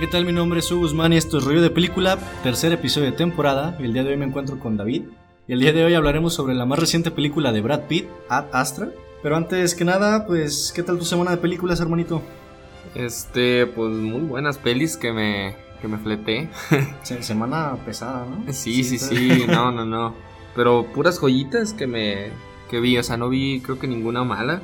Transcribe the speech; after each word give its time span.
¿qué 0.00 0.06
tal? 0.06 0.24
Mi 0.24 0.32
nombre 0.32 0.60
es 0.60 0.72
Hugo 0.72 0.80
Guzmán 0.80 1.12
y 1.12 1.18
esto 1.18 1.36
es 1.36 1.44
Rollo 1.44 1.60
de 1.60 1.68
Película, 1.68 2.18
tercer 2.42 2.72
episodio 2.72 3.10
de 3.10 3.16
temporada. 3.18 3.76
El 3.78 3.92
día 3.92 4.02
de 4.02 4.08
hoy 4.08 4.16
me 4.16 4.24
encuentro 4.24 4.58
con 4.58 4.78
David. 4.78 5.02
Y 5.46 5.52
el 5.52 5.60
día 5.60 5.74
de 5.74 5.84
hoy 5.84 5.92
hablaremos 5.92 6.32
sobre 6.32 6.54
la 6.54 6.64
más 6.64 6.78
reciente 6.78 7.10
película 7.10 7.52
de 7.52 7.60
Brad 7.60 7.82
Pitt, 7.82 8.08
Ad 8.30 8.46
Astra. 8.50 8.88
Pero 9.22 9.36
antes 9.36 9.74
que 9.74 9.84
nada, 9.84 10.26
pues, 10.26 10.72
¿qué 10.74 10.82
tal 10.82 10.98
tu 10.98 11.04
semana 11.04 11.32
de 11.32 11.36
películas, 11.36 11.80
hermanito? 11.80 12.22
Este, 12.94 13.66
pues 13.66 13.92
muy 13.92 14.22
buenas 14.22 14.56
pelis 14.56 14.96
que 14.96 15.12
me, 15.12 15.54
que 15.82 15.88
me 15.88 15.98
fleté. 15.98 16.48
semana 17.02 17.76
pesada, 17.84 18.24
¿no? 18.24 18.50
Sí, 18.54 18.82
sí, 18.82 18.98
sí, 18.98 19.44
no, 19.48 19.70
no, 19.70 19.84
no. 19.84 20.14
Pero 20.56 20.86
puras 20.94 21.18
joyitas 21.18 21.74
que 21.74 21.86
me 21.86 22.30
que 22.70 22.80
vi, 22.80 22.96
o 22.96 23.02
sea, 23.02 23.18
no 23.18 23.28
vi 23.28 23.60
creo 23.60 23.78
que 23.78 23.86
ninguna 23.86 24.24
mala. 24.24 24.62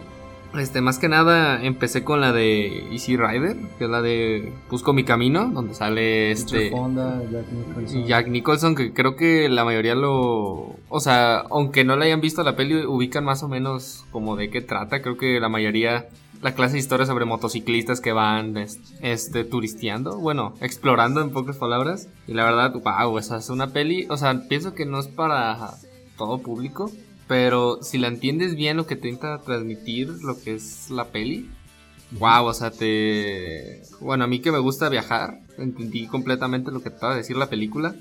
Este, 0.59 0.81
más 0.81 0.99
que 0.99 1.09
nada 1.09 1.63
empecé 1.63 2.03
con 2.03 2.21
la 2.21 2.33
de 2.33 2.89
Easy 2.91 3.17
Rider, 3.17 3.57
que 3.79 3.85
es 3.85 3.91
la 3.91 4.03
de 4.03 4.53
Busco 4.71 4.93
mi 4.93 5.05
camino, 5.05 5.51
donde 5.53 5.75
sale 5.75 6.31
este 6.31 6.71
Jack 6.71 7.53
Nicholson. 7.53 8.07
Jack 8.07 8.29
Nicholson, 8.29 8.75
que 8.75 8.93
creo 8.93 9.17
que 9.17 9.49
la 9.49 9.65
mayoría 9.65 9.95
lo, 9.95 10.77
o 10.89 11.01
sea, 11.01 11.39
aunque 11.51 11.85
no 11.85 11.97
la 11.97 12.07
hayan 12.07 12.21
visto 12.21 12.43
la 12.43 12.57
peli, 12.57 12.87
ubican 12.87 13.25
más 13.25 13.43
o 13.43 13.49
menos 13.49 14.05
como 14.13 14.37
de 14.37 14.51
qué 14.51 14.61
trata. 14.61 15.03
Creo 15.03 15.17
que 15.17 15.41
la 15.41 15.49
mayoría 15.49 16.09
la 16.43 16.55
clase 16.55 16.75
de 16.75 16.79
historia 16.81 17.07
sobre 17.07 17.25
motociclistas 17.25 18.01
que 18.01 18.13
van 18.13 18.57
este 19.01 19.45
turisteando, 19.45 20.19
bueno, 20.19 20.55
explorando 20.61 21.21
en 21.21 21.31
pocas 21.31 21.57
palabras. 21.57 22.09
Y 22.27 22.35
la 22.35 22.45
verdad, 22.45 22.73
wow, 22.73 23.19
esa 23.19 23.39
es 23.39 23.51
una 23.51 23.69
peli, 23.69 24.07
o 24.09 24.17
sea, 24.17 24.49
pienso 24.49 24.75
que 24.75 24.87
no 24.87 24.99
es 24.99 25.09
para 25.09 25.75
todo 26.17 26.39
público, 26.39 26.91
pero 27.27 27.83
si 27.83 27.99
la 27.99 28.09
entiendes 28.09 28.55
bien 28.55 28.77
lo 28.77 28.87
que 28.87 28.97
te 28.97 29.09
intenta 29.09 29.41
transmitir 29.41 30.09
lo 30.23 30.41
que 30.41 30.55
es 30.55 30.91
la 30.91 31.07
peli, 31.07 31.49
wow, 32.13 32.47
o 32.47 32.55
sea, 32.55 32.71
te... 32.71 33.83
Bueno, 34.01 34.25
a 34.25 34.27
mí 34.27 34.41
que 34.41 34.53
me 34.53 34.59
gusta 34.59 34.89
viajar, 34.89 35.41
entendí 35.59 36.07
completamente 36.07 36.71
lo 36.71 36.83
que 36.83 36.91
trataba 36.91 37.15
de 37.15 37.21
decir 37.21 37.37
la 37.37 37.49
película 37.49 37.95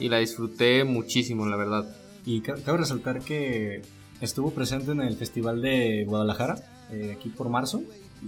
y 0.00 0.08
la 0.08 0.18
disfruté 0.18 0.84
muchísimo, 0.84 1.46
la 1.46 1.56
verdad. 1.56 1.96
Y 2.24 2.40
cabe 2.40 2.78
resaltar 2.78 3.20
que 3.20 3.82
estuvo 4.20 4.50
presente 4.52 4.92
en 4.92 5.00
el 5.00 5.16
Festival 5.16 5.62
de 5.62 6.04
Guadalajara, 6.06 6.56
eh, 6.92 7.16
aquí 7.16 7.28
por 7.28 7.48
marzo, 7.48 7.82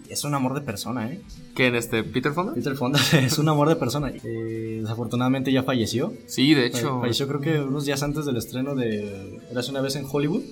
es 0.08 0.24
un 0.24 0.34
amor 0.34 0.54
de 0.54 0.60
persona, 0.60 1.10
¿eh? 1.10 1.20
¿Quién, 1.54 1.74
este, 1.74 2.02
Peter 2.02 2.32
Fonda? 2.32 2.54
Peter 2.54 2.74
Fonda 2.74 2.98
es 3.12 3.38
un 3.38 3.48
amor 3.48 3.68
de 3.68 3.76
persona. 3.76 4.10
Eh, 4.10 4.78
desafortunadamente 4.82 5.52
ya 5.52 5.62
falleció. 5.62 6.12
Sí, 6.26 6.54
de 6.54 6.66
hecho. 6.66 7.00
Falleció 7.00 7.28
creo 7.28 7.40
que 7.40 7.60
unos 7.60 7.84
días 7.84 8.02
antes 8.02 8.24
del 8.24 8.36
estreno 8.36 8.74
de 8.74 9.40
Eras 9.50 9.68
una 9.68 9.80
vez 9.80 9.96
en 9.96 10.06
Hollywood. 10.10 10.42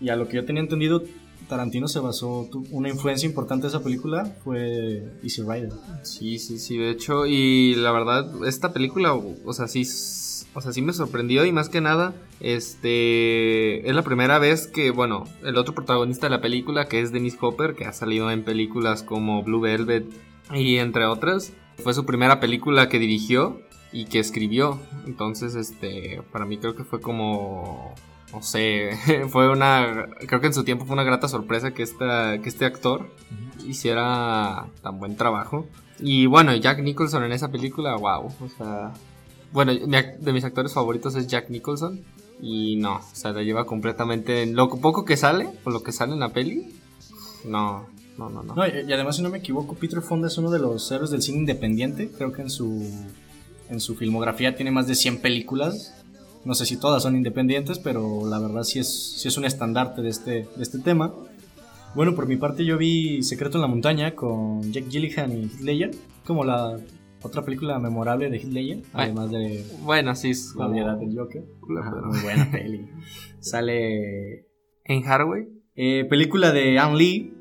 Y 0.00 0.10
a 0.10 0.16
lo 0.16 0.28
que 0.28 0.36
yo 0.36 0.44
tenía 0.44 0.62
entendido, 0.62 1.02
Tarantino 1.48 1.88
se 1.88 1.98
basó, 1.98 2.48
una 2.70 2.88
influencia 2.88 3.26
importante 3.26 3.62
de 3.62 3.68
esa 3.68 3.82
película 3.82 4.36
fue 4.44 5.02
Easy 5.22 5.42
Rider. 5.42 5.72
Sí, 6.02 6.38
sí, 6.38 6.58
sí, 6.58 6.76
de 6.76 6.90
hecho, 6.90 7.26
y 7.26 7.74
la 7.74 7.90
verdad, 7.90 8.30
esta 8.46 8.72
película, 8.72 9.14
o 9.14 9.52
sea, 9.52 9.66
sí 9.66 9.84
o 10.54 10.60
sea, 10.60 10.72
sí 10.72 10.82
me 10.82 10.92
sorprendió 10.92 11.44
y 11.44 11.52
más 11.52 11.68
que 11.68 11.80
nada, 11.80 12.14
este, 12.40 13.88
es 13.88 13.94
la 13.94 14.02
primera 14.02 14.38
vez 14.38 14.66
que, 14.66 14.90
bueno, 14.90 15.24
el 15.44 15.56
otro 15.56 15.74
protagonista 15.74 16.26
de 16.26 16.30
la 16.30 16.40
película, 16.40 16.86
que 16.86 17.00
es 17.00 17.12
Dennis 17.12 17.36
Hopper, 17.40 17.74
que 17.74 17.84
ha 17.84 17.92
salido 17.92 18.30
en 18.30 18.44
películas 18.44 19.02
como 19.02 19.42
Blue 19.42 19.60
Velvet 19.60 20.06
y 20.52 20.78
entre 20.78 21.06
otras, 21.06 21.52
fue 21.82 21.94
su 21.94 22.04
primera 22.04 22.40
película 22.40 22.88
que 22.88 22.98
dirigió 22.98 23.60
y 23.92 24.06
que 24.06 24.18
escribió. 24.18 24.80
Entonces, 25.06 25.54
este, 25.54 26.22
para 26.32 26.44
mí 26.44 26.58
creo 26.58 26.74
que 26.74 26.84
fue 26.84 27.00
como, 27.00 27.94
no 28.32 28.42
sé, 28.42 28.90
fue 29.28 29.50
una, 29.50 30.08
creo 30.26 30.40
que 30.40 30.48
en 30.48 30.54
su 30.54 30.64
tiempo 30.64 30.86
fue 30.86 30.94
una 30.94 31.04
grata 31.04 31.28
sorpresa 31.28 31.72
que, 31.72 31.82
esta, 31.82 32.40
que 32.40 32.48
este 32.48 32.64
actor 32.64 33.10
hiciera 33.66 34.66
tan 34.82 34.98
buen 34.98 35.16
trabajo. 35.16 35.66
Y 36.00 36.26
bueno, 36.26 36.54
Jack 36.54 36.80
Nicholson 36.80 37.24
en 37.24 37.32
esa 37.32 37.50
película, 37.50 37.96
wow, 37.96 38.26
o 38.26 38.48
sea, 38.56 38.92
bueno, 39.52 39.72
de 39.74 40.32
mis 40.32 40.44
actores 40.44 40.72
favoritos 40.72 41.14
es 41.14 41.26
Jack 41.26 41.50
Nicholson. 41.50 42.00
Y 42.40 42.76
no, 42.76 42.96
o 42.96 43.14
sea, 43.14 43.32
la 43.32 43.42
lleva 43.42 43.66
completamente. 43.66 44.42
En 44.42 44.54
lo 44.54 44.68
poco 44.68 45.04
que 45.04 45.16
sale, 45.16 45.48
o 45.64 45.70
lo 45.70 45.82
que 45.82 45.92
sale 45.92 46.12
en 46.12 46.20
la 46.20 46.28
peli, 46.28 46.72
no, 47.44 47.86
no, 48.16 48.30
no, 48.30 48.42
no. 48.42 48.54
y 48.66 48.92
además, 48.92 49.16
si 49.16 49.22
no 49.22 49.30
me 49.30 49.38
equivoco, 49.38 49.74
Peter 49.74 50.00
Fonda 50.02 50.28
es 50.28 50.38
uno 50.38 50.50
de 50.50 50.58
los 50.58 50.90
héroes 50.92 51.10
del 51.10 51.22
cine 51.22 51.38
independiente. 51.38 52.10
Creo 52.16 52.32
que 52.32 52.42
en 52.42 52.50
su, 52.50 52.88
en 53.68 53.80
su 53.80 53.96
filmografía 53.96 54.54
tiene 54.54 54.70
más 54.70 54.86
de 54.86 54.94
100 54.94 55.20
películas. 55.20 55.94
No 56.44 56.54
sé 56.54 56.66
si 56.66 56.76
todas 56.76 57.02
son 57.02 57.16
independientes, 57.16 57.78
pero 57.78 58.26
la 58.28 58.38
verdad 58.38 58.62
sí 58.62 58.78
es, 58.78 58.88
sí 58.88 59.28
es 59.28 59.36
un 59.36 59.44
estandarte 59.44 60.02
de 60.02 60.08
este, 60.08 60.48
de 60.54 60.62
este 60.62 60.78
tema. 60.78 61.12
Bueno, 61.94 62.14
por 62.14 62.28
mi 62.28 62.36
parte 62.36 62.64
yo 62.64 62.78
vi 62.78 63.22
Secreto 63.22 63.58
en 63.58 63.62
la 63.62 63.68
Montaña 63.68 64.14
con 64.14 64.72
Jack 64.72 64.88
Gillihan 64.88 65.32
y 65.32 65.42
Heath 65.44 65.60
Ledger, 65.60 65.90
como 66.24 66.44
la 66.44 66.78
otra 67.22 67.42
película 67.42 67.78
memorable 67.78 68.30
de 68.30 68.38
Heath 68.38 68.52
Ledger, 68.52 68.82
además 68.92 69.30
de 69.30 69.64
bueno, 69.82 70.14
sí, 70.14 70.30
es 70.30 70.54
La 70.56 70.68
vida 70.68 70.96
del 70.96 71.16
Joker. 71.16 71.44
muy 71.66 72.20
buena 72.22 72.50
peli. 72.50 72.88
Sale 73.40 74.46
en 74.84 75.06
Haraway. 75.06 75.48
Eh, 75.74 76.04
película 76.08 76.52
de 76.52 76.78
Ang 76.78 76.96
Lee, 76.96 77.34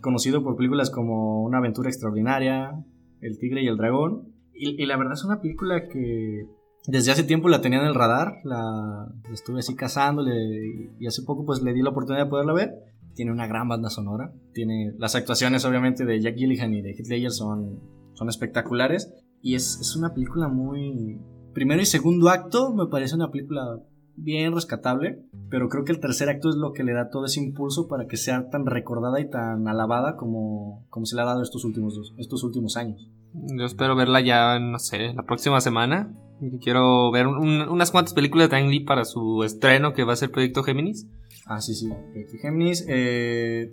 conocido 0.00 0.42
por 0.42 0.56
películas 0.56 0.90
como 0.90 1.42
Una 1.44 1.58
aventura 1.58 1.88
extraordinaria, 1.88 2.84
El 3.20 3.38
tigre 3.38 3.62
y 3.62 3.68
el 3.68 3.76
dragón. 3.76 4.32
Y, 4.52 4.86
la 4.86 4.96
verdad 4.96 5.14
es 5.14 5.24
una 5.24 5.40
película 5.40 5.88
que 5.88 6.46
desde 6.86 7.10
hace 7.10 7.24
tiempo 7.24 7.48
la 7.48 7.60
tenía 7.60 7.80
en 7.80 7.86
el 7.86 7.94
radar, 7.94 8.34
la, 8.44 9.08
estuve 9.32 9.60
así 9.60 9.74
cazándole 9.74 10.92
y 11.00 11.06
hace 11.06 11.22
poco 11.22 11.44
pues 11.44 11.62
le 11.62 11.72
di 11.72 11.82
la 11.82 11.90
oportunidad 11.90 12.24
de 12.24 12.30
poderla 12.30 12.52
ver. 12.52 12.70
Tiene 13.14 13.32
una 13.32 13.46
gran 13.46 13.68
banda 13.68 13.90
sonora, 13.90 14.32
tiene 14.52 14.92
las 14.98 15.14
actuaciones 15.14 15.64
obviamente 15.64 16.04
de 16.04 16.20
Jack 16.20 16.36
Gillihan 16.36 16.74
y 16.74 16.82
de 16.82 16.90
Heath 16.90 17.08
Ledger 17.08 17.30
son 17.30 17.80
son 18.14 18.28
espectaculares. 18.28 19.12
Y 19.42 19.54
es, 19.54 19.78
es 19.80 19.96
una 19.96 20.14
película 20.14 20.48
muy... 20.48 21.20
Primero 21.52 21.82
y 21.82 21.86
segundo 21.86 22.30
acto 22.30 22.72
me 22.74 22.86
parece 22.86 23.14
una 23.14 23.30
película 23.30 23.78
bien 24.16 24.54
rescatable, 24.54 25.22
pero 25.50 25.68
creo 25.68 25.84
que 25.84 25.92
el 25.92 26.00
tercer 26.00 26.28
acto 26.28 26.48
es 26.48 26.56
lo 26.56 26.72
que 26.72 26.84
le 26.84 26.92
da 26.92 27.10
todo 27.10 27.26
ese 27.26 27.40
impulso 27.40 27.88
para 27.88 28.06
que 28.06 28.16
sea 28.16 28.48
tan 28.48 28.66
recordada 28.66 29.20
y 29.20 29.28
tan 29.28 29.66
alabada 29.68 30.16
como, 30.16 30.86
como 30.88 31.06
se 31.06 31.16
le 31.16 31.22
ha 31.22 31.26
dado 31.26 31.42
estos 31.42 31.64
últimos, 31.64 31.94
dos, 31.94 32.14
estos 32.18 32.42
últimos 32.44 32.76
años. 32.76 33.08
Yo 33.32 33.64
espero 33.64 33.96
verla 33.96 34.20
ya, 34.20 34.58
no 34.58 34.78
sé, 34.78 35.12
la 35.12 35.24
próxima 35.24 35.60
semana. 35.60 36.14
Quiero 36.60 37.10
ver 37.10 37.26
unas 37.26 37.90
cuantas 37.90 38.14
películas 38.14 38.50
de 38.50 38.56
Ang 38.56 38.68
Lee 38.68 38.80
para 38.80 39.04
su 39.04 39.42
estreno 39.44 39.92
que 39.92 40.04
va 40.04 40.12
a 40.12 40.16
ser 40.16 40.30
Proyecto 40.30 40.62
Géminis. 40.62 41.08
Ah, 41.46 41.60
sí, 41.60 41.74
sí, 41.74 41.88
Proyecto 42.10 42.38
Géminis. 42.40 42.84
Eh, 42.88 43.72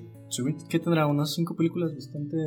¿Qué 0.69 0.79
tendrá? 0.79 1.05
Unas 1.07 1.33
cinco 1.33 1.55
películas 1.55 1.93
bastante 1.93 2.37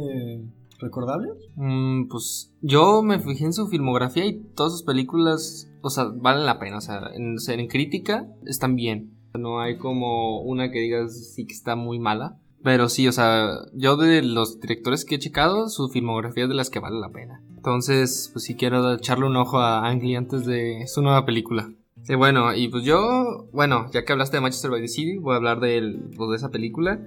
¿Recordables? 0.78 1.32
Mm, 1.56 2.08
pues 2.08 2.52
yo 2.60 3.02
me 3.02 3.20
fijé 3.20 3.44
en 3.44 3.52
su 3.52 3.68
filmografía 3.68 4.24
y 4.26 4.40
todas 4.54 4.72
sus 4.72 4.82
películas, 4.82 5.70
o 5.82 5.90
sea, 5.90 6.04
valen 6.04 6.46
la 6.46 6.58
pena. 6.58 6.78
O 6.78 6.80
sea, 6.80 7.10
en, 7.14 7.36
en 7.46 7.68
crítica 7.68 8.28
están 8.46 8.76
bien. 8.76 9.12
No 9.38 9.60
hay 9.60 9.78
como 9.78 10.42
una 10.42 10.70
que 10.70 10.80
digas 10.80 11.32
sí 11.34 11.46
que 11.46 11.54
está 11.54 11.76
muy 11.76 11.98
mala. 11.98 12.38
Pero 12.62 12.88
sí, 12.88 13.06
o 13.08 13.12
sea, 13.12 13.58
yo 13.74 13.96
de 13.96 14.22
los 14.22 14.58
directores 14.58 15.04
que 15.04 15.16
he 15.16 15.18
checado, 15.18 15.68
su 15.68 15.90
filmografía 15.90 16.44
es 16.44 16.48
de 16.48 16.54
las 16.54 16.70
que 16.70 16.78
vale 16.78 16.98
la 16.98 17.10
pena. 17.10 17.42
Entonces, 17.54 18.30
pues 18.32 18.46
sí 18.46 18.54
quiero 18.54 18.94
echarle 18.94 19.26
un 19.26 19.36
ojo 19.36 19.58
a 19.58 19.86
Ang 19.86 20.16
antes 20.16 20.46
de 20.46 20.86
su 20.86 21.02
nueva 21.02 21.26
película. 21.26 21.70
Y 22.08 22.14
bueno, 22.14 22.54
y 22.54 22.68
pues 22.68 22.84
yo, 22.84 23.48
bueno, 23.52 23.90
ya 23.92 24.04
que 24.04 24.12
hablaste 24.12 24.36
de 24.36 24.40
Manchester 24.42 24.70
by 24.70 24.80
the 24.80 24.88
City, 24.88 25.16
voy 25.16 25.34
a 25.34 25.36
hablar 25.36 25.60
de, 25.60 25.98
pues, 26.16 26.30
de 26.30 26.36
esa 26.36 26.50
película. 26.50 27.00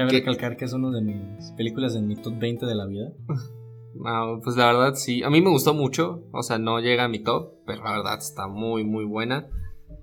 Cabe 0.00 0.12
recalcar 0.12 0.56
que 0.56 0.64
es 0.64 0.72
una 0.72 0.90
de 0.90 1.02
mis 1.02 1.50
películas 1.58 1.92
de 1.92 2.00
mi 2.00 2.16
top 2.16 2.38
20 2.38 2.64
de 2.66 2.74
la 2.74 2.86
vida. 2.86 3.12
No, 3.92 4.40
pues 4.42 4.56
la 4.56 4.66
verdad 4.66 4.94
sí. 4.94 5.22
A 5.24 5.30
mí 5.30 5.42
me 5.42 5.50
gustó 5.50 5.74
mucho. 5.74 6.22
O 6.32 6.42
sea, 6.44 6.58
no 6.58 6.78
llega 6.78 7.04
a 7.04 7.08
mi 7.08 7.18
top, 7.18 7.54
pero 7.66 7.82
la 7.82 7.90
verdad 7.90 8.18
está 8.18 8.46
muy, 8.46 8.84
muy 8.84 9.04
buena. 9.04 9.48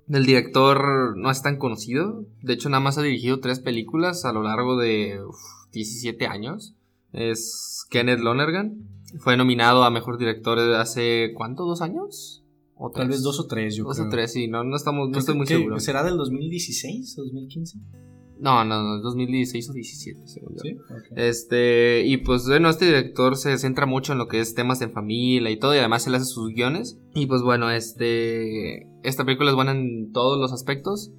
El 0.09 0.25
director 0.25 1.17
no 1.17 1.31
es 1.31 1.41
tan 1.41 1.57
conocido. 1.57 2.25
De 2.43 2.53
hecho, 2.53 2.69
nada 2.69 2.81
más 2.81 2.97
ha 2.97 3.01
dirigido 3.01 3.39
tres 3.39 3.59
películas 3.59 4.25
a 4.25 4.33
lo 4.33 4.43
largo 4.43 4.77
de 4.77 5.19
17 5.71 6.27
años. 6.27 6.75
Es 7.13 7.87
Kenneth 7.89 8.19
Lonergan. 8.19 8.75
Fue 9.19 9.37
nominado 9.37 9.83
a 9.83 9.89
mejor 9.89 10.17
director 10.17 10.59
hace, 10.59 11.31
¿cuánto? 11.33 11.65
¿Dos 11.65 11.81
años? 11.81 12.43
¿O 12.75 12.91
Tal 12.91 13.07
vez 13.07 13.23
dos 13.23 13.39
o 13.39 13.47
tres, 13.47 13.75
yo 13.75 13.85
dos 13.85 13.99
o 13.99 14.09
tres, 14.09 14.33
sí. 14.33 14.47
No, 14.47 14.63
no, 14.63 14.75
estamos, 14.75 15.09
no 15.09 15.17
estoy 15.17 15.35
muy 15.35 15.47
seguro. 15.47 15.79
¿Será 15.79 16.03
del 16.03 16.17
2016 16.17 17.17
o 17.17 17.23
2015? 17.23 17.79
No, 18.39 18.63
no, 18.63 18.83
no, 18.83 18.99
2016 19.01 19.69
o 19.69 19.73
17, 19.73 20.27
según 20.27 20.55
yo. 20.55 20.61
¿Sí? 20.61 20.77
Este, 21.15 22.03
y 22.05 22.17
pues 22.17 22.47
bueno, 22.47 22.69
este 22.69 22.85
director 22.85 23.35
se 23.37 23.57
centra 23.57 23.85
mucho 23.85 24.13
en 24.13 24.19
lo 24.19 24.27
que 24.27 24.39
es 24.39 24.53
temas 24.53 24.79
de 24.79 24.89
familia 24.89 25.49
y 25.49 25.57
todo, 25.57 25.75
y 25.75 25.79
además 25.79 26.05
él 26.07 26.15
hace 26.15 26.25
sus 26.25 26.53
guiones. 26.53 26.99
Y 27.15 27.25
pues 27.25 27.41
bueno, 27.41 27.71
este, 27.71 28.87
esta 29.03 29.25
película 29.25 29.49
es 29.49 29.55
buena 29.55 29.71
en 29.71 30.11
todos 30.11 30.39
los 30.39 30.53
aspectos, 30.53 31.11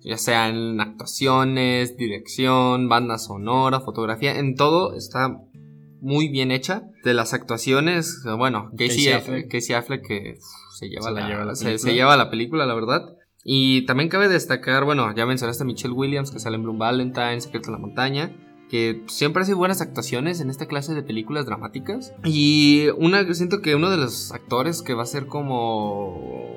ya 0.00 0.18
sea 0.18 0.48
en 0.48 0.80
actuaciones, 0.80 1.96
dirección, 1.96 2.88
banda 2.88 3.18
sonora, 3.18 3.80
fotografía, 3.80 4.38
en 4.38 4.54
todo 4.54 4.94
está 4.94 5.40
muy 6.00 6.28
bien 6.28 6.50
hecha. 6.50 6.84
De 7.04 7.14
las 7.14 7.34
actuaciones, 7.34 8.22
bueno, 8.36 8.70
Casey, 8.76 9.08
Affleck, 9.08 9.48
que 10.06 10.38
se 10.76 10.88
lleva, 10.88 11.10
la, 11.12 11.54
se 11.54 11.94
lleva 11.94 12.16
la 12.16 12.30
película, 12.30 12.66
la 12.66 12.74
verdad. 12.74 13.15
Y 13.48 13.82
también 13.86 14.08
cabe 14.08 14.28
destacar, 14.28 14.84
bueno, 14.84 15.14
ya 15.14 15.24
mencionaste 15.24 15.62
a 15.62 15.66
Michelle 15.66 15.94
Williams, 15.94 16.32
que 16.32 16.40
sale 16.40 16.56
en 16.56 16.64
Bloom 16.64 16.78
Valentine, 16.78 17.40
Secreto 17.40 17.68
en 17.68 17.74
la 17.74 17.78
Montaña. 17.78 18.32
que 18.68 19.04
siempre 19.06 19.42
hace 19.42 19.54
buenas 19.54 19.80
actuaciones 19.80 20.40
en 20.40 20.50
esta 20.50 20.66
clase 20.66 20.94
de 20.94 21.04
películas 21.04 21.46
dramáticas. 21.46 22.12
Y 22.24 22.88
una, 22.98 23.22
siento 23.34 23.62
que 23.62 23.76
uno 23.76 23.88
de 23.88 23.98
los 23.98 24.32
actores 24.32 24.82
que 24.82 24.94
va 24.94 25.04
a 25.04 25.06
ser 25.06 25.26
como 25.26 26.56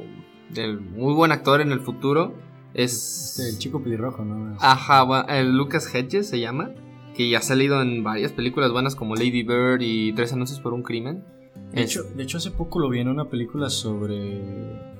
el 0.55 0.79
muy 0.81 1.13
buen 1.13 1.31
actor 1.31 1.61
en 1.61 1.71
el 1.71 1.79
futuro 1.79 2.33
es... 2.73 3.37
Este, 3.37 3.49
el 3.49 3.59
chico 3.59 3.83
pelirrojo, 3.83 4.25
¿no? 4.25 4.57
Ajá, 4.59 5.25
el 5.29 5.55
Lucas 5.55 5.93
Hedges 5.93 6.27
se 6.27 6.39
llama, 6.39 6.71
que 7.13 7.29
ya 7.29 7.37
ha 7.37 7.43
salido 7.43 7.83
en 7.83 8.03
varias 8.03 8.31
películas 8.31 8.71
buenas 8.71 8.95
como 8.95 9.13
Lady 9.15 9.43
Bird 9.43 9.81
y 9.81 10.13
Tres 10.13 10.33
anuncios 10.33 10.59
por 10.59 10.73
un 10.73 10.81
crimen. 10.81 11.23
De, 11.71 11.83
hecho, 11.83 12.01
de 12.03 12.23
hecho, 12.23 12.37
hace 12.37 12.49
poco 12.49 12.79
lo 12.79 12.89
vi 12.89 13.01
en 13.01 13.09
una 13.09 13.29
película 13.29 13.69
sobre... 13.69 14.97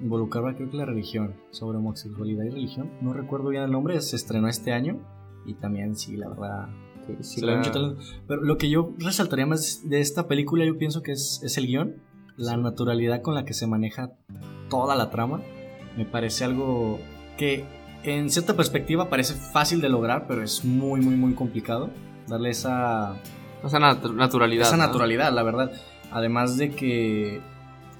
Involucraba 0.00 0.54
creo 0.54 0.70
que 0.70 0.76
la 0.76 0.86
religión, 0.86 1.34
sobre 1.50 1.78
homosexualidad 1.78 2.44
y 2.44 2.50
religión. 2.50 2.90
No 3.00 3.12
recuerdo 3.12 3.48
bien 3.48 3.62
el 3.62 3.70
nombre, 3.70 4.00
se 4.00 4.16
estrenó 4.16 4.48
este 4.48 4.72
año. 4.72 4.98
Y 5.46 5.54
también, 5.54 5.96
sí, 5.96 6.16
la 6.16 6.28
verdad. 6.28 6.68
Sí, 7.22 7.40
Pero 8.28 8.42
lo 8.42 8.56
que 8.56 8.70
yo 8.70 8.94
resaltaría 8.98 9.46
más 9.46 9.88
de 9.88 10.00
esta 10.00 10.28
película, 10.28 10.64
yo 10.64 10.78
pienso 10.78 11.02
que 11.02 11.12
es, 11.12 11.40
es 11.42 11.58
el 11.58 11.66
guion, 11.66 11.96
la 12.36 12.56
naturalidad 12.56 13.20
con 13.22 13.34
la 13.34 13.44
que 13.44 13.52
se 13.52 13.66
maneja 13.66 14.12
toda 14.68 14.94
la 14.94 15.10
trama. 15.10 15.42
Me 15.96 16.04
parece 16.04 16.44
algo 16.44 17.00
que 17.36 17.64
en 18.02 18.30
cierta 18.30 18.54
perspectiva 18.54 19.10
parece 19.10 19.34
fácil 19.34 19.80
de 19.80 19.88
lograr, 19.88 20.26
pero 20.26 20.42
es 20.42 20.64
muy, 20.64 21.00
muy, 21.00 21.16
muy 21.16 21.34
complicado. 21.34 21.90
Darle 22.28 22.50
esa. 22.50 23.16
Esa 23.64 23.78
naturalidad. 23.78 24.66
Esa 24.66 24.76
naturalidad, 24.76 25.32
la 25.32 25.42
verdad. 25.42 25.72
Además 26.10 26.56
de 26.56 26.70
que, 26.70 27.40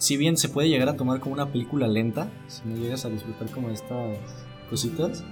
si 0.01 0.17
bien 0.17 0.39
se 0.39 0.49
puede 0.49 0.71
llegar 0.71 0.89
a 0.89 0.97
tomar 0.97 1.21
como 1.21 1.35
una 1.35 1.53
película 1.53 1.87
lenta, 1.87 2.31
si 2.47 2.67
no 2.67 2.75
llegas 2.75 3.05
a 3.05 3.11
disfrutar 3.11 3.51
como 3.51 3.69
estas 3.69 4.17
cositas, 4.71 5.23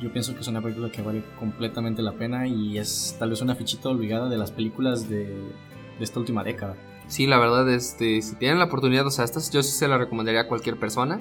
yo 0.00 0.12
pienso 0.12 0.32
que 0.34 0.42
es 0.42 0.46
una 0.46 0.62
película 0.62 0.92
que 0.92 1.02
vale 1.02 1.24
completamente 1.40 2.02
la 2.02 2.12
pena 2.12 2.46
y 2.46 2.78
es 2.78 3.16
tal 3.18 3.30
vez 3.30 3.42
una 3.42 3.56
fichita 3.56 3.88
olvidada 3.88 4.28
de 4.28 4.38
las 4.38 4.52
películas 4.52 5.08
de, 5.08 5.24
de 5.26 6.04
esta 6.04 6.20
última 6.20 6.44
década. 6.44 6.76
Sí, 7.08 7.26
la 7.26 7.38
verdad, 7.38 7.68
este, 7.68 8.22
si 8.22 8.36
tienen 8.36 8.60
la 8.60 8.66
oportunidad, 8.66 9.04
o 9.08 9.10
sea, 9.10 9.24
esta 9.24 9.40
yo 9.50 9.60
sí 9.64 9.72
se 9.72 9.88
la 9.88 9.98
recomendaría 9.98 10.42
a 10.42 10.48
cualquier 10.48 10.76
persona. 10.76 11.18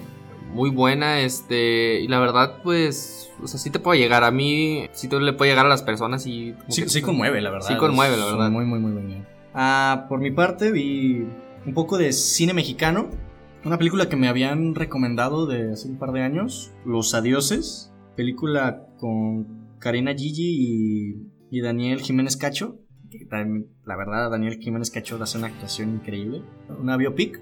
Muy 0.54 0.70
buena, 0.70 1.22
este, 1.22 2.02
y 2.02 2.08
la 2.08 2.20
verdad, 2.20 2.60
pues, 2.64 3.31
o 3.42 3.48
sea, 3.48 3.60
sí 3.60 3.72
te 3.72 3.80
puede 3.80 4.00
llegar 4.00 4.24
a 4.24 4.30
mí, 4.30 4.88
sí 4.94 5.08
te 5.08 5.20
le 5.20 5.34
puede 5.34 5.52
llegar 5.52 5.66
a 5.66 5.70
las 5.70 5.81
personas 5.81 6.28
y... 6.28 6.54
Sí, 6.70 6.88
sí 6.88 7.02
conmueve, 7.02 7.42
la 7.42 7.50
verdad. 7.50 7.68
Sí 7.68 7.76
conmueve, 7.78 8.16
la 8.16 8.26
verdad. 8.26 8.52
Muy, 8.52 8.64
muy, 8.64 8.78
muy 8.78 9.02
bien. 9.02 9.26
Ah, 9.56 10.06
por 10.08 10.20
mi 10.20 10.30
parte, 10.30 10.72
vi 10.72 11.26
un 11.66 11.74
poco 11.74 11.98
de 11.98 12.12
cine 12.12 12.54
mexicano. 12.54 13.10
Una 13.64 13.78
película 13.78 14.10
que 14.10 14.16
me 14.16 14.28
habían 14.28 14.76
recomendado 14.76 15.48
de 15.48 15.74
hace 15.74 15.88
un 15.88 15.98
par 15.98 16.12
de 16.12 16.22
años, 16.22 16.72
Los 16.86 17.14
Adioses 17.14 17.92
película 18.16 18.88
con 18.98 19.78
Karina 19.80 20.14
Gigi 20.14 21.30
y, 21.52 21.62
Daniel 21.62 22.02
Jiménez 22.02 22.38
Cacho. 22.38 22.80
la 23.86 23.96
verdad, 23.96 24.32
Daniel 24.32 24.58
Jiménez 24.60 24.92
Cacho 24.92 25.22
hace 25.22 25.38
una 25.38 25.48
actuación 25.48 25.96
increíble. 25.96 26.44
Una 26.80 26.98
biopic. 26.98 27.42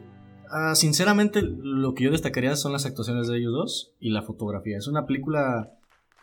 Ah, 0.52 0.76
sinceramente, 0.76 1.42
lo 1.42 1.96
que 1.96 2.04
yo 2.04 2.12
destacaría 2.12 2.56
son 2.56 2.74
las 2.74 2.86
actuaciones 2.86 3.28
de 3.28 3.38
ellos 3.38 3.54
dos 3.54 3.96
y 4.00 4.12
la 4.12 4.22
fotografía. 4.22 4.78
Es 4.78 4.88
una 4.88 5.08
película 5.08 5.72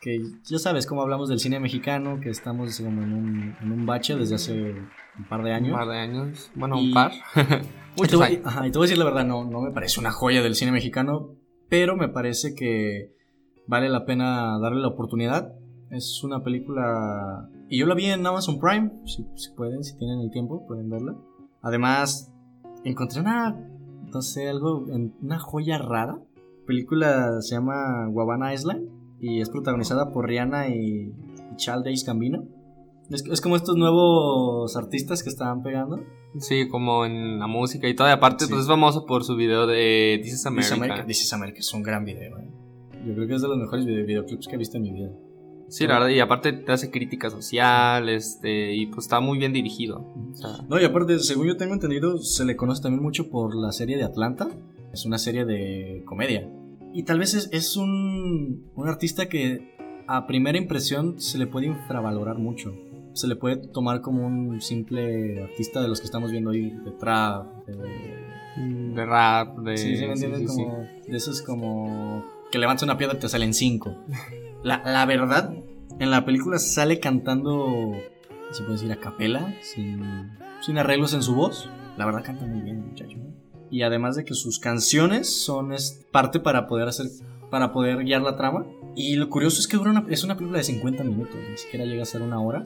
que 0.00 0.22
ya 0.44 0.58
sabes 0.58 0.86
cómo 0.86 1.02
hablamos 1.02 1.28
del 1.28 1.40
cine 1.40 1.58
mexicano, 1.58 2.20
que 2.20 2.30
estamos 2.30 2.78
como 2.80 3.02
en 3.02 3.12
un, 3.12 3.56
en 3.60 3.72
un 3.72 3.86
bache 3.86 4.16
desde 4.16 4.36
hace 4.36 4.74
un 5.18 5.28
par 5.28 5.42
de 5.42 5.52
años. 5.52 5.72
Un 5.72 5.78
par 5.78 5.88
de 5.88 5.98
años, 5.98 6.50
bueno, 6.54 6.78
un 6.78 6.92
par. 6.92 7.12
Muchos 8.00 8.30
y, 8.30 8.36
te 8.36 8.42
voy, 8.42 8.68
y 8.68 8.70
te 8.70 8.78
voy 8.78 8.84
a 8.84 8.88
decir 8.88 8.98
la 8.98 9.04
verdad, 9.04 9.24
no, 9.24 9.44
no 9.44 9.60
me 9.60 9.70
parece 9.70 10.00
una 10.00 10.10
joya 10.10 10.42
del 10.42 10.54
cine 10.54 10.72
mexicano, 10.72 11.36
pero 11.68 11.96
me 11.96 12.08
parece 12.08 12.54
que 12.54 13.14
vale 13.66 13.88
la 13.88 14.04
pena 14.04 14.58
darle 14.58 14.80
la 14.80 14.88
oportunidad. 14.88 15.54
Es 15.90 16.22
una 16.24 16.42
película... 16.42 17.48
Y 17.68 17.78
yo 17.78 17.86
la 17.86 17.94
vi 17.94 18.06
en 18.06 18.26
Amazon 18.26 18.58
Prime, 18.58 18.90
si, 19.06 19.24
pueden, 19.56 19.84
si 19.84 19.96
tienen 19.96 20.20
el 20.20 20.30
tiempo, 20.30 20.66
pueden 20.66 20.90
verla. 20.90 21.14
Además, 21.62 22.32
encontré 22.84 23.20
una, 23.20 23.56
no 24.12 24.22
sé, 24.22 24.48
algo, 24.48 24.86
una 25.20 25.38
joya 25.38 25.78
rara. 25.78 26.18
La 26.36 26.66
película 26.66 27.40
se 27.42 27.54
llama 27.54 28.08
Wabana 28.08 28.54
Island 28.54 28.88
y 29.20 29.40
es 29.40 29.50
protagonizada 29.50 30.10
por 30.12 30.26
Rihanna 30.26 30.68
y, 30.68 31.14
Charles 31.56 31.84
Days 31.84 32.04
Gambino. 32.04 32.44
Es, 33.10 33.40
como 33.40 33.56
estos 33.56 33.76
nuevos 33.76 34.76
artistas 34.76 35.22
que 35.24 35.30
estaban 35.30 35.62
pegando. 35.62 36.00
Sí, 36.38 36.68
como 36.68 37.04
en 37.04 37.40
la 37.40 37.48
música 37.48 37.88
y 37.88 37.94
todo. 37.94 38.08
Y 38.08 38.12
aparte, 38.12 38.46
pues 38.48 38.62
es 38.62 38.66
famoso 38.68 39.04
por 39.04 39.24
su 39.24 39.34
video 39.34 39.66
de 39.66 40.20
This 40.22 40.34
is 40.34 40.46
America. 40.46 41.04
This 41.04 41.22
is 41.22 41.32
America, 41.32 41.58
es 41.58 41.74
un 41.74 41.82
gran 41.82 42.04
video. 42.04 42.38
¿eh? 42.38 42.48
Yo 43.04 43.14
creo 43.14 43.26
que 43.26 43.34
es 43.34 43.42
de 43.42 43.48
los 43.48 43.58
mejores 43.58 43.84
videoclips 43.84 44.46
que 44.46 44.54
he 44.54 44.58
visto 44.58 44.76
en 44.76 44.84
mi 44.84 44.92
vida. 44.92 45.10
Sí, 45.68 45.86
la 45.86 45.94
verdad, 45.94 46.08
y 46.08 46.18
aparte 46.18 46.52
te 46.52 46.72
hace 46.72 46.90
crítica 46.90 47.30
social, 47.30 48.08
este, 48.08 48.74
y 48.74 48.86
pues 48.86 49.04
está 49.06 49.20
muy 49.20 49.38
bien 49.38 49.52
dirigido. 49.52 50.04
No, 50.68 50.80
y 50.80 50.84
aparte, 50.84 51.18
según 51.20 51.46
yo 51.46 51.56
tengo 51.56 51.74
entendido, 51.74 52.18
se 52.18 52.44
le 52.44 52.56
conoce 52.56 52.82
también 52.82 53.02
mucho 53.02 53.30
por 53.30 53.54
la 53.54 53.70
serie 53.70 53.96
de 53.96 54.02
Atlanta. 54.02 54.48
Es 54.92 55.04
una 55.06 55.18
serie 55.18 55.44
de 55.44 56.02
comedia. 56.06 56.48
Y 56.92 57.04
tal 57.04 57.20
vez 57.20 57.48
es, 57.52 57.76
un, 57.76 58.68
un 58.74 58.88
artista 58.88 59.28
que 59.28 59.76
a 60.08 60.26
primera 60.26 60.58
impresión 60.58 61.20
se 61.20 61.38
le 61.38 61.46
puede 61.46 61.66
infravalorar 61.66 62.38
mucho. 62.38 62.74
Se 63.12 63.26
le 63.26 63.36
puede 63.36 63.56
tomar 63.56 64.00
como 64.00 64.26
un 64.26 64.60
simple 64.60 65.42
artista 65.42 65.80
de 65.80 65.88
los 65.88 66.00
que 66.00 66.06
estamos 66.06 66.30
viendo 66.30 66.50
ahí, 66.50 66.70
de 66.70 66.92
trap, 66.92 67.46
de, 67.66 69.06
rap, 69.06 69.58
de... 69.58 69.76
Sí, 69.76 69.96
¿sí 69.96 70.06
me 70.06 70.12
entiendes? 70.12 70.46
como, 70.46 70.86
De 71.06 71.16
esos 71.16 71.42
como 71.42 72.24
que 72.50 72.58
levantas 72.58 72.82
una 72.82 72.96
piedra 72.96 73.16
y 73.16 73.18
te 73.18 73.28
salen 73.28 73.54
cinco. 73.54 73.94
La, 74.62 74.82
la 74.84 75.06
verdad, 75.06 75.54
en 75.98 76.10
la 76.10 76.24
película 76.24 76.58
sale 76.58 77.00
cantando, 77.00 77.92
se 78.50 78.62
puede 78.62 78.74
decir 78.74 78.92
a 78.92 78.96
capela, 78.96 79.54
sin, 79.62 80.30
sin 80.60 80.78
arreglos 80.78 81.14
en 81.14 81.22
su 81.22 81.34
voz. 81.34 81.70
La 81.96 82.06
verdad 82.06 82.22
canta 82.24 82.46
muy 82.46 82.60
bien, 82.60 82.88
muchacho. 82.88 83.16
Y 83.70 83.82
además 83.82 84.16
de 84.16 84.24
que 84.24 84.34
sus 84.34 84.58
canciones 84.58 85.34
son 85.44 85.74
parte 86.10 86.40
para 86.40 86.66
poder 86.66 86.88
hacer, 86.88 87.06
para 87.50 87.72
poder 87.72 88.04
guiar 88.04 88.22
la 88.22 88.36
trama. 88.36 88.66
Y 88.96 89.16
lo 89.16 89.28
curioso 89.28 89.60
es 89.60 89.68
que 89.68 89.76
dura 89.76 89.90
una, 89.90 90.04
es 90.08 90.24
una 90.24 90.36
película 90.36 90.58
de 90.58 90.64
50 90.64 91.04
minutos, 91.04 91.36
ni 91.48 91.56
siquiera 91.56 91.84
llega 91.84 92.02
a 92.02 92.06
ser 92.06 92.22
una 92.22 92.40
hora. 92.40 92.64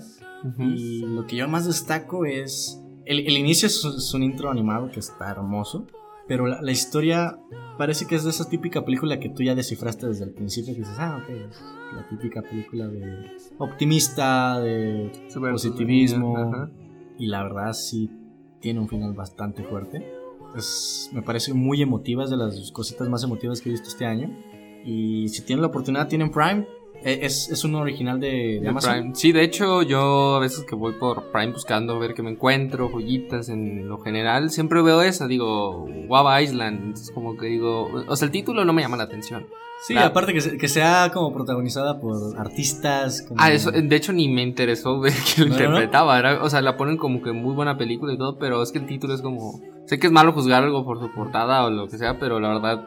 Y 0.59 1.00
lo 1.00 1.26
que 1.26 1.37
yo 1.37 1.49
más 1.49 1.66
destaco 1.66 2.26
es 2.26 2.85
el, 3.07 3.21
el 3.21 3.37
inicio 3.37 3.66
es, 3.66 4.14
un 4.14 4.23
intro 4.23 4.50
animado 4.50 4.90
que 4.90 5.00
está 5.00 5.31
hermoso. 5.31 5.87
Pero 6.26 6.47
la, 6.47 6.73
historia 6.73 7.38
parece 7.76 8.07
que 8.07 8.14
es 8.14 8.25
de 8.25 8.31
esa 8.31 8.49
típica 8.49 8.83
película 8.83 9.21
que 9.21 9.28
tú 9.28 9.43
ya 9.43 9.54
descifraste 9.54 10.07
desde 10.07 10.25
el 10.25 10.33
principio. 10.33 10.73
Que 10.73 10.81
dices, 10.81 10.97
ah, 10.99 11.21
ok, 11.23 11.28
es 11.28 11.62
la 11.95 12.09
típica 12.09 12.40
película 12.40 12.88
de 12.88 13.31
optimista, 13.59 14.59
de 14.61 15.11
positivismo. 15.35 16.71
Y 17.19 17.26
la 17.26 17.43
verdad 17.43 17.75
sí 17.75 18.11
tiene 18.61 18.81
un 18.81 18.88
final 18.88 19.12
bastante 19.12 19.64
fuerte. 19.64 20.02
Es, 20.57 21.11
me 21.12 21.21
parece 21.21 21.52
muy 21.52 21.83
emotiva, 21.83 22.25
es 22.25 22.31
de 22.31 22.38
las 22.38 22.71
cositas 22.73 23.09
más 23.09 23.23
emotivas 23.23 23.61
que 23.61 23.69
he 23.69 23.73
visto 23.73 23.88
este 23.88 24.07
año. 24.07 24.35
Y 24.85 25.29
si 25.29 25.43
tienen 25.43 25.62
la 25.62 25.69
oportunidad, 25.69 26.09
tienen 26.09 26.31
Prime, 26.31 26.67
eh, 27.05 27.21
es, 27.23 27.50
es 27.50 27.64
un 27.64 27.75
original 27.75 28.19
de, 28.19 28.62
Amazon. 28.67 29.14
Sí, 29.14 29.33
de 29.33 29.43
hecho, 29.43 29.83
yo 29.83 30.37
a 30.37 30.41
veces 30.41 30.64
que 30.64 30.75
voy 30.75 30.95
por 30.95 31.31
Prime 31.33 31.53
buscando 31.53 31.99
ver 31.99 32.14
qué 32.14 32.23
me 32.23 32.31
encuentro, 32.31 32.88
joyitas 32.88 33.50
en 33.50 33.88
lo 33.88 33.99
general, 33.99 34.50
siempre 34.50 34.81
veo 34.81 35.03
esa, 35.03 35.26
digo, 35.26 35.87
Guava 36.07 36.41
Island. 36.41 36.95
Es 36.95 37.11
como 37.11 37.37
que 37.37 37.47
digo, 37.47 37.91
o 38.09 38.17
sea, 38.17 38.26
el 38.26 38.33
título 38.33 38.64
no 38.64 38.73
me 38.73 38.81
llama 38.81 38.97
la 38.97 39.05
atención. 39.05 39.47
Sí, 39.83 39.95
aparte 39.99 40.33
que, 40.33 40.57
que, 40.57 40.69
sea 40.69 41.11
como 41.12 41.35
protagonizada 41.35 42.00
por 42.00 42.38
artistas. 42.38 43.26
Ah, 43.37 43.53
eso, 43.53 43.71
de 43.71 43.97
hecho 43.97 44.14
ni 44.14 44.29
me 44.29 44.43
interesó 44.43 44.99
ver 45.00 45.12
quién 45.35 45.49
lo 45.49 45.55
interpretaba. 45.55 46.43
o 46.43 46.49
sea, 46.49 46.62
la 46.62 46.79
ponen 46.79 46.97
como 46.97 47.21
que 47.21 47.33
muy 47.33 47.55
buena 47.55 47.76
película 47.76 48.14
y 48.14 48.17
todo, 48.17 48.38
pero 48.38 48.62
es 48.62 48.73
que 48.73 48.79
el 48.79 48.87
título 48.87 49.12
es 49.12 49.21
como. 49.21 49.61
Sé 49.85 49.99
que 49.99 50.07
es 50.07 50.12
malo 50.12 50.33
juzgar 50.33 50.62
algo 50.62 50.87
por 50.87 51.00
su 51.00 51.11
portada 51.12 51.67
o 51.67 51.71
lo 51.71 51.87
que 51.88 51.99
sea, 51.99 52.19
pero 52.19 52.41
la 52.41 52.49
verdad 52.49 52.87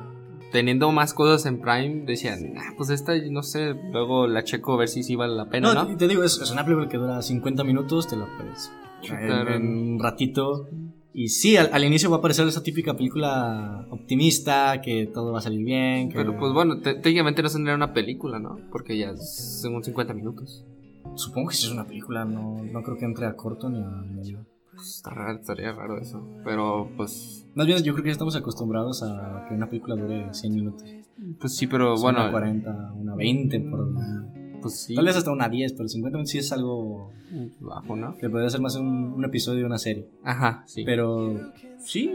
teniendo 0.52 0.92
más 0.92 1.14
cosas 1.14 1.46
en 1.46 1.60
Prime, 1.60 2.06
decían, 2.06 2.54
ah, 2.58 2.74
pues 2.78 2.90
esta, 2.90 3.16
no 3.30 3.44
sé, 3.44 3.74
luego 3.92 4.28
la 4.28 4.44
checo 4.44 4.74
a 4.74 4.78
ver 4.78 4.88
si 4.88 5.04
sí 5.04 5.16
vale 5.16 5.36
la 5.36 5.50
pena, 5.50 5.74
¿no? 5.74 5.86
¿no? 5.86 5.98
Te 5.98 6.08
digo, 6.08 6.24
es, 6.24 6.40
una 6.52 6.64
película 6.64 6.88
que 6.88 6.98
dura 6.98 7.22
50 7.22 7.64
minutos, 7.64 8.08
te 8.08 8.16
la 8.16 8.28
puedes 8.38 8.72
en, 9.04 9.94
un 9.94 10.00
ratito. 10.00 10.68
Y 11.14 11.30
sí, 11.30 11.58
al, 11.58 11.84
inicio 11.84 12.12
va 12.12 12.18
a 12.18 12.22
parecer 12.22 12.48
esa 12.48 12.62
típica 12.62 12.96
película 12.96 13.88
optimista, 13.90 14.82
que 14.82 15.08
todo 15.08 15.32
va 15.32 15.40
a 15.40 15.42
salir 15.42 15.66
bien. 15.66 16.10
Pero 16.14 16.38
pues 16.38 16.54
bueno, 16.54 16.80
técnicamente 16.80 17.42
no 17.42 17.50
tendría 17.50 17.76
una 17.76 17.92
película, 17.92 18.38
¿no? 18.38 18.58
Porque 18.72 18.98
ya 18.98 19.16
son 19.18 19.84
50 19.84 20.14
minutos. 20.14 20.64
Supongo 21.16 21.50
que 21.50 21.56
si 21.56 21.66
es 21.66 21.72
una 21.72 21.88
película, 21.88 22.24
no, 22.24 22.62
no 22.64 22.84
creo 22.84 22.98
que 22.98 23.06
entre 23.06 23.26
a 23.26 23.36
corto 23.36 23.68
ni 23.70 23.82
a 23.82 23.88
medio. 23.88 24.46
Pues, 24.78 24.98
está 24.98 25.10
raro, 25.10 25.40
estaría 25.40 25.72
raro 25.74 26.00
eso. 26.00 26.24
Pero 26.44 26.92
pues. 26.96 27.48
Más 27.56 27.66
bien, 27.66 27.80
yo 27.80 27.94
creo 27.94 28.04
que 28.04 28.10
ya 28.10 28.14
estamos 28.14 28.36
acostumbrados 28.36 29.02
a 29.02 29.46
que 29.50 29.56
una 29.56 29.68
película 29.68 29.96
dure 29.96 30.32
100 30.32 30.54
minutos. 30.54 30.88
Pues 31.40 31.56
sí, 31.56 31.66
pero 31.66 31.98
bueno. 31.98 32.22
Una 32.22 32.32
40, 32.32 32.94
una 32.94 33.16
20 33.16 33.60
por. 33.62 33.90
Pues 34.62 34.80
sí. 34.82 34.94
Tal 34.94 35.06
vez 35.06 35.16
hasta 35.16 35.32
una 35.32 35.50
10, 35.50 35.74
pero 35.74 35.90
50 35.90 36.18
minutos 36.18 36.32
sí 36.32 36.38
es 36.38 36.52
algo. 36.52 37.12
Bajo, 37.60 37.96
¿no? 37.96 38.16
Que 38.18 38.30
podría 38.30 38.52
ser 38.52 38.62
más 38.62 38.76
un, 38.76 39.14
un 39.14 39.26
episodio 39.26 39.62
de 39.62 39.66
una 39.66 39.80
serie. 39.80 40.08
Ajá, 40.24 40.64
sí. 40.68 40.84
Pero. 40.86 41.52
Sí, 41.80 42.12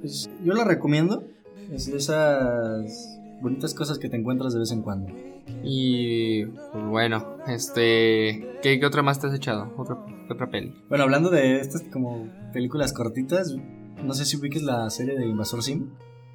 pues, 0.00 0.30
yo 0.44 0.54
la 0.54 0.64
recomiendo. 0.64 1.24
Es 1.72 1.90
de 1.90 1.96
esas 1.96 3.18
bonitas 3.40 3.74
cosas 3.74 3.98
que 3.98 4.08
te 4.08 4.16
encuentras 4.16 4.52
de 4.52 4.60
vez 4.60 4.72
en 4.72 4.82
cuando. 4.82 5.12
Y 5.62 6.44
pues 6.46 6.84
bueno, 6.86 7.36
este. 7.46 8.58
¿qué, 8.62 8.78
qué 8.80 8.86
otra 8.86 9.02
más 9.02 9.20
te 9.20 9.26
has 9.26 9.34
echado? 9.34 9.72
¿Otra, 9.76 9.96
otra 10.30 10.48
peli? 10.48 10.74
Bueno, 10.88 11.04
hablando 11.04 11.30
de 11.30 11.60
estas 11.60 11.82
como 11.82 12.28
películas 12.52 12.92
cortitas, 12.92 13.54
no 14.02 14.14
sé 14.14 14.24
si 14.24 14.36
ubiques 14.36 14.62
la 14.62 14.88
serie 14.90 15.18
de 15.18 15.26
Invasor 15.26 15.62
Sim. 15.62 15.90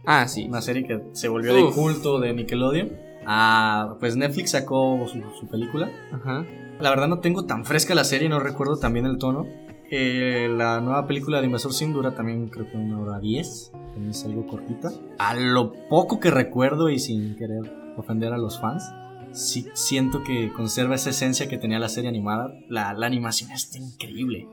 Ah, 0.05 0.27
sí. 0.27 0.45
Una 0.47 0.61
serie 0.61 0.85
que 0.85 1.03
se 1.13 1.27
volvió 1.27 1.53
de 1.53 1.71
culto 1.73 2.19
de 2.19 2.33
Nickelodeon. 2.33 2.89
Ah, 3.25 3.95
pues 3.99 4.15
Netflix 4.15 4.51
sacó 4.51 5.05
su, 5.07 5.21
su 5.39 5.47
película. 5.47 5.91
Ajá. 6.11 6.45
La 6.79 6.89
verdad 6.89 7.07
no 7.07 7.19
tengo 7.19 7.45
tan 7.45 7.65
fresca 7.65 7.93
la 7.93 8.05
serie, 8.05 8.29
no 8.29 8.39
recuerdo 8.39 8.77
también 8.77 9.05
el 9.05 9.17
tono. 9.17 9.45
Eh, 9.91 10.47
la 10.55 10.81
nueva 10.81 11.07
película 11.07 11.39
de 11.39 11.47
Invasor 11.47 11.73
Sim 11.73 11.93
dura 11.93 12.13
también 12.13 12.47
creo 12.47 12.69
que 12.69 12.77
una 12.77 12.99
hora 12.99 13.19
diez. 13.19 13.71
También 13.73 14.11
es 14.11 14.23
algo 14.25 14.45
cortita. 14.47 14.91
A 15.17 15.35
lo 15.35 15.73
poco 15.89 16.19
que 16.19 16.31
recuerdo 16.31 16.89
y 16.89 16.99
sin 16.99 17.35
querer 17.35 17.93
ofender 17.97 18.31
a 18.33 18.37
los 18.37 18.59
fans, 18.59 18.83
sí 19.31 19.67
siento 19.73 20.23
que 20.23 20.53
conserva 20.53 20.95
esa 20.95 21.09
esencia 21.09 21.47
que 21.47 21.57
tenía 21.57 21.79
la 21.79 21.89
serie 21.89 22.09
animada. 22.09 22.53
La, 22.69 22.93
la 22.93 23.07
animación 23.07 23.51
está 23.51 23.77
increíble. 23.77 24.47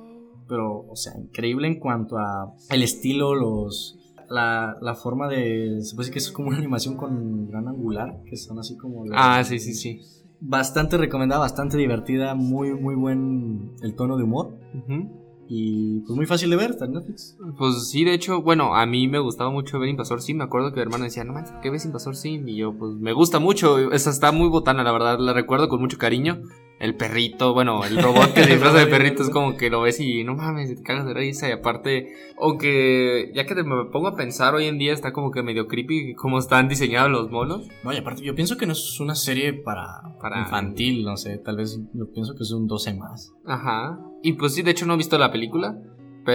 Pero, 0.48 0.86
o 0.88 0.96
sea, 0.96 1.12
increíble 1.18 1.66
en 1.68 1.80
cuanto 1.80 2.18
a 2.18 2.54
el 2.70 2.82
estilo, 2.82 3.34
los... 3.34 3.98
La, 4.28 4.76
la 4.80 4.94
forma 4.94 5.28
de... 5.28 5.82
Se 5.82 5.94
puede 5.94 6.08
decir 6.08 6.12
que 6.12 6.18
es 6.18 6.32
como 6.32 6.48
una 6.48 6.58
animación 6.58 6.96
con 6.96 7.46
gran 7.48 7.68
angular, 7.68 8.22
que 8.28 8.36
son 8.36 8.58
así 8.58 8.76
como... 8.76 9.04
Ah, 9.12 9.44
sí, 9.44 9.58
sí, 9.58 9.74
sí. 9.74 10.00
bastante 10.40 10.96
recomendada, 10.96 11.40
bastante 11.40 11.76
divertida, 11.76 12.34
muy, 12.34 12.74
muy 12.74 12.94
buen 12.94 13.72
el 13.82 13.94
tono 13.94 14.16
de 14.16 14.24
humor 14.24 14.58
Ujú. 14.74 15.25
Y 15.48 16.00
pues 16.00 16.16
muy 16.16 16.26
fácil 16.26 16.50
de 16.50 16.56
ver, 16.56 16.70
está 16.70 16.86
en 16.86 16.92
Netflix. 16.92 17.36
Pues 17.58 17.88
sí, 17.88 18.04
de 18.04 18.14
hecho, 18.14 18.42
bueno, 18.42 18.74
a 18.74 18.86
mí 18.86 19.08
me 19.08 19.18
gustaba 19.18 19.50
mucho 19.50 19.78
ver 19.78 19.88
Invasor 19.88 20.22
Sim. 20.22 20.38
Me 20.38 20.44
acuerdo 20.44 20.70
que 20.70 20.76
mi 20.76 20.82
hermano 20.82 21.04
decía, 21.04 21.24
no 21.24 21.32
manches, 21.32 21.52
¿por 21.52 21.60
¿qué 21.60 21.70
ves 21.70 21.84
Invasor 21.84 22.16
Sim? 22.16 22.48
Y 22.48 22.56
yo, 22.56 22.76
pues 22.76 22.94
me 22.94 23.12
gusta 23.12 23.38
mucho. 23.38 23.92
Esa 23.92 24.10
está 24.10 24.32
muy 24.32 24.48
botana, 24.48 24.82
la 24.82 24.92
verdad. 24.92 25.18
La 25.18 25.32
recuerdo 25.32 25.68
con 25.68 25.80
mucho 25.80 25.98
cariño. 25.98 26.42
El 26.78 26.94
perrito, 26.94 27.54
bueno, 27.54 27.84
el 27.84 28.02
robot 28.02 28.34
que 28.34 28.44
se 28.44 28.50
disfraza 28.50 28.78
de 28.78 28.86
perrito 28.86 29.22
es 29.22 29.30
como 29.30 29.56
que 29.56 29.70
lo 29.70 29.80
ves 29.80 29.98
y 29.98 30.24
no 30.24 30.34
mames, 30.34 30.74
te 30.76 30.82
cagas 30.82 31.06
de 31.06 31.14
risa. 31.14 31.48
Y 31.48 31.52
aparte, 31.52 32.12
aunque 32.38 33.30
ya 33.34 33.46
que 33.46 33.54
te- 33.54 33.62
me 33.62 33.86
pongo 33.86 34.08
a 34.08 34.14
pensar 34.14 34.54
hoy 34.54 34.66
en 34.66 34.76
día, 34.76 34.92
está 34.92 35.12
como 35.12 35.30
que 35.30 35.42
medio 35.42 35.68
creepy 35.68 36.14
cómo 36.14 36.38
están 36.38 36.68
diseñados 36.68 37.10
los 37.10 37.30
monos. 37.30 37.66
No, 37.82 37.92
y 37.94 37.96
aparte 37.96 38.22
yo 38.22 38.34
pienso 38.34 38.56
que 38.58 38.66
no 38.66 38.72
es 38.72 39.00
una 39.00 39.14
serie 39.14 39.54
para, 39.54 40.02
Para- 40.20 40.40
infantil, 40.40 41.02
no 41.04 41.16
sé, 41.16 41.38
tal 41.38 41.56
vez 41.56 41.80
yo 41.94 42.10
pienso 42.12 42.34
que 42.34 42.42
es 42.42 42.52
un 42.52 42.66
12 42.66 42.92
más. 42.94 43.32
Ajá. 43.46 43.98
Y 44.22 44.34
pues 44.34 44.54
sí, 44.54 44.60
de 44.62 44.72
hecho 44.72 44.84
no 44.84 44.94
he 44.94 44.98
visto 44.98 45.16
la 45.16 45.32
película. 45.32 45.78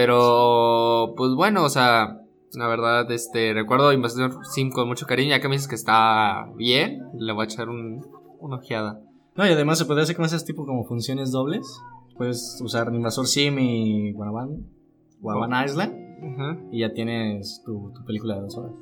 Pero, 0.06 1.14
pues 1.16 1.32
bueno, 1.36 1.62
o 1.64 1.68
sea, 1.68 2.18
la 2.54 2.66
verdad, 2.66 3.08
este, 3.12 3.52
recuerdo 3.54 3.92
Invasor 3.92 4.44
Sim 4.52 4.70
con 4.70 4.88
mucho 4.88 5.06
cariño. 5.06 5.30
Ya 5.30 5.40
que 5.40 5.48
me 5.48 5.54
dices 5.54 5.68
que 5.68 5.74
está 5.76 6.46
bien, 6.56 6.98
le 7.18 7.32
voy 7.32 7.42
a 7.42 7.44
echar 7.44 7.68
un, 7.68 8.04
una 8.40 8.56
ojeada. 8.56 8.98
No, 9.36 9.46
y 9.46 9.50
además 9.50 9.78
se 9.78 9.86
puede 9.86 10.02
hacer 10.02 10.16
con 10.16 10.24
esas 10.24 10.44
tipo 10.44 10.66
como 10.66 10.84
funciones 10.84 11.30
dobles. 11.32 11.80
Puedes 12.16 12.60
usar 12.62 12.92
Invasor 12.94 13.26
Sim 13.26 13.58
y 13.58 14.12
Guanaban, 14.12 14.66
Guanaban 15.20 15.64
Island 15.64 15.94
Ajá. 16.22 16.58
y 16.70 16.80
ya 16.80 16.92
tienes 16.92 17.62
tu, 17.64 17.90
tu 17.94 18.04
película 18.04 18.34
de 18.36 18.42
dos 18.42 18.56
horas. 18.58 18.72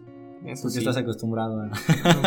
Eso 0.44 0.62
Porque 0.62 0.72
sí. 0.72 0.78
estás 0.78 0.96
acostumbrado 0.96 1.60
a... 1.60 1.70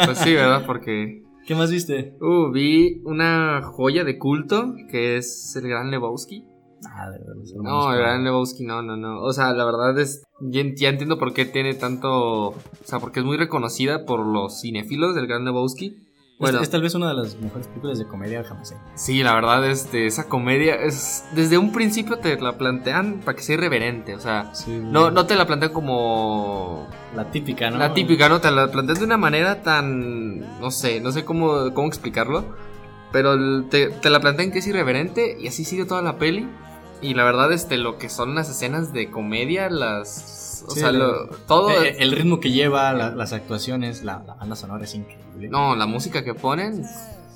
Pues 0.05 0.17
sí, 0.19 0.33
¿verdad? 0.33 0.63
Porque. 0.65 1.23
¿Qué 1.45 1.55
más 1.55 1.71
viste? 1.71 2.15
Uh, 2.21 2.51
vi 2.51 3.01
una 3.03 3.61
joya 3.63 4.03
de 4.05 4.17
culto 4.17 4.75
que 4.89 5.17
es 5.17 5.55
el 5.57 5.67
Gran 5.67 5.91
Lebowski. 5.91 6.45
Ah, 6.89 7.09
de 7.09 7.17
verdad, 7.19 7.33
No, 7.61 7.91
el. 7.91 7.99
Gran 7.99 8.23
Lebowski, 8.23 8.63
no, 8.65 8.81
no, 8.81 8.95
no. 8.95 9.21
O 9.21 9.33
sea, 9.33 9.51
la 9.53 9.65
verdad 9.65 9.97
es. 9.99 10.23
Ya 10.39 10.61
entiendo 10.61 11.17
por 11.17 11.33
qué 11.33 11.43
tiene 11.45 11.73
tanto. 11.73 12.49
O 12.49 12.55
sea, 12.85 12.99
porque 12.99 13.19
es 13.19 13.25
muy 13.25 13.35
reconocida 13.35 14.05
por 14.05 14.25
los 14.25 14.61
cinéfilos 14.61 15.15
del 15.15 15.27
Gran 15.27 15.43
Lebowski. 15.43 15.97
Bueno, 16.39 16.57
Es, 16.57 16.63
es 16.63 16.69
tal 16.71 16.81
vez 16.81 16.93
una 16.95 17.09
de 17.09 17.13
las 17.13 17.35
mejores 17.39 17.67
películas 17.67 17.99
de 17.99 18.05
comedia 18.07 18.43
jamás 18.43 18.71
hechas. 18.71 18.81
sí, 18.95 19.21
la 19.23 19.33
verdad, 19.35 19.69
este, 19.69 20.07
esa 20.07 20.27
comedia 20.27 20.75
es. 20.75 21.25
Desde 21.33 21.57
un 21.57 21.71
principio 21.71 22.17
te 22.17 22.39
la 22.41 22.57
plantean 22.57 23.21
para 23.23 23.35
que 23.37 23.43
sea 23.43 23.55
irreverente. 23.55 24.15
O 24.15 24.19
sea, 24.19 24.53
Sí, 24.53 24.71
no, 24.71 25.11
no 25.11 25.25
te 25.25 25.35
la 25.35 25.45
plantean 25.45 25.71
como. 25.71 26.87
La 27.15 27.29
típica, 27.31 27.69
¿no? 27.69 27.77
La 27.77 27.93
típica, 27.93 28.27
¿no? 28.29 28.41
Te 28.41 28.51
la 28.51 28.69
plantean 28.71 28.97
de 28.99 29.05
una 29.05 29.17
manera 29.17 29.61
tan. 29.61 30.59
No 30.59 30.71
sé, 30.71 30.99
no 30.99 31.11
sé 31.11 31.23
cómo, 31.23 31.73
cómo 31.73 31.87
explicarlo. 31.87 32.43
Pero 33.11 33.63
te, 33.65 33.89
te 33.89 34.09
la 34.09 34.19
plantean 34.19 34.51
que 34.51 34.59
es 34.59 34.67
irreverente 34.67 35.37
y 35.39 35.47
así 35.47 35.63
sigue 35.65 35.85
toda 35.85 36.01
la 36.01 36.17
peli. 36.17 36.49
Y 37.03 37.13
la 37.13 37.23
verdad, 37.23 37.51
este, 37.51 37.77
lo 37.77 37.97
que 37.97 38.09
son 38.09 38.33
las 38.35 38.49
escenas 38.49 38.93
de 38.93 39.11
comedia, 39.11 39.69
las. 39.69 40.63
O 40.67 40.71
Sí, 40.71 40.79
sea, 40.79 40.91
la- 40.93 40.99
lo- 40.99 41.27
todo. 41.47 41.69
Eh, 41.71 41.97
el 41.99 42.13
ritmo 42.13 42.39
que 42.39 42.49
lleva, 42.51 42.93
la- 42.93 43.11
las 43.13 43.33
actuaciones, 43.33 44.03
la, 44.03 44.23
la 44.25 44.35
banda 44.35 44.55
sonora 44.55 44.83
es 44.85 44.95
increíble. 44.95 45.49
no, 45.49 45.75
la 45.75 45.85
música 45.85 46.23
que 46.23 46.33
ponen. 46.33 46.83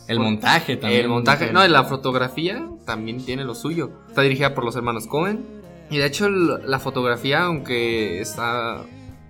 el 0.07 0.19
montaje 0.21 0.77
también. 0.77 1.01
El 1.01 1.09
montaje, 1.09 1.51
no, 1.51 1.67
la 1.67 1.83
fotografía 1.83 2.65
también 2.85 3.17
tiene 3.25 3.43
lo 3.43 3.53
suyo. 3.53 3.91
Está 4.07 4.21
dirigida 4.21 4.55
por 4.55 4.63
los 4.63 4.75
hermanos 4.77 5.05
Cohen. 5.07 5.45
Y 5.89 5.97
de 5.97 6.05
hecho, 6.05 6.27
el- 6.27 6.61
la 6.69 6.79
fotografía, 6.79 7.43
aunque 7.43 8.21
está. 8.21 8.83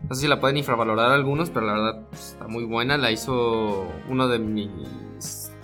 No 0.07 0.13
sé 0.15 0.21
si 0.21 0.27
la 0.27 0.39
pueden 0.39 0.57
infravalorar 0.57 1.11
algunos, 1.11 1.49
pero 1.49 1.65
la 1.65 1.73
verdad 1.73 2.01
pues, 2.11 2.33
está 2.33 2.47
muy 2.47 2.63
buena. 2.65 2.97
La 2.97 3.09
hizo 3.11 3.87
uno 4.09 4.27
de 4.27 4.37
mis 4.37 4.69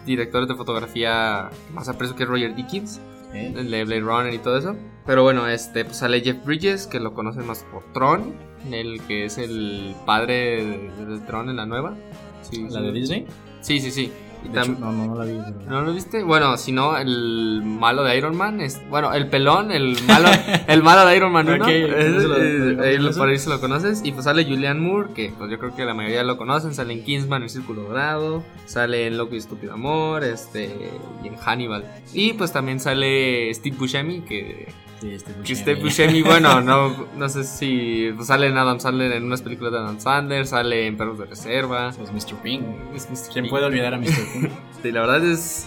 directores 0.08 0.48
de 0.48 0.56
fotografía 0.56 1.50
más 1.72 1.88
aprecio, 1.88 2.16
que 2.16 2.26
Roger 2.26 2.56
Dickens, 2.56 3.00
¿Eh? 3.34 3.54
el 3.58 3.72
de 3.72 3.84
Blade 3.86 4.02
Runner 4.02 4.34
y 4.34 4.38
todo 4.40 4.58
eso. 4.58 4.76
Pero 5.06 5.24
bueno, 5.24 5.48
este, 5.48 5.84
pues 5.86 5.98
sale 5.98 6.22
Jeff 6.22 6.44
Bridges, 6.46 6.88
que 6.88 7.00
lo 7.00 7.14
conocen 7.14 7.46
más 7.46 7.66
por 7.72 7.84
Tron, 7.94 8.34
el 8.72 9.02
que 9.02 9.26
es 9.26 9.38
el 9.38 9.96
padre 10.06 10.66
de, 10.66 11.06
de 11.06 11.20
Tron 11.26 11.50
en 11.50 11.58
la 11.58 11.66
nueva. 11.66 11.96
Sí, 12.42 12.64
La 12.70 12.80
sí. 12.80 12.86
de 12.86 12.92
Disney. 12.92 13.26
Sí, 13.62 13.80
sí, 13.80 13.92
sí. 13.92 14.12
De 14.52 14.60
hecho, 14.62 14.72
no, 14.80 14.92
no, 14.92 15.06
no 15.08 15.16
la 15.16 15.26
vi. 15.26 15.40
pero- 15.60 15.70
¿No 15.72 15.82
lo 15.82 15.94
viste? 15.94 16.24
Bueno, 16.24 16.58
si 16.58 16.72
no, 16.72 16.98
el 16.98 17.62
malo 17.64 18.04
de 18.04 18.18
Iron 18.18 18.36
Man 18.36 18.62
es. 18.62 18.82
Bueno, 18.90 19.14
el 19.14 19.28
pelón, 19.28 19.72
el 19.72 19.98
malo, 20.08 20.30
el 20.68 20.84
malo 20.84 21.06
de 21.06 21.16
Iron 21.18 21.32
Man 21.32 21.48
1. 21.50 21.64
Ok, 21.64 21.70
es- 21.70 22.22
¿se 22.22 22.28
lo- 22.28 22.38
eh, 22.84 22.98
conoces? 22.98 23.18
por 23.18 23.30
ahí 23.30 23.38
se 23.40 23.50
lo 23.50 23.60
conoces. 23.60 24.02
Y 24.04 24.12
pues 24.12 24.26
sale 24.26 24.44
Julianne 24.46 24.80
Moore, 24.80 25.10
que 25.16 25.34
pues 25.38 25.50
yo 25.50 25.58
creo 25.60 25.76
que 25.76 25.86
la 25.86 25.94
mayoría 25.94 26.24
lo 26.24 26.38
conocen. 26.38 26.74
Sale 26.74 26.94
en 26.94 27.04
Kingsman, 27.04 27.44
El 27.44 27.50
Círculo 27.50 27.84
Dorado. 27.84 28.44
Sale 28.66 29.08
en 29.08 29.18
Loco 29.18 29.36
y 29.36 29.40
Estúpido 29.40 29.74
Amor. 29.74 30.24
Este. 30.24 30.92
Y 31.24 31.28
en 31.28 31.36
Hannibal. 31.38 31.86
Y 32.14 32.34
pues 32.34 32.52
también 32.52 32.80
sale 32.80 33.54
Steve 33.54 33.76
Buscemi, 33.78 34.22
que. 34.22 34.68
Sí, 35.04 35.54
este 35.54 35.76
Buscemi, 35.76 36.22
bueno, 36.22 36.62
no, 36.62 37.08
no 37.18 37.28
sé 37.28 37.44
si. 37.44 38.10
Pues 38.16 38.28
sale 38.28 38.48
en 38.48 38.58
Adam 38.58 38.80
Sandler 38.80 39.12
en 39.12 39.26
unas 39.26 39.42
películas 39.42 39.74
de 39.74 39.80
Adam 39.80 40.00
Sandler. 40.00 40.48
Sale 40.48 40.88
en 40.88 40.96
Perros 40.96 41.20
de 41.20 41.26
Reserva. 41.26 41.90
Es 41.90 42.12
Mr. 42.14 42.42
Pink. 42.42 42.64
Es 42.96 43.10
Mr. 43.10 43.34
¿Quién 43.34 43.44
Pink. 43.44 43.50
puede 43.50 43.66
olvidar 43.66 43.94
a 43.94 43.98
Mr. 43.98 44.06
Pink? 44.34 44.52
Sí, 44.82 44.92
la 44.94 45.02
verdad 45.02 45.26
es. 45.26 45.66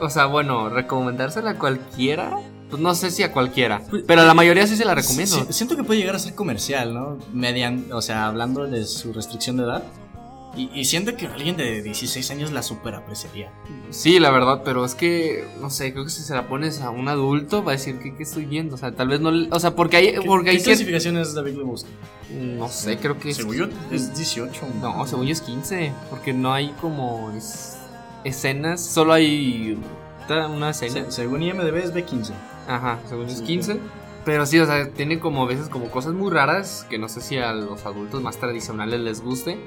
O 0.00 0.10
sea, 0.10 0.26
bueno, 0.26 0.68
recomendársela 0.68 1.52
a 1.52 1.58
cualquiera. 1.58 2.36
Pues 2.68 2.82
no 2.82 2.94
sé 2.94 3.10
si 3.10 3.22
a 3.22 3.32
cualquiera. 3.32 3.80
Pero 4.06 4.20
a 4.20 4.24
la 4.26 4.34
mayoría 4.34 4.66
sí 4.66 4.76
se 4.76 4.84
la 4.84 4.94
recomiendo. 4.94 5.36
Sí, 5.36 5.46
siento 5.50 5.74
que 5.74 5.84
puede 5.84 6.00
llegar 6.00 6.16
a 6.16 6.18
ser 6.18 6.34
comercial, 6.34 6.92
¿no? 6.92 7.16
Median, 7.32 7.86
o 7.92 8.02
sea, 8.02 8.26
hablando 8.26 8.66
de 8.66 8.84
su 8.84 9.14
restricción 9.14 9.56
de 9.56 9.62
edad. 9.62 9.82
Y, 10.58 10.68
y 10.74 10.84
siento 10.86 11.16
que 11.16 11.26
alguien 11.28 11.56
de 11.56 11.80
16 11.82 12.30
años 12.32 12.50
la 12.52 12.62
super 12.64 12.94
apreciaría. 12.96 13.52
Sí, 13.90 14.18
la 14.18 14.30
verdad, 14.30 14.62
pero 14.64 14.84
es 14.84 14.94
que, 14.96 15.46
no 15.60 15.70
sé, 15.70 15.92
creo 15.92 16.04
que 16.04 16.10
si 16.10 16.22
se 16.22 16.34
la 16.34 16.48
pones 16.48 16.80
a 16.80 16.90
un 16.90 17.08
adulto 17.08 17.62
va 17.62 17.72
a 17.72 17.76
decir 17.76 17.98
que 18.00 18.14
qué 18.16 18.24
estoy 18.24 18.44
viendo. 18.44 18.74
O 18.74 18.78
sea, 18.78 18.92
tal 18.92 19.08
vez 19.08 19.20
no. 19.20 19.30
le- 19.30 19.48
O 19.52 19.60
sea, 19.60 19.74
porque 19.76 19.96
hay. 19.96 20.12
¿Qué, 20.12 20.20
Porque 20.22 20.50
hay 20.50 20.58
¿qué 20.58 20.64
clasificación 20.64 21.16
es 21.16 21.32
David 21.34 21.54
Lebowski? 21.58 21.90
No 22.30 22.68
sé, 22.68 22.98
creo 22.98 23.18
que 23.18 23.30
es. 23.30 23.36
Según 23.36 23.54
yo, 23.56 23.66
es 23.92 24.14
18. 24.16 24.66
No, 24.82 25.06
según 25.06 25.26
yo 25.26 25.32
es 25.32 25.40
15. 25.40 25.92
Porque 26.10 26.32
no 26.34 26.52
hay 26.52 26.74
como. 26.80 27.30
es- 27.30 27.76
escenas. 28.24 28.84
Solo 28.84 29.12
hay. 29.12 29.78
Una 30.28 30.70
escena. 30.70 30.92
Se- 31.06 31.10
según 31.12 31.42
IMDB 31.42 31.76
es 31.76 31.94
B15. 31.94 32.32
Ajá, 32.66 32.98
según 33.08 33.26
yo 33.26 33.32
es 33.32 33.38
Sí, 33.38 33.44
15. 33.44 33.78
Pero 34.24 34.44
sí, 34.44 34.58
o 34.58 34.66
sea, 34.66 34.90
tiene 34.90 35.20
como 35.20 35.44
a 35.44 35.46
veces 35.46 35.68
como 35.70 35.88
cosas 35.90 36.12
muy 36.12 36.30
raras 36.30 36.84
que 36.90 36.98
no 36.98 37.08
sé 37.08 37.22
si 37.22 37.38
a 37.38 37.54
los 37.54 37.86
adultos 37.86 38.20
más 38.22 38.36
tradicionales 38.36 39.00
les 39.00 39.22
guste. 39.22 39.58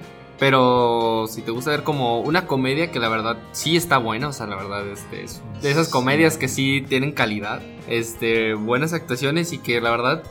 Pero 0.41 1.27
si 1.29 1.43
te 1.43 1.51
gusta 1.51 1.69
ver 1.69 1.83
como 1.83 2.19
una 2.19 2.47
comedia 2.47 2.89
que 2.89 2.99
la 2.99 3.09
verdad 3.09 3.37
sí 3.51 3.77
está 3.77 3.99
buena, 3.99 4.29
o 4.29 4.33
sea, 4.33 4.47
la 4.47 4.55
verdad 4.55 4.87
este, 4.87 5.23
es 5.23 5.39
de 5.61 5.69
esas 5.69 5.87
comedias 5.87 6.35
que 6.39 6.47
sí 6.47 6.83
tienen 6.89 7.11
calidad, 7.11 7.61
este, 7.87 8.55
buenas 8.55 8.91
actuaciones 8.93 9.53
y 9.53 9.59
que 9.59 9.79
la 9.81 9.91
verdad 9.91 10.23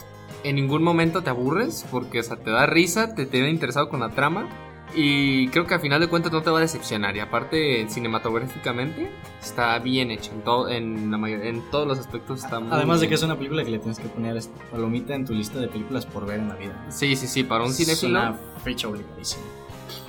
en 0.43 0.57
ningún 0.57 0.83
momento 0.83 1.23
te 1.23 1.31
aburres 1.31 1.87
porque, 1.93 2.19
o 2.19 2.23
sea, 2.25 2.37
te 2.39 2.51
da 2.51 2.67
risa, 2.67 3.15
te 3.15 3.25
tiene 3.25 3.51
interesado 3.51 3.89
con 3.89 4.01
la 4.01 4.09
trama 4.09 4.49
y 4.97 5.47
creo 5.51 5.69
que 5.69 5.75
al 5.75 5.81
final 5.81 6.01
de 6.01 6.09
cuentas 6.09 6.33
no 6.33 6.43
te 6.43 6.51
va 6.51 6.59
a 6.59 6.63
decepcionar. 6.63 7.15
Y 7.17 7.21
aparte, 7.21 7.87
cinematográficamente 7.89 9.13
está 9.41 9.79
bien 9.79 10.11
hecho 10.11 10.33
en, 10.33 10.43
todo, 10.43 10.69
en, 10.69 11.13
la 11.13 11.19
mayor- 11.19 11.47
en 11.47 11.63
todos 11.71 11.87
los 11.87 12.01
aspectos. 12.01 12.43
Está 12.43 12.59
muy 12.59 12.73
Además 12.73 13.01
de 13.01 13.07
que 13.07 13.15
es 13.15 13.23
una 13.23 13.37
película 13.37 13.63
que 13.63 13.71
le 13.71 13.79
tienes 13.79 14.01
que 14.01 14.09
poner 14.09 14.37
esta 14.37 14.61
palomita 14.73 15.15
en 15.15 15.25
tu 15.25 15.35
lista 15.35 15.61
de 15.61 15.69
películas 15.69 16.05
por 16.05 16.27
ver 16.27 16.41
en 16.41 16.49
la 16.49 16.57
vida. 16.57 16.75
Sí, 16.89 17.15
sí, 17.15 17.29
sí, 17.29 17.45
para 17.45 17.63
un 17.63 17.71
Es 17.71 17.77
cinéfilo, 17.77 18.19
una 18.19 18.35
fecha 18.65 18.89
obligadísima. 18.89 19.45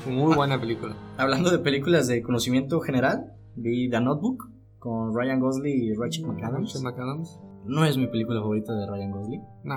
Muy 0.08 0.36
buena 0.36 0.60
película. 0.60 0.96
Hablando 1.18 1.50
de 1.50 1.60
películas 1.60 2.08
de 2.08 2.22
conocimiento 2.22 2.80
general, 2.82 3.34
vi 3.56 3.90
The 3.90 4.02
Notebook 4.02 4.50
con 4.80 5.16
Ryan 5.16 5.40
Gosling 5.40 5.84
y 5.84 5.94
Rachel 5.94 6.26
McAdams. 6.28 6.74
Rachel 6.74 6.84
McAdams. 6.84 7.40
No 7.66 7.86
es 7.86 7.98
mi 7.98 8.08
película 8.08 8.40
favorita 8.42 8.74
de 8.74 8.88
Ryan 8.88 9.12
Gosling. 9.12 9.42
No, 9.64 9.76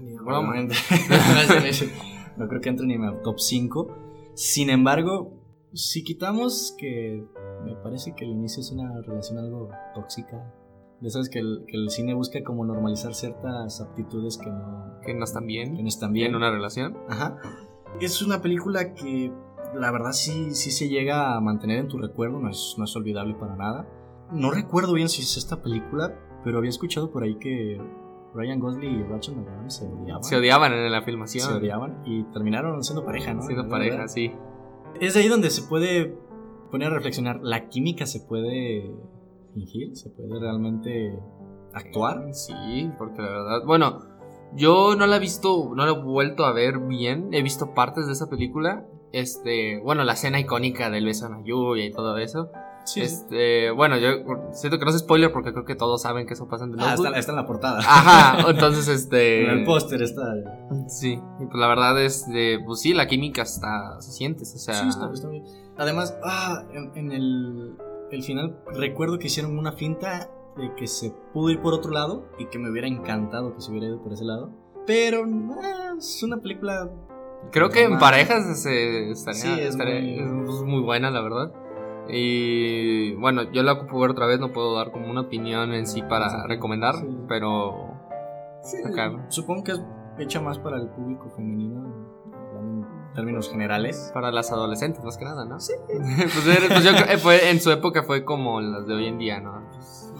ni 0.00 0.10
de 0.12 0.16
broma. 0.20 0.54
No 2.36 2.48
creo 2.48 2.60
que 2.60 2.68
entre 2.70 2.86
ni 2.86 2.94
en 2.94 3.02
mi 3.02 3.22
top 3.22 3.38
5. 3.38 3.96
Sin 4.34 4.70
embargo, 4.70 5.32
si 5.74 6.02
quitamos 6.02 6.74
que 6.78 7.24
me 7.64 7.74
parece 7.76 8.14
que 8.14 8.24
el 8.24 8.30
inicio 8.30 8.60
es 8.60 8.70
una 8.72 9.00
relación 9.02 9.38
algo 9.38 9.68
tóxica. 9.94 10.52
De 11.00 11.08
esas 11.08 11.28
que 11.30 11.38
el, 11.38 11.64
que 11.66 11.76
el 11.76 11.88
cine 11.90 12.12
busca 12.14 12.42
como 12.44 12.64
normalizar 12.64 13.14
ciertas 13.14 13.80
aptitudes 13.80 14.36
que 14.36 14.50
no, 14.50 15.00
Que 15.04 15.14
no 15.14 15.24
están 15.24 15.46
bien. 15.46 15.76
que 15.76 15.82
no 15.82 15.88
están 15.88 16.12
bien. 16.12 16.30
En 16.30 16.36
una 16.36 16.50
relación. 16.50 16.96
Ajá. 17.08 17.38
Es 18.00 18.22
una 18.22 18.40
película 18.40 18.94
que 18.94 19.32
la 19.74 19.90
verdad 19.90 20.12
sí, 20.12 20.54
sí 20.54 20.70
se 20.70 20.88
llega 20.88 21.36
a 21.36 21.40
mantener 21.40 21.78
en 21.78 21.88
tu 21.88 21.98
recuerdo, 21.98 22.38
no 22.38 22.50
es, 22.50 22.74
no 22.78 22.84
es 22.84 22.96
olvidable 22.96 23.34
para 23.34 23.56
nada. 23.56 23.88
No 24.32 24.50
recuerdo 24.50 24.92
bien 24.92 25.08
si 25.08 25.22
es 25.22 25.36
esta 25.36 25.62
película, 25.62 26.14
pero 26.44 26.58
había 26.58 26.70
escuchado 26.70 27.10
por 27.10 27.22
ahí 27.22 27.36
que 27.36 27.80
Ryan 28.34 28.60
Gosling 28.60 29.00
y 29.00 29.02
Rachel 29.04 29.36
McAdams 29.36 29.74
se 29.76 29.86
odiaban. 29.86 30.24
Se 30.24 30.36
odiaban 30.36 30.72
en 30.72 30.92
la 30.92 31.02
filmación. 31.02 31.48
Se 31.48 31.54
odiaban 31.54 32.02
y 32.04 32.22
terminaron 32.24 32.82
siendo 32.84 33.04
pareja, 33.04 33.34
¿no? 33.34 33.42
Siendo 33.42 33.68
pareja, 33.68 33.96
verdad. 33.96 34.12
sí. 34.12 34.32
Es 35.00 35.16
ahí 35.16 35.28
donde 35.28 35.50
se 35.50 35.62
puede 35.62 36.16
poner 36.70 36.88
a 36.88 36.94
reflexionar. 36.94 37.40
La 37.42 37.68
química 37.68 38.06
se 38.06 38.20
puede 38.20 38.94
fingir, 39.54 39.96
se 39.96 40.10
puede 40.10 40.38
realmente 40.38 41.18
actuar. 41.72 42.32
Sí, 42.32 42.90
porque 42.98 43.20
la 43.22 43.28
verdad. 43.28 43.64
Bueno, 43.66 44.00
yo 44.54 44.94
no 44.96 45.06
la 45.06 45.16
he 45.16 45.20
visto, 45.20 45.72
no 45.74 45.84
la 45.86 45.92
he 45.92 46.00
vuelto 46.02 46.44
a 46.44 46.52
ver 46.52 46.78
bien. 46.78 47.28
He 47.32 47.42
visto 47.42 47.74
partes 47.74 48.06
de 48.06 48.12
esa 48.12 48.28
película. 48.28 48.84
Este, 49.12 49.80
bueno, 49.80 50.04
la 50.04 50.12
escena 50.12 50.38
icónica 50.38 50.88
del 50.90 51.04
beso 51.04 51.26
en 51.26 51.32
la 51.32 51.42
lluvia 51.42 51.84
y 51.86 51.92
todo 51.92 52.16
eso. 52.18 52.50
Sí, 52.84 53.00
sí. 53.00 53.06
Este, 53.06 53.70
bueno, 53.72 53.98
yo 53.98 54.08
siento 54.52 54.78
que 54.78 54.84
no 54.84 54.90
es 54.90 54.98
spoiler 54.98 55.32
porque 55.32 55.52
creo 55.52 55.64
que 55.64 55.74
todos 55.74 56.02
saben 56.02 56.26
que 56.26 56.34
eso 56.34 56.48
pasa 56.48 56.64
en 56.64 56.72
The 56.72 56.78
Ah, 56.82 56.90
Notebook. 56.90 57.06
está, 57.08 57.18
está 57.18 57.32
en 57.32 57.36
la 57.36 57.46
portada. 57.46 57.78
Ajá, 57.80 58.38
entonces 58.50 58.88
este. 58.88 59.44
En 59.44 59.50
el 59.50 59.64
póster 59.64 60.02
está. 60.02 60.22
Sí, 60.88 61.12
y 61.40 61.44
pues 61.46 61.54
la 61.60 61.66
verdad 61.68 62.00
es 62.02 62.26
de, 62.28 62.58
pues 62.64 62.80
sí, 62.80 62.94
la 62.94 63.06
química 63.06 63.42
está, 63.42 64.00
se 64.00 64.12
siente, 64.12 64.42
o 64.42 64.46
sea, 64.46 64.74
Sí, 64.74 64.88
está, 64.88 65.10
está 65.12 65.28
bien. 65.28 65.44
Además, 65.76 66.16
ah, 66.24 66.64
en, 66.72 66.90
en 66.96 67.12
el, 67.12 67.76
el 68.10 68.22
final 68.22 68.58
recuerdo 68.72 69.18
que 69.18 69.26
hicieron 69.26 69.58
una 69.58 69.72
finta 69.72 70.30
de 70.56 70.74
que 70.74 70.86
se 70.86 71.10
pudo 71.32 71.50
ir 71.50 71.60
por 71.60 71.74
otro 71.74 71.90
lado 71.92 72.26
y 72.38 72.46
que 72.46 72.58
me 72.58 72.70
hubiera 72.70 72.86
encantado 72.88 73.54
que 73.54 73.60
se 73.60 73.70
hubiera 73.70 73.86
ido 73.88 74.02
por 74.02 74.12
ese 74.12 74.24
lado. 74.24 74.50
Pero 74.86 75.24
ah, 75.62 75.94
es 75.98 76.22
una 76.22 76.38
película. 76.38 76.90
creo 77.52 77.68
que 77.70 77.84
en 77.84 77.98
parejas 77.98 78.62
se, 78.62 79.10
estaría, 79.10 79.40
Sí, 79.40 79.48
es 79.60 79.68
estaría- 79.70 80.00
muy- 80.26 80.48
es 80.54 80.62
muy 80.62 80.80
buena, 80.82 81.10
la 81.10 81.20
verdad. 81.22 81.52
Y 82.08 83.14
bueno, 83.16 83.42
yo 83.52 83.62
la 83.62 83.72
ocupo 83.74 84.00
ver 84.00 84.10
otra 84.10 84.26
vez, 84.26 84.40
no 84.40 84.52
puedo 84.52 84.74
dar 84.74 84.90
como 84.90 85.08
una 85.10 85.22
opinión 85.22 85.72
en 85.72 85.86
sí 85.86 86.02
para 86.02 86.28
Sí. 86.30 86.36
recomendar, 86.48 86.96
Sí. 86.96 87.06
pero 87.28 87.94
acá, 88.84 89.26
Supongo 89.28 89.62
que 89.64 89.72
es 89.72 89.82
hecha 90.18 90.40
más 90.40 90.58
para 90.58 90.76
el 90.78 90.88
público 90.88 91.30
femenino 91.30 91.99
términos 93.14 93.50
generales. 93.50 94.10
para 94.14 94.30
las 94.30 94.52
adolescentes 94.52 95.04
más 95.04 95.16
que 95.16 95.24
nada, 95.24 95.44
¿no? 95.44 95.60
Sí. 95.60 95.74
pues, 95.88 96.68
pues 96.68 96.84
yo 96.84 96.92
fue, 97.18 97.50
en 97.50 97.60
su 97.60 97.70
época 97.70 98.02
fue 98.02 98.24
como 98.24 98.60
las 98.60 98.86
de 98.86 98.94
hoy 98.94 99.06
en 99.06 99.18
día, 99.18 99.40
¿no? 99.40 99.62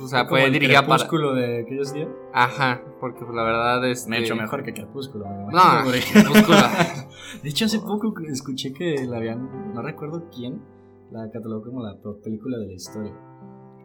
O 0.02 0.08
sea, 0.08 0.26
fue 0.26 0.50
dirigida 0.50 0.82
para... 0.82 0.96
Crepúsculo 0.96 1.34
de 1.34 1.60
aquellos 1.60 1.92
días. 1.92 2.08
Ajá, 2.32 2.82
porque 3.00 3.24
pues, 3.24 3.34
la 3.34 3.42
verdad 3.42 3.86
es... 3.86 4.06
Me 4.06 4.16
ha 4.16 4.20
hecho 4.20 4.34
mejor 4.34 4.62
que 4.62 4.72
Crepúsculo. 4.72 5.26
me 5.26 5.52
No, 5.52 5.90
Crepúsculo. 5.90 6.58
De 7.42 7.48
hecho, 7.48 7.66
hace 7.66 7.80
poco 7.80 8.12
escuché 8.30 8.72
que 8.72 9.04
la 9.06 9.18
habían, 9.18 9.72
no 9.74 9.82
recuerdo 9.82 10.28
quién, 10.34 10.62
la 11.10 11.30
catalogó 11.30 11.64
como 11.64 11.82
la 11.82 11.96
peor 12.00 12.20
película 12.22 12.58
de 12.58 12.66
la 12.66 12.72
historia. 12.72 13.14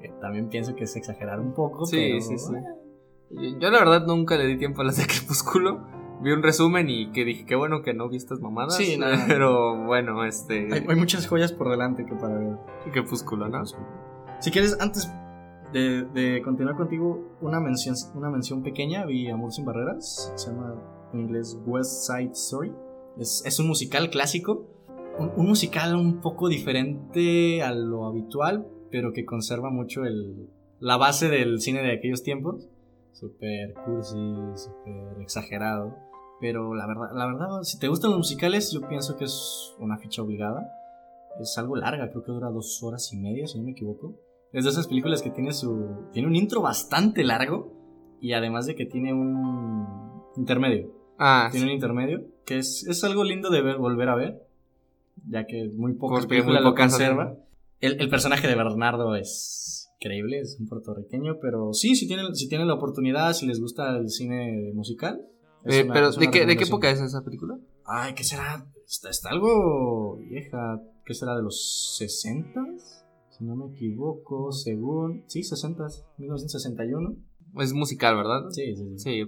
Que 0.02 0.10
también 0.22 0.50
pienso 0.50 0.76
que 0.76 0.86
es 0.86 0.96
exagerar 0.96 1.40
un 1.40 1.54
poco. 1.54 1.86
Sí, 1.86 1.98
pero, 1.98 2.22
sí, 2.22 2.38
sí. 2.38 2.52
bueno, 2.52 3.60
Yo 3.60 3.70
la 3.70 3.80
verdad 3.80 4.06
nunca 4.06 4.38
le 4.38 4.48
di 4.48 4.58
tiempo 4.58 4.82
a 4.82 4.86
las 4.86 4.98
de 4.98 5.06
Crepúsculo. 5.08 5.86
Vi 6.22 6.32
un 6.32 6.44
resumen 6.44 6.90
y 6.90 7.12
que 7.12 7.26
dije, 7.26 7.46
qué 7.46 7.56
bueno 7.56 7.82
que 7.82 7.94
no 7.94 8.10
vi 8.10 8.18
estas 8.18 8.40
mamadas. 8.40 8.78
Sí, 8.78 8.98
no. 9.00 9.06
Pero 9.28 9.86
bueno, 9.86 10.26
este... 10.26 10.74
Hay, 10.74 10.86
hay 10.88 10.96
muchas 10.96 11.28
joyas 11.28 11.52
por 11.52 11.70
delante 11.70 12.06
que 12.06 12.16
para 12.16 12.38
ver. 12.38 12.58
Crepúsculo, 12.92 13.50
¿no? 13.50 13.64
Si 14.40 14.52
quieres, 14.52 14.78
antes 14.80 15.10
de, 15.74 16.06
de 16.06 16.42
continuar 16.42 16.76
contigo, 16.76 17.38
una 17.42 17.60
mención, 17.60 17.96
una 18.14 18.30
mención 18.30 18.64
pequeña, 18.64 19.06
vi 19.06 19.30
Amor 19.30 19.52
sin 19.52 19.66
Barreras, 19.66 20.32
se 20.36 20.52
llama 20.52 20.76
en 21.14 21.22
inglés 21.22 21.58
West 21.66 22.08
Side 22.08 22.32
Story. 22.34 22.72
Es, 23.18 23.44
es 23.46 23.60
un 23.60 23.68
musical 23.68 24.10
clásico, 24.10 24.68
un, 25.18 25.32
un 25.36 25.48
musical 25.48 25.96
un 25.96 26.22
poco 26.22 26.48
diferente 26.50 27.62
a 27.62 27.74
lo 27.74 28.06
habitual, 28.06 28.68
pero 28.92 29.14
que 29.14 29.26
conserva 29.26 29.70
mucho 29.70 30.06
el, 30.06 30.50
la 30.80 30.98
base 30.98 31.30
del 31.30 31.60
cine 31.60 31.82
de 31.82 31.94
aquellos 31.94 32.24
tiempos. 32.24 32.70
Super 33.16 33.74
cursi, 33.86 34.34
super 34.56 35.22
exagerado. 35.22 35.96
Pero 36.42 36.76
la 36.76 36.86
verdad, 36.86 37.12
la 37.16 37.26
verdad, 37.28 37.62
si 37.64 37.80
te 37.80 37.88
gustan 37.88 38.12
los 38.12 38.18
musicales, 38.20 38.72
yo 38.74 38.86
pienso 38.88 39.16
que 39.16 39.24
es 39.24 39.74
una 39.80 39.98
ficha 39.98 40.22
obligada. 40.22 40.70
Es 41.40 41.58
algo 41.58 41.78
larga, 41.78 42.10
creo 42.10 42.24
que 42.24 42.32
dura 42.34 42.50
dos 42.50 42.84
horas 42.84 43.12
y 43.14 43.18
media, 43.18 43.48
si 43.48 43.58
no 43.58 43.64
me 43.64 43.72
equivoco. 43.72 44.16
Es 44.52 44.66
de 44.66 44.70
esas 44.70 44.88
películas 44.88 45.22
que 45.22 45.30
tiene 45.32 45.54
su. 45.54 46.08
Tiene 46.12 46.28
un 46.28 46.36
intro 46.36 46.62
bastante 46.62 47.24
largo. 47.24 47.74
Y 48.20 48.34
además 48.34 48.66
de 48.66 48.76
que 48.76 48.86
tiene 48.86 49.14
un 49.14 49.86
intermedio. 50.36 50.92
Ah, 51.18 51.48
Tiene 51.52 51.68
sí. 51.68 51.70
un 51.70 51.76
intermedio. 51.76 52.26
Que 52.46 52.58
es, 52.58 52.86
es 52.88 53.04
algo 53.04 53.24
lindo 53.24 53.50
de 53.50 53.62
ver, 53.62 53.78
volver 53.78 54.10
a 54.10 54.16
ver. 54.16 54.42
Ya 55.30 55.46
que 55.46 55.70
muy 55.76 55.94
pocas 55.94 56.26
películas 56.26 56.62
muy 56.62 56.70
lo 56.72 56.76
conserva. 56.76 57.36
El, 57.80 58.00
el 58.02 58.10
personaje 58.10 58.48
de 58.48 58.56
Bernardo 58.56 59.16
es 59.16 59.85
increíble, 60.00 60.40
es 60.40 60.58
un 60.60 60.68
puertorriqueño, 60.68 61.40
pero 61.42 61.74
sí, 61.74 61.96
si 61.96 62.08
tienen, 62.08 62.36
si 62.36 62.48
tienen 62.48 62.68
la 62.68 62.74
oportunidad, 62.76 63.34
si 63.34 63.46
les 63.48 63.60
gusta 63.60 63.98
el 63.98 64.10
cine 64.10 64.72
musical. 64.74 65.22
Eh, 65.66 65.84
una- 65.84 65.94
pero, 65.94 66.12
¿de 66.12 66.30
qué, 66.32 66.46
¿de 66.46 66.58
qué 66.58 66.64
época 66.66 66.90
es 66.92 67.02
esa 67.02 67.24
película? 67.24 67.58
Ay, 67.86 68.14
¿qué 68.14 68.24
será? 68.24 68.66
Está, 68.88 69.10
está 69.10 69.30
algo 69.30 70.18
vieja. 70.18 70.80
¿Qué 71.06 71.14
será? 71.14 71.36
¿De 71.36 71.42
los 71.44 71.96
60? 71.98 72.62
Si 73.30 73.44
no 73.44 73.56
me 73.56 73.74
equivoco, 73.74 74.52
según. 74.52 75.24
Sí, 75.28 75.44
60, 75.44 75.86
1961. 76.18 77.16
Es 77.60 77.74
musical, 77.74 78.16
¿verdad? 78.16 78.50
Sí, 78.52 78.76
sí, 78.76 78.98
sí. 78.98 79.20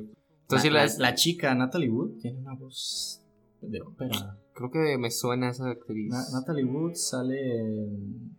Entonces 0.43 0.71
la, 0.71 0.85
la- 0.85 1.09
la 1.09 1.15
chica 1.15 1.53
Natalie 1.55 1.89
Wood 1.89 2.19
tiene 2.21 2.39
una 2.39 2.53
voz 2.55 3.21
de 3.61 3.81
ópera. 3.81 4.37
creo 4.53 4.69
que 4.71 4.97
me 4.97 5.11
suena 5.11 5.49
esa 5.49 5.69
actriz. 5.69 6.09
Na- 6.09 6.39
Natalie 6.39 6.65
Wood 6.65 6.93
sale 6.93 7.57
en, 7.57 8.31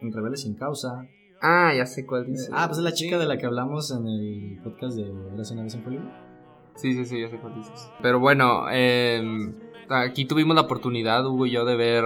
en 0.00 0.12
Rebelde 0.12 0.36
sin 0.38 0.54
causa. 0.54 1.06
Ah, 1.42 1.72
ya 1.76 1.86
sé 1.86 2.04
cuál 2.06 2.26
dice. 2.26 2.48
Ah, 2.52 2.66
pues 2.66 2.78
es 2.78 2.84
la 2.84 2.92
chica 2.92 3.18
de 3.18 3.26
la 3.26 3.38
que 3.38 3.46
hablamos 3.46 3.90
en 3.90 4.06
el 4.06 4.60
podcast 4.62 4.96
de 4.96 5.10
Eras 5.34 5.50
una 5.50 5.62
vez 5.62 5.74
en 5.74 5.86
Hollywood. 5.86 6.10
Sí, 6.76 6.92
sí, 6.94 7.04
sí, 7.04 7.20
ya 7.20 7.28
sé 7.28 7.38
cuál 7.38 7.54
dices. 7.54 7.90
Pero 8.02 8.20
bueno, 8.20 8.64
eh, 8.70 9.52
aquí 9.88 10.24
tuvimos 10.26 10.54
la 10.54 10.62
oportunidad, 10.62 11.26
Hugo 11.26 11.46
y 11.46 11.50
yo, 11.52 11.64
de 11.64 11.76
ver 11.76 12.04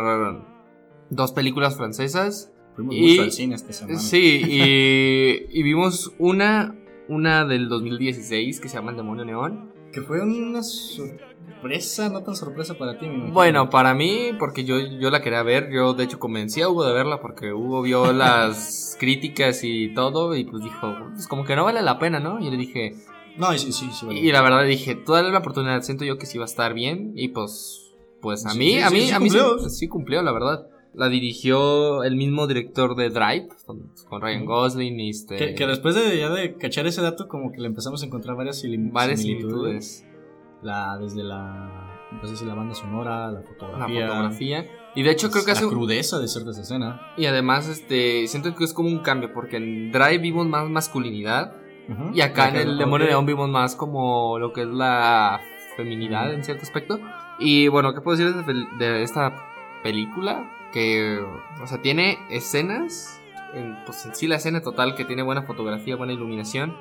dos 1.10 1.32
películas 1.32 1.76
francesas. 1.76 2.52
Fuimos 2.76 2.94
Y- 2.96 3.02
mucho 3.10 3.22
al 3.22 3.32
cine 3.32 3.54
esta 3.54 3.72
semana. 3.72 3.98
Sí, 3.98 4.42
y, 4.46 5.46
y 5.58 5.62
vimos 5.62 6.12
una, 6.18 6.74
una 7.08 7.44
del 7.44 7.68
2016 7.68 8.60
que 8.60 8.68
se 8.68 8.76
llama 8.76 8.90
El 8.92 8.96
Demonio 8.96 9.24
Neón. 9.24 9.73
Que 9.94 10.02
fue 10.02 10.20
una 10.20 10.62
sorpresa, 10.64 12.08
no 12.08 12.22
tan 12.22 12.34
sorpresa 12.34 12.74
para 12.74 12.98
ti. 12.98 13.06
Bueno, 13.32 13.70
para 13.70 13.94
mí, 13.94 14.30
porque 14.38 14.64
yo, 14.64 14.78
yo 14.78 15.10
la 15.10 15.22
quería 15.22 15.42
ver, 15.42 15.70
yo 15.72 15.94
de 15.94 16.04
hecho 16.04 16.18
convencí 16.18 16.60
a 16.62 16.68
Hugo 16.68 16.84
de 16.84 16.92
verla 16.92 17.20
porque 17.20 17.52
Hugo 17.52 17.82
vio 17.82 18.12
las 18.12 18.96
críticas 18.98 19.60
y 19.62 19.94
todo 19.94 20.34
y 20.36 20.44
pues 20.44 20.62
dijo, 20.64 20.94
pues 21.14 21.28
como 21.28 21.44
que 21.44 21.54
no 21.56 21.64
vale 21.64 21.80
la 21.82 21.98
pena, 21.98 22.18
¿no? 22.20 22.40
Y 22.40 22.50
le 22.50 22.56
dije, 22.56 22.94
No, 23.36 23.52
sí, 23.56 23.72
sí, 23.72 23.88
sí. 23.92 24.06
vale. 24.06 24.18
y 24.20 24.32
la 24.32 24.42
verdad 24.42 24.64
dije, 24.64 24.94
tú 24.96 25.12
dale 25.12 25.30
la 25.30 25.38
oportunidad, 25.38 25.82
siento 25.82 26.04
yo 26.04 26.18
que 26.18 26.26
sí 26.26 26.38
va 26.38 26.44
a 26.44 26.46
estar 26.46 26.74
bien 26.74 27.12
y 27.14 27.28
pues, 27.28 27.92
pues 28.20 28.46
a 28.46 28.54
mí, 28.54 28.72
sí, 28.72 28.80
a 28.80 28.90
mí, 28.90 29.00
sí 29.02 29.12
a 29.12 29.20
mí 29.20 29.30
sí, 29.30 29.38
cumplió. 29.38 29.68
sí 29.68 29.88
cumplió, 29.88 30.22
la 30.22 30.32
verdad. 30.32 30.66
La 30.94 31.08
dirigió 31.08 32.04
el 32.04 32.14
mismo 32.16 32.46
director 32.46 32.94
de 32.94 33.10
Drive, 33.10 33.48
con, 33.66 33.90
con 34.08 34.22
Ryan 34.22 34.44
Gosling 34.44 35.00
y 35.00 35.10
este... 35.10 35.36
Que, 35.36 35.54
que 35.54 35.66
después 35.66 35.94
de 35.94 36.18
ya 36.18 36.30
de 36.30 36.54
cachar 36.54 36.86
ese 36.86 37.02
dato, 37.02 37.26
como 37.26 37.50
que 37.50 37.60
le 37.60 37.66
empezamos 37.66 38.02
a 38.02 38.06
encontrar 38.06 38.36
varias, 38.36 38.62
varias 38.92 39.22
similitudes. 39.22 40.06
La, 40.62 40.96
desde 40.98 41.24
la, 41.24 41.98
no 42.12 42.26
sé 42.26 42.36
si 42.36 42.44
la 42.44 42.54
banda 42.54 42.74
sonora, 42.74 43.26
la 43.26 43.32
La 43.32 43.42
fotografía. 43.42 44.06
fotografía. 44.06 44.66
Y 44.94 45.02
de 45.02 45.10
hecho 45.10 45.30
creo 45.30 45.44
que 45.44 45.50
la 45.50 45.58
hace... 45.58 45.66
crudeza 45.68 46.18
de 46.20 46.28
ciertas 46.28 46.56
escenas. 46.58 47.00
Y 47.16 47.26
además, 47.26 47.68
este, 47.68 48.28
siento 48.28 48.54
que 48.54 48.64
es 48.64 48.72
como 48.72 48.88
un 48.88 49.00
cambio, 49.00 49.32
porque 49.34 49.56
en 49.56 49.90
Drive 49.90 50.18
vimos 50.18 50.46
más 50.46 50.70
masculinidad 50.70 51.56
y 52.14 52.22
acá 52.22 52.48
en 52.48 52.56
el 52.56 52.78
Demonio 52.78 53.06
ok. 53.06 53.10
Neón 53.10 53.26
vimos 53.26 53.50
más 53.50 53.76
como 53.76 54.38
lo 54.38 54.52
que 54.54 54.62
es 54.62 54.68
la 54.68 55.40
feminidad 55.76 56.32
en 56.32 56.44
cierto 56.44 56.62
aspecto. 56.62 56.98
Y 57.38 57.68
bueno, 57.68 57.92
¿qué 57.92 58.00
puedo 58.00 58.16
decir 58.16 58.32
de 58.78 59.02
esta 59.02 59.34
película? 59.82 60.50
Que, 60.74 61.20
o 61.62 61.66
sea, 61.66 61.80
tiene 61.80 62.18
escenas, 62.30 63.20
en, 63.54 63.76
pues 63.86 64.04
en 64.04 64.14
sí 64.14 64.26
la 64.26 64.36
escena 64.36 64.60
total 64.60 64.96
que 64.96 65.04
tiene 65.04 65.22
buena 65.22 65.44
fotografía, 65.44 65.94
buena 65.96 66.12
iluminación. 66.12 66.74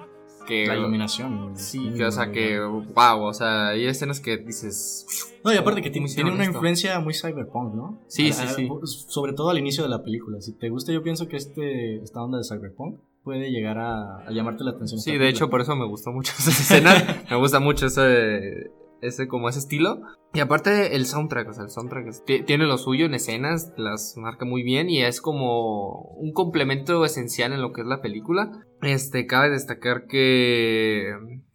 Que, 0.48 0.66
La 0.68 0.76
iluminación. 0.76 1.52
Sí, 1.56 1.94
que, 1.96 2.04
o 2.04 2.12
sea, 2.12 2.32
que, 2.32 2.60
wow, 2.60 3.22
o 3.24 3.34
sea, 3.34 3.70
hay 3.70 3.86
escenas 3.86 4.20
que 4.20 4.38
dices... 4.38 5.06
No, 5.46 5.54
y 5.54 5.58
aparte 5.58 5.82
que 5.82 5.90
¿Cómo 5.92 6.08
tiene, 6.08 6.32
una 6.32 6.44
influencia 6.44 7.00
muy 7.00 7.14
cyberpunk, 7.14 7.74
¿no? 7.76 8.02
Sí, 8.08 8.30
A- 8.30 8.34
sí, 8.34 8.44
a- 8.46 8.50
sí. 8.50 8.70
Sobre 9.08 9.32
todo 9.34 9.52
al 9.52 9.58
inicio 9.60 9.84
de 9.84 9.90
la 9.90 10.04
película. 10.04 10.42
Si 10.42 10.52
te 10.54 10.68
gusta, 10.70 10.92
yo 10.92 11.02
pienso 11.02 11.30
que 11.30 11.38
este, 11.38 12.02
esta 12.04 12.22
onda 12.22 12.40
de 12.40 12.44
cyberpunk 12.44 13.00
puede 13.24 13.52
llegar 13.52 13.78
a, 13.78 14.18
a 14.28 14.32
llamarte 14.32 14.66
la 14.66 14.72
atención. 14.72 15.00
Sí, 15.00 15.18
de 15.18 15.30
hecho, 15.30 15.50
por 15.50 15.62
eso 15.62 15.76
me 15.78 15.86
gustó 15.86 16.12
mucho 16.12 16.34
esa 16.38 16.50
escena. 16.50 17.24
me 17.30 17.38
gusta 17.38 17.60
mucho 17.62 17.86
ese, 17.86 18.70
ese 19.04 19.28
como 19.28 19.50
ese 19.50 19.60
estilo. 19.60 20.02
Y 20.34 20.40
aparte 20.40 20.96
el 20.96 21.06
soundtrack, 21.06 21.50
o 21.50 21.54
sea, 21.54 21.64
el 21.64 21.70
soundtrack 21.70 22.24
tiene 22.46 22.66
lo 22.66 22.78
suyo 22.78 23.06
en 23.06 23.14
escenas, 23.14 23.72
las 23.78 24.16
marca 24.18 24.46
muy 24.46 24.64
bien 24.64 24.90
y 24.90 25.02
es 25.04 25.22
como 25.22 26.00
un 26.18 26.34
complemento 26.34 27.06
esencial 27.06 27.54
en 27.54 27.62
lo 27.62 27.72
que 27.74 27.82
es 27.82 27.88
la 27.88 28.02
película. 28.02 28.52
Este, 28.82 29.28
cabe 29.28 29.50
destacar 29.50 30.08
que 30.08 31.12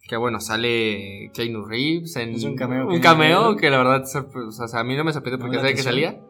que 0.07 0.17
bueno, 0.17 0.39
sale 0.39 1.29
Keanu 1.35 1.65
Reeves 1.65 2.15
en 2.15 2.29
Es 2.31 2.43
un 2.43 2.55
cameo 2.55 2.87
un 2.87 2.95
que- 2.95 3.01
cameo 3.01 3.55
que 3.57 3.69
la 3.69 3.77
verdad 3.77 4.03
o 4.03 4.51
sea, 4.51 4.79
a 4.79 4.83
mí 4.83 4.95
no 4.95 5.03
me 5.03 5.13
sorprendió 5.13 5.39
porque 5.39 5.57
la 5.57 5.61
sabía 5.61 5.75
que 5.75 5.83
salía. 5.83 6.21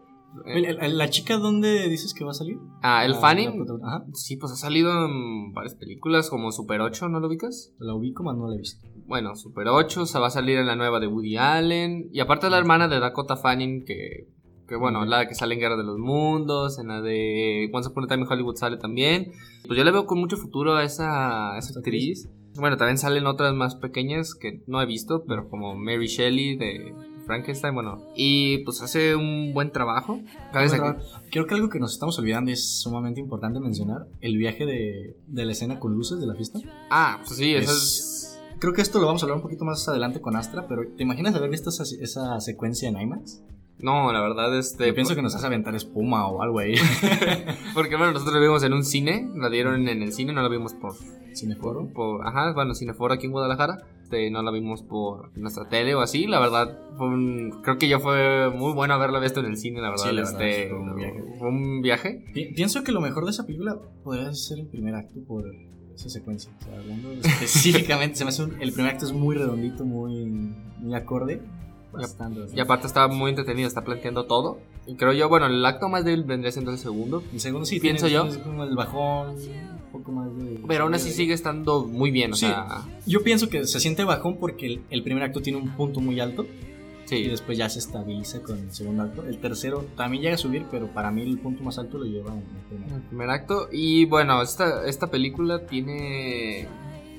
¿La 0.45 1.09
chica 1.09 1.37
dónde 1.37 1.87
dices 1.89 2.13
que 2.13 2.23
va 2.23 2.31
a 2.31 2.33
salir? 2.33 2.57
Ah, 2.81 3.03
el 3.05 3.11
La- 3.13 3.17
Fanning. 3.19 3.65
Sí, 4.13 4.37
pues 4.37 4.51
ha 4.53 4.55
salido 4.57 5.05
en 5.05 5.53
varias 5.53 5.75
películas 5.75 6.29
como 6.29 6.51
Super 6.51 6.81
8, 6.81 7.09
¿no 7.09 7.19
lo 7.19 7.27
ubicas? 7.27 7.73
La 7.79 7.93
ubico, 7.95 8.23
más 8.23 8.35
no 8.37 8.47
la 8.47 8.55
he 8.55 8.59
visto. 8.59 8.87
Bueno, 9.09 9.35
Super 9.35 9.67
8, 9.67 10.05
se 10.05 10.19
va 10.19 10.27
a 10.27 10.29
salir 10.29 10.57
en 10.59 10.67
la 10.67 10.75
nueva 10.75 10.99
de 10.99 11.07
Woody 11.07 11.35
Allen. 11.35 12.09
Y 12.13 12.19
aparte 12.19 12.49
la 12.49 12.57
hermana 12.59 12.87
de 12.87 12.99
Dakota 12.99 13.35
Fanning, 13.35 13.83
que, 13.83 14.27
que 14.67 14.75
bueno, 14.75 15.03
la 15.03 15.27
que 15.27 15.33
sale 15.33 15.55
en 15.55 15.59
Guerra 15.61 15.77
de 15.77 15.83
los 15.83 15.97
Mundos, 15.97 16.77
en 16.79 16.87
la 16.89 17.01
de 17.01 17.69
Once 17.73 17.89
Upon 17.89 18.03
a 18.03 18.07
Time 18.07 18.21
in 18.21 18.31
Hollywood 18.31 18.55
sale 18.55 18.77
también. 18.77 19.31
Pues 19.65 19.77
yo 19.77 19.83
le 19.83 19.91
veo 19.91 20.05
con 20.05 20.19
mucho 20.19 20.37
futuro 20.37 20.75
a 20.75 20.83
esa, 20.83 21.55
a 21.55 21.57
esa 21.57 21.77
actriz. 21.79 22.29
Bueno, 22.55 22.77
también 22.77 22.97
salen 22.99 23.25
otras 23.25 23.53
más 23.55 23.75
pequeñas 23.75 24.35
que 24.35 24.61
no 24.67 24.81
he 24.81 24.85
visto, 24.85 25.23
pero 25.27 25.49
como 25.49 25.75
Mary 25.75 26.07
Shelley 26.07 26.55
de 26.57 26.93
Frankenstein, 27.25 27.73
bueno. 27.73 28.03
Y 28.15 28.59
pues 28.59 28.81
hace 28.83 29.15
un 29.15 29.53
buen 29.53 29.71
trabajo. 29.71 30.19
Bueno, 30.51 30.71
destacar- 30.71 30.97
Creo 31.31 31.47
que 31.47 31.55
algo 31.55 31.69
que 31.69 31.79
nos 31.79 31.93
estamos 31.93 32.17
olvidando 32.19 32.49
y 32.51 32.53
es 32.53 32.79
sumamente 32.81 33.19
importante 33.21 33.59
mencionar, 33.59 34.07
el 34.21 34.37
viaje 34.37 34.65
de, 34.65 35.15
de 35.27 35.45
la 35.45 35.51
escena 35.51 35.79
con 35.79 35.93
luces 35.93 36.19
de 36.19 36.27
la 36.27 36.35
fiesta. 36.35 36.59
Ah, 36.91 37.17
pues 37.25 37.37
sí, 37.37 37.53
eso 37.55 37.71
Es- 37.71 37.77
es... 37.77 38.18
Creo 38.59 38.73
que 38.73 38.81
esto 38.81 38.99
lo 38.99 39.05
vamos 39.07 39.21
a 39.23 39.25
hablar 39.25 39.37
un 39.37 39.41
poquito 39.43 39.63
más 39.65 39.87
adelante 39.87 40.19
con 40.21 40.35
Astra, 40.35 40.67
pero 40.67 40.83
¿te 40.95 41.03
imaginas 41.03 41.33
haber 41.35 41.49
visto 41.49 41.69
esa, 41.69 41.83
esa 41.83 42.39
secuencia 42.41 42.89
en 42.89 42.99
IMAX? 42.99 43.41
No, 43.79 44.11
la 44.11 44.19
verdad, 44.21 44.57
este... 44.57 44.87
Yo 44.87 44.93
pienso 44.93 45.15
que 45.15 45.21
nos 45.21 45.33
hace 45.35 45.45
aventar 45.45 45.73
espuma 45.75 46.27
o 46.27 46.41
algo 46.41 46.59
ahí. 46.59 46.75
Porque 47.73 47.95
bueno, 47.95 48.11
nosotros 48.11 48.35
la 48.35 48.41
vimos 48.41 48.61
en 48.63 48.73
un 48.73 48.83
cine, 48.83 49.29
la 49.35 49.49
dieron 49.49 49.87
en 49.87 50.03
el 50.03 50.11
cine, 50.11 50.33
no 50.33 50.41
la 50.41 50.49
vimos 50.49 50.73
por 50.73 50.93
Cineforo. 51.33 51.87
por, 51.93 52.27
ajá, 52.27 52.51
bueno, 52.53 52.75
Cineforo 52.75 53.13
aquí 53.13 53.27
en 53.27 53.31
Guadalajara. 53.31 53.77
Este, 54.03 54.29
no 54.31 54.41
la 54.41 54.51
vimos 54.51 54.81
por 54.83 55.37
nuestra 55.37 55.69
tele 55.69 55.95
o 55.95 56.01
así. 56.01 56.27
La 56.27 56.39
verdad, 56.41 56.77
fue 56.97 57.07
un- 57.07 57.61
creo 57.63 57.77
que 57.77 57.87
ya 57.87 57.99
fue 57.99 58.49
muy 58.49 58.73
bueno 58.73 58.95
haberla 58.95 59.19
visto 59.19 59.39
en 59.39 59.45
el 59.45 59.55
cine, 59.55 59.79
la 59.81 59.91
verdad. 59.91 60.03
Sí, 60.09 60.15
la 60.15 60.21
verdad, 60.23 60.41
este, 60.41 60.69
fue 60.69 60.79
un 60.79 60.95
viaje. 60.95 61.23
fue 61.39 61.47
un 61.47 61.81
viaje. 61.81 62.25
Pi- 62.33 62.53
Pienso 62.53 62.83
que 62.83 62.91
lo 62.91 62.99
mejor 62.99 63.23
de 63.23 63.31
esa 63.31 63.45
película 63.45 63.77
podría 64.03 64.33
ser 64.33 64.59
el 64.59 64.67
primer 64.67 64.95
acto 64.95 65.21
por 65.25 65.43
esa 65.99 66.09
secuencia. 66.09 66.51
O 66.61 66.63
sea, 66.65 66.79
hablando 66.79 67.11
específicamente, 67.23 68.15
se 68.15 68.23
me 68.25 68.29
hace 68.29 68.43
un- 68.43 68.61
el 68.61 68.71
primer 68.73 68.93
acto 68.93 69.05
es 69.05 69.11
muy 69.13 69.35
redondito, 69.35 69.85
muy, 69.85 70.25
muy 70.79 70.93
acorde. 70.95 71.41
Bastante, 71.91 72.41
Y 72.55 72.59
aparte 72.59 72.85
está 72.85 73.07
muy 73.07 73.31
entretenido, 73.31 73.67
está 73.67 73.83
planteando 73.83 74.25
todo. 74.25 74.59
Y 74.85 74.93
creo 74.95 75.11
yo, 75.11 75.27
bueno, 75.27 75.47
el 75.47 75.65
acto 75.65 75.89
más 75.89 76.05
débil 76.05 76.23
vendría 76.23 76.51
siendo 76.51 76.69
el 76.71 76.77
segundo. 76.77 77.23
El 77.33 77.39
segundo 77.39 77.65
sí 77.65 77.79
pienso 77.79 78.05
tiene- 78.05 78.23
yo. 78.25 78.29
tiene 78.29 78.43
como 78.43 78.63
el 78.63 78.75
bajón, 78.75 79.29
un 79.31 79.91
poco 79.91 80.11
más 80.11 80.35
de. 80.37 80.61
Pero 80.67 80.83
aún 80.83 80.93
así 80.93 81.09
de- 81.09 81.15
sigue 81.15 81.33
estando 81.33 81.85
muy 81.85 82.11
bien, 82.11 82.33
o 82.33 82.35
Sí. 82.35 82.45
sea. 82.45 82.83
Yo 83.07 83.23
pienso 83.23 83.49
que 83.49 83.65
se 83.65 83.79
siente 83.79 84.03
bajón 84.03 84.37
porque 84.37 84.67
el, 84.67 84.81
el 84.91 85.01
primer 85.03 85.23
acto 85.23 85.41
tiene 85.41 85.57
un 85.57 85.69
punto 85.75 85.99
muy 85.99 86.19
alto 86.19 86.45
y 87.17 87.27
después 87.27 87.57
ya 87.57 87.69
se 87.69 87.79
estabiliza 87.79 88.41
con 88.41 88.59
el 88.59 88.71
segundo 88.71 89.03
acto. 89.03 89.25
El 89.25 89.39
tercero 89.39 89.85
también 89.95 90.23
llega 90.23 90.35
a 90.35 90.37
subir, 90.37 90.65
pero 90.69 90.87
para 90.87 91.11
mí 91.11 91.23
el 91.23 91.39
punto 91.39 91.63
más 91.63 91.77
alto 91.79 91.97
lo 91.97 92.05
lleva 92.05 92.31
en 92.31 92.93
el 92.93 93.01
primer 93.01 93.29
acto. 93.29 93.69
Y 93.71 94.05
bueno, 94.05 94.41
esta, 94.41 94.85
esta 94.87 95.07
película 95.07 95.65
tiene. 95.65 96.67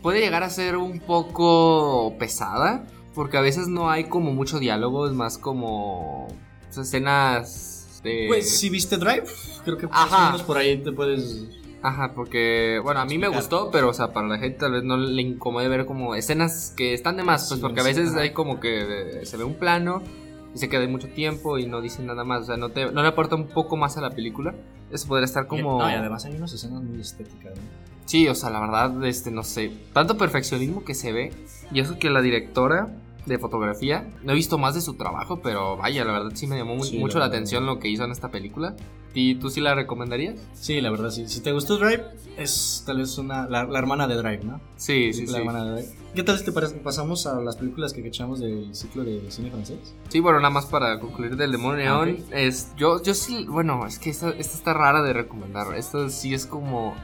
Puede 0.03 0.21
llegar 0.21 0.43
a 0.43 0.51
ser 0.51 0.77
un 0.77 1.01
poco 1.01 2.15
pesada. 2.19 2.87
Porque 3.15 3.37
a 3.37 3.41
veces 3.41 3.67
no 3.67 3.91
hay 3.91 4.05
como 4.05 4.33
mucho 4.33 4.59
diálogo. 4.59 5.07
Es 5.07 5.13
más 5.13 5.39
como. 5.39 6.29
escenas. 6.71 8.01
De... 8.05 8.27
Pues 8.29 8.59
si 8.59 8.71
viste 8.71 8.97
Drive, 8.97 9.25
creo 9.65 9.77
que 9.77 9.87
más 9.87 10.07
Ajá. 10.07 10.29
o 10.29 10.33
menos 10.33 10.43
por 10.43 10.57
ahí 10.57 10.79
te 10.79 10.93
puedes. 10.93 11.47
Ajá, 11.83 12.13
porque. 12.15 12.81
Bueno, 12.83 13.01
a 13.01 13.05
mí 13.05 13.19
me 13.19 13.29
gustó. 13.29 13.71
Pero, 13.71 13.89
o 13.89 13.93
sea, 13.95 14.13
para 14.13 14.29
la 14.29 14.39
gente 14.39 14.59
tal 14.59 14.73
vez 14.73 14.85
no 14.85 14.97
le 14.97 15.23
incomode 15.23 15.69
ver 15.69 15.87
como 15.87 16.15
escenas 16.15 16.75
que 16.77 16.95
están 16.95 17.17
de 17.17 17.23
más. 17.23 17.49
Pues 17.49 17.61
porque 17.61 17.81
a 17.81 17.85
veces 17.85 18.15
hay 18.15 18.33
como 18.33 18.61
que 18.61 19.21
eh, 19.21 19.27
se 19.27 19.37
ve 19.37 19.45
un 19.45 19.55
plano. 19.55 20.03
Y 20.53 20.59
se 20.59 20.69
queda 20.69 20.87
mucho 20.89 21.09
tiempo 21.09 21.59
y 21.59 21.67
no 21.67 21.81
dicen 21.81 22.07
nada 22.07 22.25
más. 22.25 22.43
O 22.43 22.45
sea, 22.47 22.57
no, 22.57 22.71
te, 22.71 22.91
no 22.91 23.03
le 23.03 23.09
aporta 23.09 23.37
un 23.37 23.47
poco 23.47 23.77
más 23.77 23.97
a 23.97 24.01
la 24.01 24.11
película. 24.11 24.55
Eso 24.91 25.07
podría 25.07 25.25
estar 25.25 25.47
como. 25.47 25.79
No, 25.79 25.89
y 25.89 25.95
además 25.95 26.25
hay 26.25 26.35
unas 26.35 26.53
escenas 26.53 26.83
muy 26.83 27.01
estéticas. 27.01 27.55
¿no? 27.55 27.63
Sí, 28.05 28.27
o 28.27 28.35
sea, 28.35 28.51
la 28.51 28.59
verdad, 28.59 29.05
este, 29.05 29.31
no 29.31 29.45
sé, 29.45 29.71
tanto 29.93 30.19
perfeccionismo 30.19 30.85
que 30.85 30.95
se 30.95 31.13
ve. 31.13 31.33
Y 31.73 31.79
eso 31.79 31.99
que 31.99 32.11
la 32.11 32.21
directora 32.21 32.89
de 33.27 33.39
fotografía, 33.39 34.09
no 34.23 34.33
he 34.33 34.35
visto 34.35 34.59
más 34.59 34.75
de 34.75 34.81
su 34.81 34.95
trabajo, 34.95 35.41
pero 35.43 35.77
vaya, 35.77 36.05
la 36.05 36.13
verdad 36.13 36.31
sí 36.35 36.47
me 36.47 36.57
llamó 36.57 36.83
Sí, 36.83 36.99
mucho 36.99 37.19
la 37.19 37.27
la, 37.27 37.29
atención 37.29 37.67
lo 37.67 37.79
que 37.79 37.89
hizo 37.89 38.05
en 38.05 38.13
esta 38.13 38.31
película. 38.31 38.75
¿Y 39.13 39.35
tú 39.37 39.51
sí 39.51 39.61
la 39.61 39.75
recomendarías? 39.75 40.37
Sí, 40.55 40.81
la 40.81 40.91
verdad 40.91 41.11
sí. 41.11 41.27
Si 41.29 41.41
te 41.41 41.51
gustó 41.53 41.79
Drive, 41.79 42.05
es 42.37 42.85
tal 42.87 42.99
vez 42.99 43.19
una, 43.19 43.49
la, 43.49 43.65
la 43.65 43.79
hermana 43.81 44.07
de 44.07 44.15
Drive, 44.15 44.45
¿no? 44.45 44.61
Sí, 44.77 45.13
sí, 45.13 45.27
la 45.27 45.33
sí. 45.33 45.39
hermana 45.39 45.65
de 45.65 45.73
Drive. 45.83 45.89
¿Qué 46.15 46.23
tal 46.23 46.39
si 46.39 46.45
te 46.45 46.53
parece? 46.53 46.77
Pasamos 46.77 47.27
a 47.27 47.41
las 47.41 47.57
películas 47.57 47.93
que 47.93 48.07
echamos 48.07 48.39
del 48.41 48.73
ciclo 48.75 49.03
de 49.05 49.29
cine 49.31 49.51
francés. 49.51 49.95
Sí, 50.09 50.21
bueno, 50.21 50.39
nada 50.39 50.51
más 50.51 50.67
para 50.67 50.99
concluir 51.01 51.37
del 51.37 51.51
Demonio 51.53 51.81
Ah, 51.93 52.05
Neón, 52.07 52.21
ok. 52.21 52.33
es, 52.33 52.69
yo, 52.77 53.03
yo 53.03 53.15
sí, 53.15 53.47
bueno, 53.49 53.85
es 53.87 53.99
que 53.99 54.11
esta, 54.11 54.31
esta 54.31 54.57
está 54.57 54.75
rara 54.75 55.03
de 55.03 55.13
recomendar. 55.13 55.75
Esto 55.77 56.09
sí 56.09 56.33
es 56.33 56.47
como, 56.47 56.95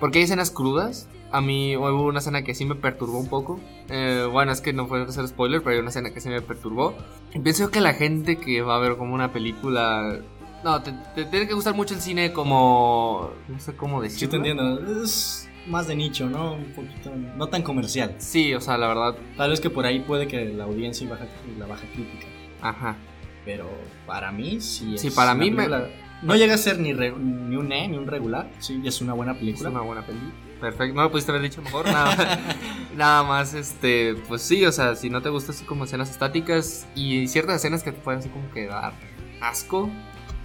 porque 0.00 0.18
hay 0.18 0.24
escenas 0.24 0.50
crudas. 0.50 1.08
A 1.32 1.40
mí 1.40 1.76
hubo 1.76 2.02
una 2.04 2.18
escena 2.18 2.42
que 2.42 2.54
sí 2.54 2.64
me 2.66 2.74
perturbó 2.74 3.18
un 3.18 3.28
poco. 3.28 3.58
Eh, 3.88 4.28
bueno, 4.30 4.52
es 4.52 4.60
que 4.60 4.72
no 4.72 4.86
puedo 4.86 5.04
hacer 5.04 5.26
spoiler, 5.28 5.62
pero 5.62 5.74
hay 5.74 5.80
una 5.80 5.88
escena 5.88 6.10
que 6.12 6.20
sí 6.20 6.28
me 6.28 6.42
perturbó. 6.42 6.94
Y 7.34 7.38
pienso 7.38 7.70
que 7.70 7.80
la 7.80 7.94
gente 7.94 8.36
que 8.36 8.60
va 8.62 8.76
a 8.76 8.78
ver 8.78 8.96
como 8.96 9.14
una 9.14 9.32
película... 9.32 10.18
No, 10.62 10.80
te, 10.82 10.92
te 11.14 11.24
tiene 11.24 11.48
que 11.48 11.54
gustar 11.54 11.74
mucho 11.74 11.94
el 11.94 12.00
cine 12.00 12.32
como... 12.32 13.30
No 13.48 13.58
sé 13.58 13.74
cómo 13.74 14.00
decirlo. 14.02 14.20
Sí, 14.20 14.28
te 14.28 14.36
entiendo. 14.36 15.02
Es 15.02 15.48
más 15.66 15.86
de 15.88 15.96
nicho, 15.96 16.28
¿no? 16.28 16.52
Un 16.54 16.72
poquito. 16.74 17.10
No 17.36 17.46
tan 17.48 17.62
comercial. 17.62 18.14
Sí, 18.18 18.52
o 18.54 18.60
sea, 18.60 18.76
la 18.78 18.86
verdad, 18.88 19.16
Tal 19.36 19.50
vez 19.50 19.60
que 19.60 19.70
por 19.70 19.86
ahí 19.86 20.00
puede 20.00 20.28
que 20.28 20.44
la 20.44 20.64
audiencia 20.64 21.04
y 21.06 21.08
baja, 21.10 21.26
la 21.58 21.66
baja 21.66 21.82
crítica. 21.94 22.26
ajá. 22.60 22.96
Pero 23.44 23.68
para 24.06 24.30
mí 24.30 24.60
sí 24.60 24.94
es. 24.94 25.00
Sí, 25.00 25.10
para 25.10 25.34
mí 25.34 25.50
me- 25.50 25.64
película- 25.64 25.88
No 26.22 26.36
llega 26.36 26.54
a 26.54 26.58
ser 26.58 26.78
ni, 26.78 26.92
re- 26.92 27.10
ni 27.10 27.56
un 27.56 27.72
E 27.72 27.88
ni 27.88 27.96
un 27.96 28.06
regular. 28.06 28.48
Sí, 28.60 28.80
es 28.84 29.00
una 29.00 29.14
buena 29.14 29.32
Es 29.32 29.38
película. 29.38 29.70
una 29.70 29.80
buena 29.80 30.06
peli. 30.06 30.20
Perfecto, 30.62 30.94
no 30.94 31.02
lo 31.02 31.10
pudiste 31.10 31.30
haber 31.32 31.42
dicho 31.42 31.60
mejor. 31.60 31.84
Nada, 31.86 32.38
nada 32.96 33.22
más, 33.24 33.52
este, 33.52 34.14
pues 34.28 34.40
sí, 34.42 34.64
o 34.64 34.72
sea, 34.72 34.94
si 34.94 35.10
no 35.10 35.20
te 35.20 35.28
gusta 35.28 35.52
así 35.52 35.64
como 35.64 35.84
escenas 35.84 36.08
estáticas 36.10 36.86
y 36.94 37.26
ciertas 37.28 37.56
escenas 37.56 37.82
que 37.82 37.92
te 37.92 38.00
pueden 38.00 38.20
así 38.20 38.28
como 38.30 38.48
que 38.52 38.66
dar 38.68 38.94
asco, 39.40 39.90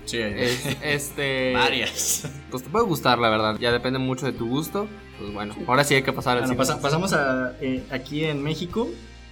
Sí, 0.05 0.17
es- 0.19 0.65
este, 0.81 1.53
varias. 1.53 2.27
pues 2.49 2.63
te 2.63 2.69
puede 2.69 2.85
gustar, 2.85 3.19
la 3.19 3.29
verdad. 3.29 3.57
Ya 3.59 3.71
depende 3.71 3.99
mucho 3.99 4.25
de 4.25 4.31
tu 4.33 4.47
gusto. 4.49 4.87
Pues 5.19 5.33
bueno, 5.33 5.53
ahora 5.67 5.83
sí 5.83 5.93
hay 5.95 6.01
que 6.03 6.13
pasar 6.13 6.37
al 6.37 6.43
Bueno, 6.43 6.57
pasa- 6.57 6.81
pasamos 6.81 7.13
a. 7.13 7.55
eh, 7.61 7.83
aquí 7.91 8.23
en 8.23 8.41
México 8.41 8.87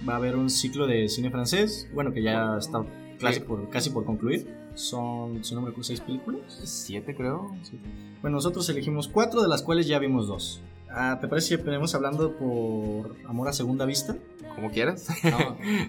va 0.08 0.14
a 0.14 0.16
haber 0.16 0.36
un 0.36 0.50
ciclo 0.50 0.86
de 0.86 1.08
cine 1.08 1.30
francés. 1.30 1.88
Bueno, 1.94 2.12
que 2.12 2.22
ya 2.22 2.56
está 2.58 2.84
casi 3.20 3.40
por, 3.40 3.68
casi 3.70 3.90
por 3.90 4.04
concluir. 4.04 4.54
Son, 4.74 5.42
si 5.42 5.54
no 5.54 5.62
me 5.62 5.72
seis 5.82 6.00
películas. 6.00 6.42
Siete, 6.64 7.14
creo. 7.16 7.56
Bueno, 8.20 8.36
nosotros 8.36 8.68
elegimos 8.68 9.08
cuatro, 9.08 9.40
de 9.40 9.48
las 9.48 9.62
cuales 9.62 9.86
ya 9.86 9.98
vimos 9.98 10.28
dos. 10.28 10.60
Ah, 10.98 11.18
¿Te 11.20 11.28
parece 11.28 11.50
que 11.50 11.54
empecemos 11.56 11.94
hablando 11.94 12.32
por 12.36 13.14
Amor 13.28 13.48
a 13.48 13.52
Segunda 13.52 13.84
Vista? 13.84 14.16
Como 14.54 14.70
quieras. 14.70 15.06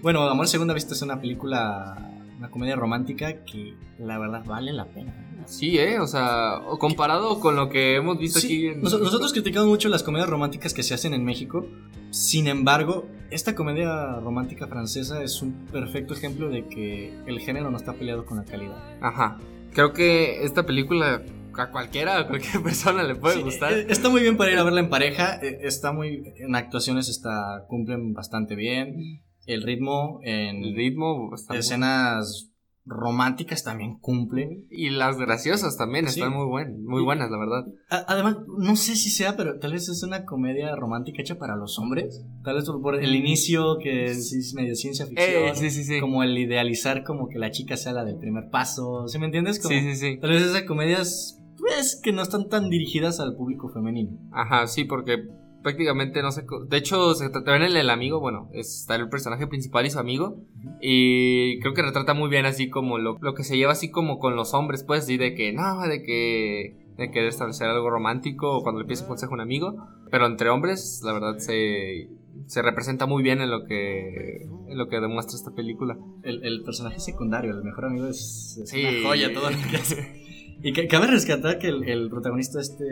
bueno, 0.02 0.20
Amor 0.28 0.44
a 0.44 0.48
Segunda 0.48 0.74
Vista 0.74 0.92
es 0.92 1.00
una 1.00 1.18
película, 1.18 2.12
una 2.36 2.50
comedia 2.50 2.76
romántica 2.76 3.42
que 3.44 3.74
la 3.98 4.18
verdad 4.18 4.44
vale 4.44 4.72
la 4.74 4.84
pena. 4.84 5.14
Sí, 5.46 5.78
eh, 5.78 5.98
o 5.98 6.06
sea, 6.06 6.60
comparado 6.78 7.40
con 7.40 7.56
lo 7.56 7.70
que 7.70 7.96
hemos 7.96 8.18
visto 8.18 8.38
Sí, 8.38 8.46
aquí 8.46 8.66
en... 8.66 8.82
nos- 8.82 9.00
nosotros 9.00 9.32
criticamos 9.32 9.66
mucho 9.70 9.88
las 9.88 10.02
comedias 10.02 10.28
románticas 10.28 10.74
que 10.74 10.82
se 10.82 10.92
hacen 10.92 11.14
en 11.14 11.24
México. 11.24 11.66
Sin 12.10 12.46
embargo, 12.46 13.06
esta 13.30 13.54
comedia 13.54 14.16
romántica 14.20 14.66
francesa 14.66 15.22
es 15.22 15.40
un 15.40 15.52
perfecto 15.72 16.12
ejemplo 16.12 16.50
de 16.50 16.66
que 16.66 17.14
el 17.26 17.40
género 17.40 17.70
no 17.70 17.78
está 17.78 17.94
peleado 17.94 18.26
con 18.26 18.36
la 18.36 18.44
calidad. 18.44 18.76
Ajá. 19.00 19.38
Creo 19.72 19.94
que 19.94 20.44
esta 20.44 20.66
película 20.66 21.22
a 21.60 21.70
cualquiera, 21.70 22.18
a 22.18 22.26
cualquier 22.28 22.62
persona 22.62 23.02
le 23.02 23.14
puede 23.16 23.36
Sí, 23.36 23.42
gustar. 23.42 23.72
eh, 23.72 23.86
Está 23.88 24.08
muy 24.08 24.22
bien 24.22 24.36
para 24.36 24.50
ir 24.52 24.58
a 24.58 24.64
verla 24.64 24.80
en 24.80 24.90
pareja. 24.90 25.38
eh, 25.42 25.60
Está 25.62 25.92
muy. 25.92 26.22
En 26.38 26.54
actuaciones 26.54 27.08
está, 27.08 27.64
cumplen 27.68 28.12
bastante 28.14 28.54
bien. 28.56 29.22
El 29.46 29.62
ritmo 29.62 30.20
en 30.24 30.62
El 30.64 30.74
ritmo 30.76 31.30
escenas 31.54 32.50
románticas 32.84 33.64
también 33.64 33.98
cumple. 33.98 34.64
Y 34.70 34.90
las 34.90 35.18
graciosas 35.18 35.76
también 35.76 36.06
Sí. 36.08 36.20
están 36.20 36.34
muy, 36.34 36.46
buen, 36.46 36.84
muy 36.84 37.02
buenas, 37.02 37.30
la 37.30 37.36
verdad. 37.38 37.66
Además, 38.06 38.36
no 38.58 38.76
sé 38.76 38.96
si 38.96 39.10
sea, 39.10 39.36
pero 39.36 39.58
tal 39.58 39.72
vez 39.74 39.88
es 39.90 40.02
una 40.02 40.24
comedia 40.24 40.74
romántica 40.74 41.20
hecha 41.20 41.38
para 41.38 41.54
los 41.56 41.78
hombres. 41.78 42.24
Tal 42.44 42.56
vez 42.56 42.64
por 42.64 42.94
el 42.96 43.14
inicio, 43.14 43.78
que 43.78 44.06
es 44.06 44.54
medio 44.54 44.74
ciencia 44.74 45.06
ficción. 45.06 45.28
Eh, 45.48 45.52
sí, 45.54 45.70
sí, 45.70 45.84
sí. 45.84 46.00
Como 46.00 46.22
el 46.22 46.36
idealizar 46.38 47.04
como 47.04 47.28
que 47.28 47.38
la 47.38 47.50
chica 47.50 47.76
sea 47.76 47.92
la 47.92 48.04
del 48.04 48.16
primer 48.18 48.48
paso. 48.50 49.06
¿Sí 49.08 49.18
me 49.18 49.26
entiendes? 49.26 49.58
Como, 49.60 49.74
Sí, 49.74 49.80
sí, 49.82 49.96
sí. 49.96 50.18
Tal 50.18 50.30
vez 50.30 50.42
esas 50.42 50.62
comedias, 50.62 51.37
pues, 51.68 52.00
que 52.02 52.12
no 52.12 52.22
están 52.22 52.48
tan 52.48 52.70
dirigidas 52.70 53.20
al 53.20 53.34
público 53.36 53.68
femenino. 53.68 54.18
Ajá, 54.32 54.66
sí, 54.66 54.84
porque 54.84 55.24
prácticamente 55.62 56.22
no 56.22 56.30
sé. 56.32 56.44
De 56.68 56.76
hecho, 56.76 57.14
se 57.14 57.28
trata 57.30 57.56
en 57.56 57.62
el, 57.62 57.90
amigo, 57.90 58.20
bueno, 58.20 58.48
está 58.52 58.96
el 58.96 59.08
personaje 59.08 59.46
principal 59.46 59.86
y 59.86 59.90
su 59.90 59.98
amigo. 59.98 60.40
Y 60.80 61.58
creo 61.60 61.74
que 61.74 61.82
retrata 61.82 62.14
muy 62.14 62.30
bien 62.30 62.46
así 62.46 62.70
como 62.70 62.98
lo, 62.98 63.18
lo 63.20 63.34
que 63.34 63.44
se 63.44 63.56
lleva 63.56 63.72
así 63.72 63.90
como 63.90 64.18
con 64.18 64.36
los 64.36 64.54
hombres, 64.54 64.84
pues, 64.84 65.08
y 65.08 65.16
de 65.16 65.34
que 65.34 65.52
no, 65.52 65.80
de 65.82 66.02
que. 66.02 66.76
de 66.96 67.10
querer 67.10 67.28
establecer 67.28 67.68
algo 67.68 67.90
romántico 67.90 68.56
o 68.56 68.62
cuando 68.62 68.80
le 68.80 68.86
pides 68.86 69.02
un 69.02 69.08
consejo 69.08 69.32
a 69.32 69.36
un 69.36 69.40
amigo. 69.40 69.74
Pero 70.10 70.26
entre 70.26 70.48
hombres, 70.50 71.02
la 71.04 71.12
verdad, 71.12 71.38
se. 71.38 72.08
se 72.46 72.62
representa 72.62 73.06
muy 73.06 73.22
bien 73.22 73.40
en 73.40 73.50
lo 73.50 73.64
que. 73.66 74.42
en 74.68 74.78
lo 74.78 74.88
que 74.88 75.00
demuestra 75.00 75.36
esta 75.36 75.50
película. 75.52 75.98
El, 76.22 76.44
el 76.44 76.62
personaje 76.62 77.00
secundario, 77.00 77.52
el 77.52 77.62
mejor 77.64 77.86
amigo, 77.86 78.06
es, 78.06 78.58
es 78.62 78.70
Sí. 78.70 78.84
una 78.84 79.08
joya 79.08 79.32
todo 79.34 79.50
lo 79.50 79.56
que 79.70 79.76
hace. 79.76 80.24
Y 80.62 80.72
que, 80.72 80.88
cabe 80.88 81.06
rescatar 81.06 81.58
que 81.58 81.68
el, 81.68 81.88
el 81.88 82.10
protagonista, 82.10 82.60
este 82.60 82.84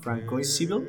Francois 0.00 0.56
Sibyl, 0.56 0.88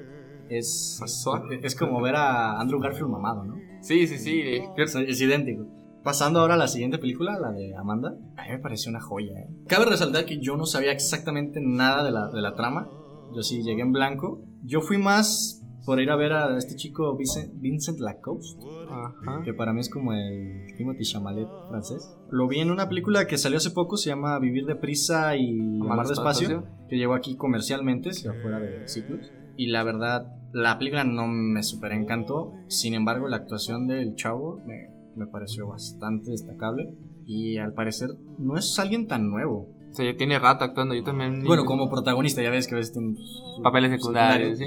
es, 0.50 0.98
François. 1.00 1.44
es 1.64 1.76
como 1.76 2.02
ver 2.02 2.16
a 2.16 2.60
Andrew 2.60 2.80
Garfield 2.80 3.10
mamado, 3.10 3.46
¿no? 3.46 3.56
Sí, 3.82 4.06
sí, 4.06 4.18
sí. 4.18 4.44
Es, 4.78 4.96
es 4.96 5.22
idéntico. 5.22 5.66
Pasando 6.04 6.40
ahora 6.40 6.56
a 6.56 6.58
la 6.58 6.68
siguiente 6.68 6.98
película, 6.98 7.40
la 7.40 7.52
de 7.52 7.76
Amanda, 7.76 8.16
a 8.36 8.44
mí 8.44 8.50
me 8.50 8.60
pareció 8.60 8.90
una 8.90 9.02
joya. 9.02 9.40
¿eh? 9.40 9.48
Cabe 9.68 9.86
resaltar 9.86 10.26
que 10.26 10.40
yo 10.40 10.58
no 10.58 10.66
sabía 10.66 10.92
exactamente 10.92 11.60
nada 11.62 12.04
de 12.04 12.12
la, 12.12 12.28
de 12.30 12.42
la 12.42 12.56
trama. 12.56 12.90
Yo 13.34 13.44
sí 13.44 13.62
llegué 13.64 13.82
en 13.82 13.94
blanco. 13.94 14.44
Yo 14.64 14.82
fui 14.82 14.98
más 14.98 15.61
por 15.86 16.00
ir 16.00 16.10
a 16.12 16.15
ver 16.15 16.34
a 16.34 16.58
este 16.58 16.76
chico 16.76 17.15
Vincent, 17.17 17.54
Vincent 17.60 18.00
Lacoste, 18.00 18.63
Ajá. 18.89 19.41
que 19.44 19.54
para 19.54 19.74
mí 19.74 19.80
es 19.80 19.89
como 19.89 20.13
el 20.13 20.67
Timothy 20.78 21.04
Chalamet 21.04 21.48
francés. 21.70 22.15
Lo 22.30 22.48
vi 22.48 22.60
en 22.60 22.72
una 22.72 22.88
película 22.88 23.26
que 23.28 23.38
salió 23.38 23.58
hace 23.58 23.72
poco, 23.72 23.98
se 23.98 24.10
llama 24.10 24.38
Vivir 24.39 24.65
deprisa 24.65 25.36
y 25.36 25.80
Amar 25.82 26.06
despacio, 26.08 26.63
que 26.89 26.98
llegó 26.98 27.13
aquí 27.13 27.36
comercialmente, 27.36 28.13
si 28.13 28.28
fuera 28.41 28.60
de 28.60 28.88
ciclos. 28.88 29.32
Y 29.58 29.67
la 29.67 29.84
verdad, 29.84 30.28
la 30.54 30.78
película 30.78 31.04
no 31.04 31.28
me 31.28 31.62
super 31.63 31.91
encantó. 31.91 32.54
Sin 32.67 32.94
embargo, 32.94 33.28
la 33.28 33.38
actuación 33.38 33.88
del 33.88 34.15
chavo 34.15 34.60
me, 34.65 34.89
me 35.15 35.28
pareció 35.28 35.67
bastante 35.67 36.32
destacable. 36.32 36.94
Y 37.26 37.58
al 37.58 37.74
parecer 37.74 38.10
no 38.39 38.58
es 38.58 38.78
alguien 38.80 39.08
tan 39.08 39.30
nuevo. 39.30 39.67
O 39.91 39.94
sea, 39.94 40.10
ya 40.10 40.17
tiene 40.17 40.39
rato 40.39 40.63
actuando. 40.63 40.96
Yo 40.96 41.04
también. 41.04 41.44
Bueno, 41.44 41.65
como 41.65 41.89
protagonista, 41.89 42.41
ya 42.41 42.50
ves 42.50 42.67
que 42.67 42.76
ves 42.76 42.91
tiene 42.94 43.15
su- 43.17 43.62
Papeles 43.62 43.91
secundarios, 43.91 44.58
¿sí? 44.58 44.65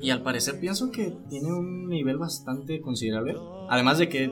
Y 0.00 0.10
al 0.10 0.22
parecer 0.22 0.60
pienso 0.60 0.90
que 0.90 1.12
tiene 1.28 1.52
un 1.52 1.88
nivel 1.88 2.18
bastante 2.18 2.80
considerable. 2.80 3.34
Además 3.68 3.98
de 3.98 4.08
que 4.08 4.30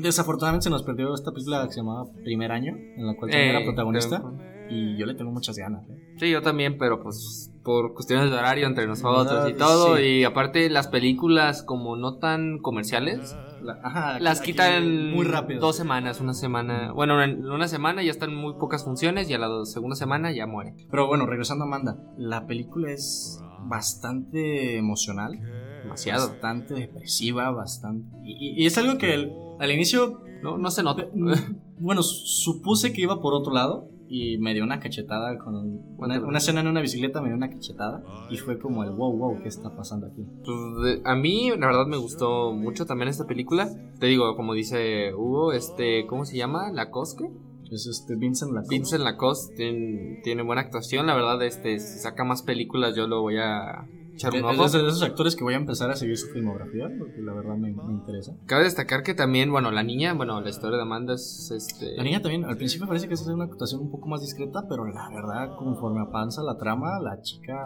desafortunadamente 0.00 0.64
se 0.64 0.70
nos 0.70 0.82
perdió 0.82 1.14
esta 1.14 1.32
película 1.32 1.64
que 1.66 1.72
se 1.72 1.80
llamaba 1.80 2.06
Primer 2.22 2.52
Año, 2.52 2.74
en 2.76 3.06
la 3.06 3.14
cual 3.16 3.30
también 3.30 3.50
Eh, 3.50 3.56
era 3.56 3.64
protagonista. 3.64 4.22
pero- 4.22 4.54
Y 4.70 4.96
yo 4.96 5.04
le 5.04 5.14
tengo 5.14 5.30
muchas 5.30 5.58
ganas. 5.58 5.86
¿eh? 5.90 6.14
Sí, 6.18 6.30
yo 6.30 6.40
también, 6.40 6.78
pero 6.78 7.02
pues 7.02 7.52
por 7.62 7.92
cuestiones 7.92 8.30
de 8.30 8.36
horario 8.38 8.66
entre 8.66 8.86
nosotros 8.86 9.50
y 9.50 9.52
Ah, 9.52 9.56
todo. 9.58 9.96
sí. 9.98 10.02
Y 10.02 10.24
aparte 10.24 10.70
las 10.70 10.88
películas 10.88 11.62
como 11.62 11.96
no 11.96 12.16
tan 12.16 12.58
comerciales, 12.60 13.36
La- 13.62 13.78
ajá, 13.82 14.18
las 14.20 14.40
quitan 14.40 15.10
muy 15.12 15.26
rápido. 15.26 15.60
dos 15.60 15.76
semanas, 15.76 16.20
una 16.22 16.32
semana. 16.32 16.92
Bueno, 16.92 17.22
en 17.22 17.44
una 17.46 17.68
semana 17.68 18.02
ya 18.02 18.10
están 18.10 18.34
muy 18.34 18.54
pocas 18.54 18.84
funciones 18.84 19.28
y 19.28 19.34
a 19.34 19.38
la 19.38 19.48
segunda 19.66 19.96
semana 19.96 20.32
ya 20.32 20.46
muere. 20.46 20.74
Pero 20.90 21.08
bueno, 21.08 21.26
regresando 21.26 21.64
a 21.64 21.66
Amanda, 21.66 21.98
la 22.16 22.46
película 22.46 22.90
es 22.90 23.42
bastante 23.66 24.76
emocional, 24.76 25.38
Demasiado. 25.82 26.28
bastante 26.30 26.74
depresiva, 26.74 27.50
bastante... 27.50 28.06
Y, 28.24 28.64
es 28.66 28.78
algo 28.78 28.98
que 28.98 29.14
el- 29.14 29.32
al 29.58 29.70
inicio, 29.70 30.20
No, 30.42 30.58
no 30.58 30.70
se 30.70 30.82
nota. 30.82 31.06
bueno, 31.78 32.02
supuse 32.02 32.92
que 32.92 33.02
iba 33.02 33.20
por 33.20 33.34
otro 33.34 33.52
lado 33.52 33.88
y 34.08 34.36
me 34.38 34.52
dio 34.52 34.62
una 34.62 34.78
cachetada 34.80 35.38
con 35.38 35.54
una, 35.96 36.20
una 36.20 36.38
escena 36.38 36.60
en 36.60 36.68
una 36.68 36.80
bicicleta, 36.82 37.20
me 37.22 37.28
dio 37.28 37.36
una 37.36 37.48
cachetada 37.48 38.04
y 38.30 38.36
fue 38.36 38.58
como 38.58 38.84
el 38.84 38.90
wow, 38.90 39.16
wow, 39.16 39.40
¿qué 39.42 39.48
está 39.48 39.74
pasando 39.74 40.06
aquí? 40.06 40.22
Pues, 40.44 41.00
a 41.04 41.14
mí, 41.14 41.50
la 41.50 41.66
verdad, 41.66 41.86
me 41.86 41.96
gustó 41.96 42.52
mucho 42.52 42.84
también 42.86 43.08
esta 43.08 43.26
película. 43.26 43.68
Te 43.98 44.06
digo, 44.06 44.36
como 44.36 44.52
dice 44.54 45.14
Hugo, 45.14 45.52
este, 45.52 46.06
¿cómo 46.06 46.24
se 46.26 46.36
llama? 46.36 46.70
¿Lacoste? 46.72 47.30
Es 47.70 47.86
este 47.86 48.16
Vincent 48.16 48.52
Lacoste. 48.52 48.74
Vincent 48.74 49.04
Lacoste 49.04 49.54
tiene, 49.56 50.20
tiene 50.22 50.42
buena 50.42 50.62
actuación. 50.62 51.06
La 51.06 51.14
verdad, 51.14 51.42
este, 51.42 51.78
si 51.78 51.98
saca 51.98 52.24
más 52.24 52.42
películas, 52.42 52.94
yo 52.94 53.06
lo 53.06 53.20
voy 53.22 53.38
a 53.38 53.86
echar 54.14 54.32
un 54.32 54.38
Es 54.38 54.44
ojo. 54.44 54.78
de 54.78 54.88
esos 54.88 55.02
actores 55.02 55.34
que 55.34 55.44
voy 55.44 55.54
a 55.54 55.56
empezar 55.56 55.90
a 55.90 55.96
seguir 55.96 56.16
su 56.16 56.28
filmografía, 56.28 56.88
porque 56.98 57.20
la 57.20 57.32
verdad 57.32 57.56
me, 57.56 57.72
me 57.72 57.92
interesa. 57.92 58.36
Cabe 58.46 58.64
destacar 58.64 59.02
que 59.02 59.14
también, 59.14 59.50
bueno, 59.50 59.70
la 59.70 59.82
niña, 59.82 60.14
bueno, 60.14 60.40
la 60.40 60.50
historia 60.50 60.76
de 60.76 60.82
Amanda 60.82 61.14
es 61.14 61.50
este. 61.50 61.96
La 61.96 62.04
niña 62.04 62.20
también, 62.22 62.44
al 62.44 62.56
principio 62.56 62.86
parece 62.86 63.08
que 63.08 63.14
es 63.14 63.26
una 63.26 63.44
actuación 63.44 63.80
un 63.80 63.90
poco 63.90 64.08
más 64.08 64.20
discreta, 64.20 64.66
pero 64.68 64.84
la 64.86 65.08
verdad, 65.10 65.56
conforme 65.56 66.00
avanza 66.00 66.42
la 66.42 66.56
trama, 66.56 67.00
la 67.00 67.20
chica 67.22 67.56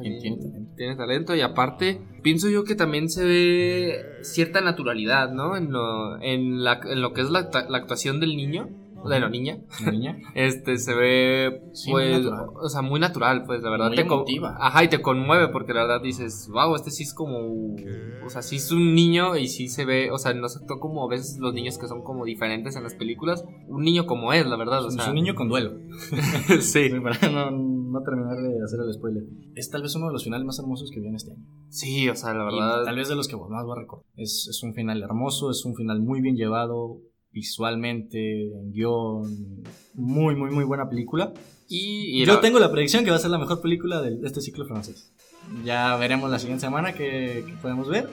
tiene, 0.00 0.20
tiene 0.20 0.36
talento. 0.36 0.72
tiene 0.76 0.96
talento 0.96 1.34
y 1.34 1.40
aparte 1.40 2.00
pienso 2.22 2.50
yo 2.50 2.64
que 2.64 2.74
también 2.74 3.08
se 3.08 3.24
ve 3.24 3.96
cierta 4.22 4.60
naturalidad, 4.60 5.32
¿no? 5.32 5.56
En 5.56 5.72
lo, 5.72 6.20
en 6.20 6.62
la, 6.62 6.80
en 6.84 7.00
lo 7.00 7.12
que 7.12 7.22
es 7.22 7.30
la, 7.30 7.48
la 7.68 7.78
actuación 7.78 8.20
del 8.20 8.36
niño, 8.36 8.68
o 9.06 9.08
de 9.08 9.20
la 9.20 9.28
niña, 9.28 9.58
La 9.84 9.90
niña. 9.92 10.18
este 10.34 10.76
se 10.78 10.94
ve 10.94 11.62
Sí, 11.72 11.90
muy 11.90 12.02
pues, 12.02 12.24
natural. 12.24 12.46
o 12.62 12.68
sea, 12.68 12.82
muy 12.82 13.00
natural, 13.00 13.44
pues 13.46 13.62
la 13.62 13.70
verdad 13.70 13.88
Muy 13.88 13.96
te 13.96 14.06
con- 14.06 14.18
emotiva. 14.18 14.56
ajá, 14.60 14.84
y 14.84 14.88
te 14.88 15.00
conmueve 15.02 15.48
porque 15.48 15.72
la 15.74 15.82
verdad 15.82 16.00
dices, 16.02 16.48
wow, 16.52 16.74
este 16.74 16.90
sí 16.90 17.02
es 17.04 17.14
como, 17.14 17.38
o 18.24 18.28
sea, 18.30 18.42
sí 18.42 18.56
es 18.56 18.70
un 18.72 18.94
niño 18.94 19.36
y 19.36 19.48
sí 19.48 19.68
se 19.68 19.84
ve, 19.84 20.10
o 20.10 20.18
sea, 20.18 20.34
no 20.34 20.48
se 20.48 20.58
actuó 20.60 20.78
como 20.80 21.04
a 21.04 21.08
veces 21.08 21.38
los 21.38 21.54
niños 21.54 21.78
que 21.78 21.86
son 21.88 22.02
como 22.02 22.24
diferentes 22.24 22.76
en 22.76 22.82
las 22.82 22.94
películas, 22.94 23.44
un 23.68 23.82
niño 23.82 24.06
como 24.06 24.32
es, 24.32 24.46
la 24.46 24.56
verdad, 24.56 24.84
o 24.84 24.88
Es 24.88 25.06
un 25.08 25.14
niño 25.14 25.34
con 25.34 25.48
duelo. 25.48 25.72
sí, 26.60 26.90
Para 27.02 27.30
no, 27.30 27.50
no 27.50 28.02
terminar 28.02 28.36
de 28.36 28.62
hacer 28.64 28.80
el 28.86 28.92
spoiler. 28.92 29.22
Es 29.54 29.70
tal 29.70 29.82
vez 29.82 29.94
uno 29.96 30.06
de 30.06 30.12
los 30.12 30.24
finales 30.24 30.44
más 30.46 30.58
hermosos 30.58 30.90
que 30.90 31.00
vi 31.00 31.08
en 31.08 31.14
este 31.16 31.32
año. 31.32 31.42
sí, 31.68 32.08
o 32.08 32.14
sea, 32.14 32.34
la 32.34 32.42
Y 32.50 32.54
verdad, 32.54 32.84
tal 32.84 32.96
vez 32.96 33.08
de 33.08 33.16
los 33.16 33.28
que 33.28 33.36
más 33.36 33.64
voy 33.64 33.72
a 33.76 33.80
recordar. 33.80 34.04
Es, 34.16 34.46
es 34.50 34.62
un 34.62 34.74
final 34.74 35.02
hermoso, 35.02 35.50
es 35.50 35.64
un 35.64 35.74
final 35.74 36.00
muy 36.00 36.20
bien 36.20 36.36
llevado, 36.36 36.98
visualmente, 37.36 38.44
en 38.44 38.72
guion. 38.72 39.62
Muy, 39.94 40.34
muy, 40.34 40.50
muy 40.50 40.64
buena 40.64 40.88
película. 40.88 41.32
y, 41.68 42.22
y 42.22 42.24
Yo 42.26 42.34
la- 42.34 42.40
tengo 42.40 42.58
la 42.58 42.70
predicción 42.72 43.04
que 43.04 43.10
va 43.10 43.16
a 43.16 43.20
ser 43.20 43.30
la 43.30 43.38
mejor 43.38 43.60
película 43.60 44.00
de 44.02 44.18
este 44.26 44.40
ciclo 44.40 44.64
francés. 44.66 45.12
Ya 45.64 45.94
veremos 45.96 46.30
la 46.30 46.38
siguiente 46.38 46.62
semana 46.66 46.92
que, 46.92 47.44
que 47.46 47.52
podemos 47.62 47.88
ver. 47.88 48.08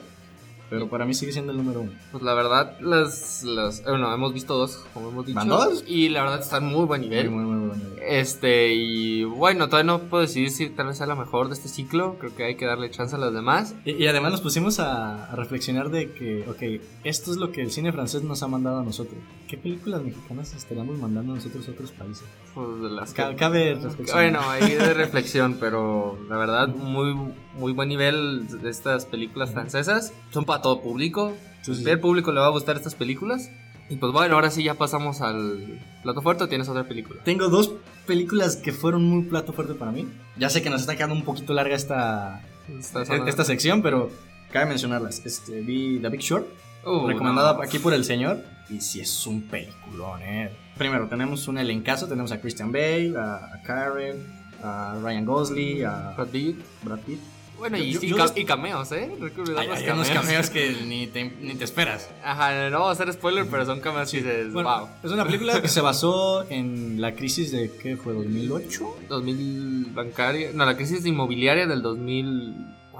Pero 0.70 0.88
para 0.88 1.04
mí 1.04 1.14
sigue 1.14 1.32
siendo 1.32 1.52
el 1.52 1.58
número 1.58 1.82
uno. 1.82 1.92
Pues 2.10 2.22
la 2.22 2.34
verdad, 2.34 2.78
las, 2.80 3.44
las, 3.44 3.80
eh, 3.80 3.84
bueno, 3.86 4.12
hemos 4.12 4.32
visto 4.32 4.56
dos, 4.56 4.84
como 4.94 5.10
hemos 5.10 5.26
dicho. 5.26 5.36
¿Van 5.36 5.48
dos? 5.48 5.84
Y 5.86 6.08
la 6.08 6.22
verdad 6.22 6.40
están 6.40 6.64
muy 6.64 6.84
buen 6.86 7.02
nivel. 7.02 7.30
Muy, 7.30 7.44
muy, 7.44 7.56
muy 7.56 7.68
buena. 7.68 7.84
Este, 8.06 8.72
y 8.74 9.24
bueno, 9.24 9.68
todavía 9.68 9.92
no 9.92 9.98
puedo 10.00 10.22
decidir 10.22 10.50
si 10.50 10.70
tal 10.70 10.86
vez 10.86 10.98
sea 10.98 11.06
la 11.06 11.14
mejor 11.14 11.48
de 11.48 11.54
este 11.54 11.68
ciclo. 11.68 12.16
Creo 12.18 12.34
que 12.34 12.44
hay 12.44 12.54
que 12.56 12.66
darle 12.66 12.90
chance 12.90 13.14
a 13.14 13.18
las 13.18 13.32
demás. 13.32 13.74
Y, 13.84 13.92
y 13.92 14.06
además 14.06 14.32
nos 14.32 14.40
pusimos 14.40 14.80
a, 14.80 15.26
a 15.26 15.36
reflexionar 15.36 15.90
de 15.90 16.12
que, 16.12 16.44
ok, 16.48 16.82
esto 17.04 17.30
es 17.30 17.36
lo 17.36 17.52
que 17.52 17.60
el 17.60 17.70
cine 17.70 17.92
francés 17.92 18.22
nos 18.22 18.42
ha 18.42 18.48
mandado 18.48 18.78
a 18.80 18.82
nosotros. 18.82 19.18
¿Qué 19.54 19.60
películas 19.60 20.02
mexicanas 20.02 20.52
estaríamos 20.52 20.98
mandando 20.98 21.32
a 21.32 21.36
nosotros 21.36 21.68
a 21.68 21.70
otros 21.70 21.92
países? 21.92 22.24
Pues, 22.54 22.82
de 22.82 22.90
las 22.90 23.10
que- 23.14 23.22
Ca- 23.22 23.36
Cabe 23.36 23.78
bueno, 24.12 24.40
ahí 24.50 24.72
de 24.74 24.94
reflexión, 24.94 25.58
pero 25.60 26.18
la 26.28 26.36
verdad, 26.36 26.66
muy, 26.68 27.14
muy 27.56 27.72
buen 27.72 27.88
nivel 27.88 28.48
de 28.48 28.68
estas 28.68 29.06
películas 29.06 29.52
francesas. 29.52 30.12
Son 30.32 30.44
para 30.44 30.60
todo 30.60 30.80
público. 30.82 31.34
Sí, 31.62 31.72
sí. 31.76 31.88
Al 31.88 32.00
público 32.00 32.32
le 32.32 32.40
va 32.40 32.46
a 32.46 32.50
gustar 32.50 32.76
estas 32.76 32.96
películas. 32.96 33.48
Y 33.88 33.94
pues 33.96 34.12
bueno, 34.12 34.34
ahora 34.34 34.50
sí 34.50 34.64
ya 34.64 34.74
pasamos 34.74 35.20
al 35.20 35.80
plato 36.02 36.20
fuerte. 36.20 36.42
¿O 36.44 36.48
¿Tienes 36.48 36.68
otra 36.68 36.82
película? 36.88 37.22
Tengo 37.22 37.48
dos 37.48 37.74
películas 38.08 38.56
que 38.56 38.72
fueron 38.72 39.04
muy 39.04 39.22
plato 39.22 39.52
fuerte 39.52 39.74
para 39.74 39.92
mí. 39.92 40.08
Ya 40.36 40.50
sé 40.50 40.62
que 40.62 40.70
nos 40.70 40.80
está 40.80 40.96
quedando 40.96 41.14
un 41.14 41.22
poquito 41.22 41.54
larga 41.54 41.76
esta, 41.76 42.42
Esta 42.76 43.04
zona- 43.04 43.28
esta 43.28 43.44
sección, 43.44 43.82
pero 43.82 44.10
cabe 44.50 44.66
mencionarlas. 44.66 45.24
Este, 45.24 45.60
vi 45.60 46.00
The 46.00 46.08
Big 46.08 46.22
Short, 46.22 46.44
Uh, 46.86 47.06
recomendada 47.08 47.54
no. 47.54 47.62
aquí 47.62 47.78
por 47.78 47.94
el 47.94 48.04
señor. 48.04 48.42
Y 48.70 48.80
sí 48.80 49.00
es 49.00 49.26
un 49.26 49.42
peliculón, 49.42 50.22
eh. 50.22 50.50
Primero, 50.78 51.06
tenemos 51.08 51.46
un 51.48 51.58
elencazo. 51.58 52.06
Tenemos 52.08 52.32
a 52.32 52.40
Christian 52.40 52.72
Bale, 52.72 53.14
a, 53.16 53.36
a 53.54 53.62
Karen, 53.62 54.26
a 54.62 54.98
Ryan 55.02 55.24
Gosling, 55.24 55.84
a 55.84 56.12
Brad 56.16 56.28
Pitt. 56.28 56.56
Brad 56.82 56.98
Pitt. 57.00 57.20
Bueno, 57.58 57.78
y, 57.78 57.92
Yo- 57.92 58.00
y 58.34 58.44
cameos, 58.44 58.90
¿eh? 58.92 59.08
Hay 59.56 59.68
Hay, 59.68 59.84
hay 59.84 59.90
unos 59.90 60.10
cameos 60.10 60.50
que 60.50 60.72
ni 60.86 61.06
te, 61.06 61.30
ni 61.40 61.54
te 61.54 61.64
esperas. 61.64 62.10
Ajá, 62.24 62.68
no 62.68 62.80
vamos 62.80 62.98
a 62.98 63.02
hacer 63.02 63.12
spoiler, 63.14 63.46
pero 63.48 63.64
son 63.64 63.80
cameos 63.80 64.10
que 64.10 64.16
dices, 64.18 64.52
Bueno, 64.52 64.76
wow. 64.80 64.88
Es 65.04 65.12
una 65.12 65.24
película 65.24 65.62
que 65.62 65.68
se 65.68 65.80
basó 65.80 66.48
en 66.50 67.00
la 67.00 67.14
crisis 67.14 67.52
de, 67.52 67.70
¿qué 67.80 67.96
fue? 67.96 68.12
¿2008? 68.14 69.06
2000 69.08 69.86
bancaria, 69.94 70.50
no, 70.52 70.64
la 70.66 70.76
crisis 70.76 71.06
inmobiliaria 71.06 71.66
del 71.66 71.80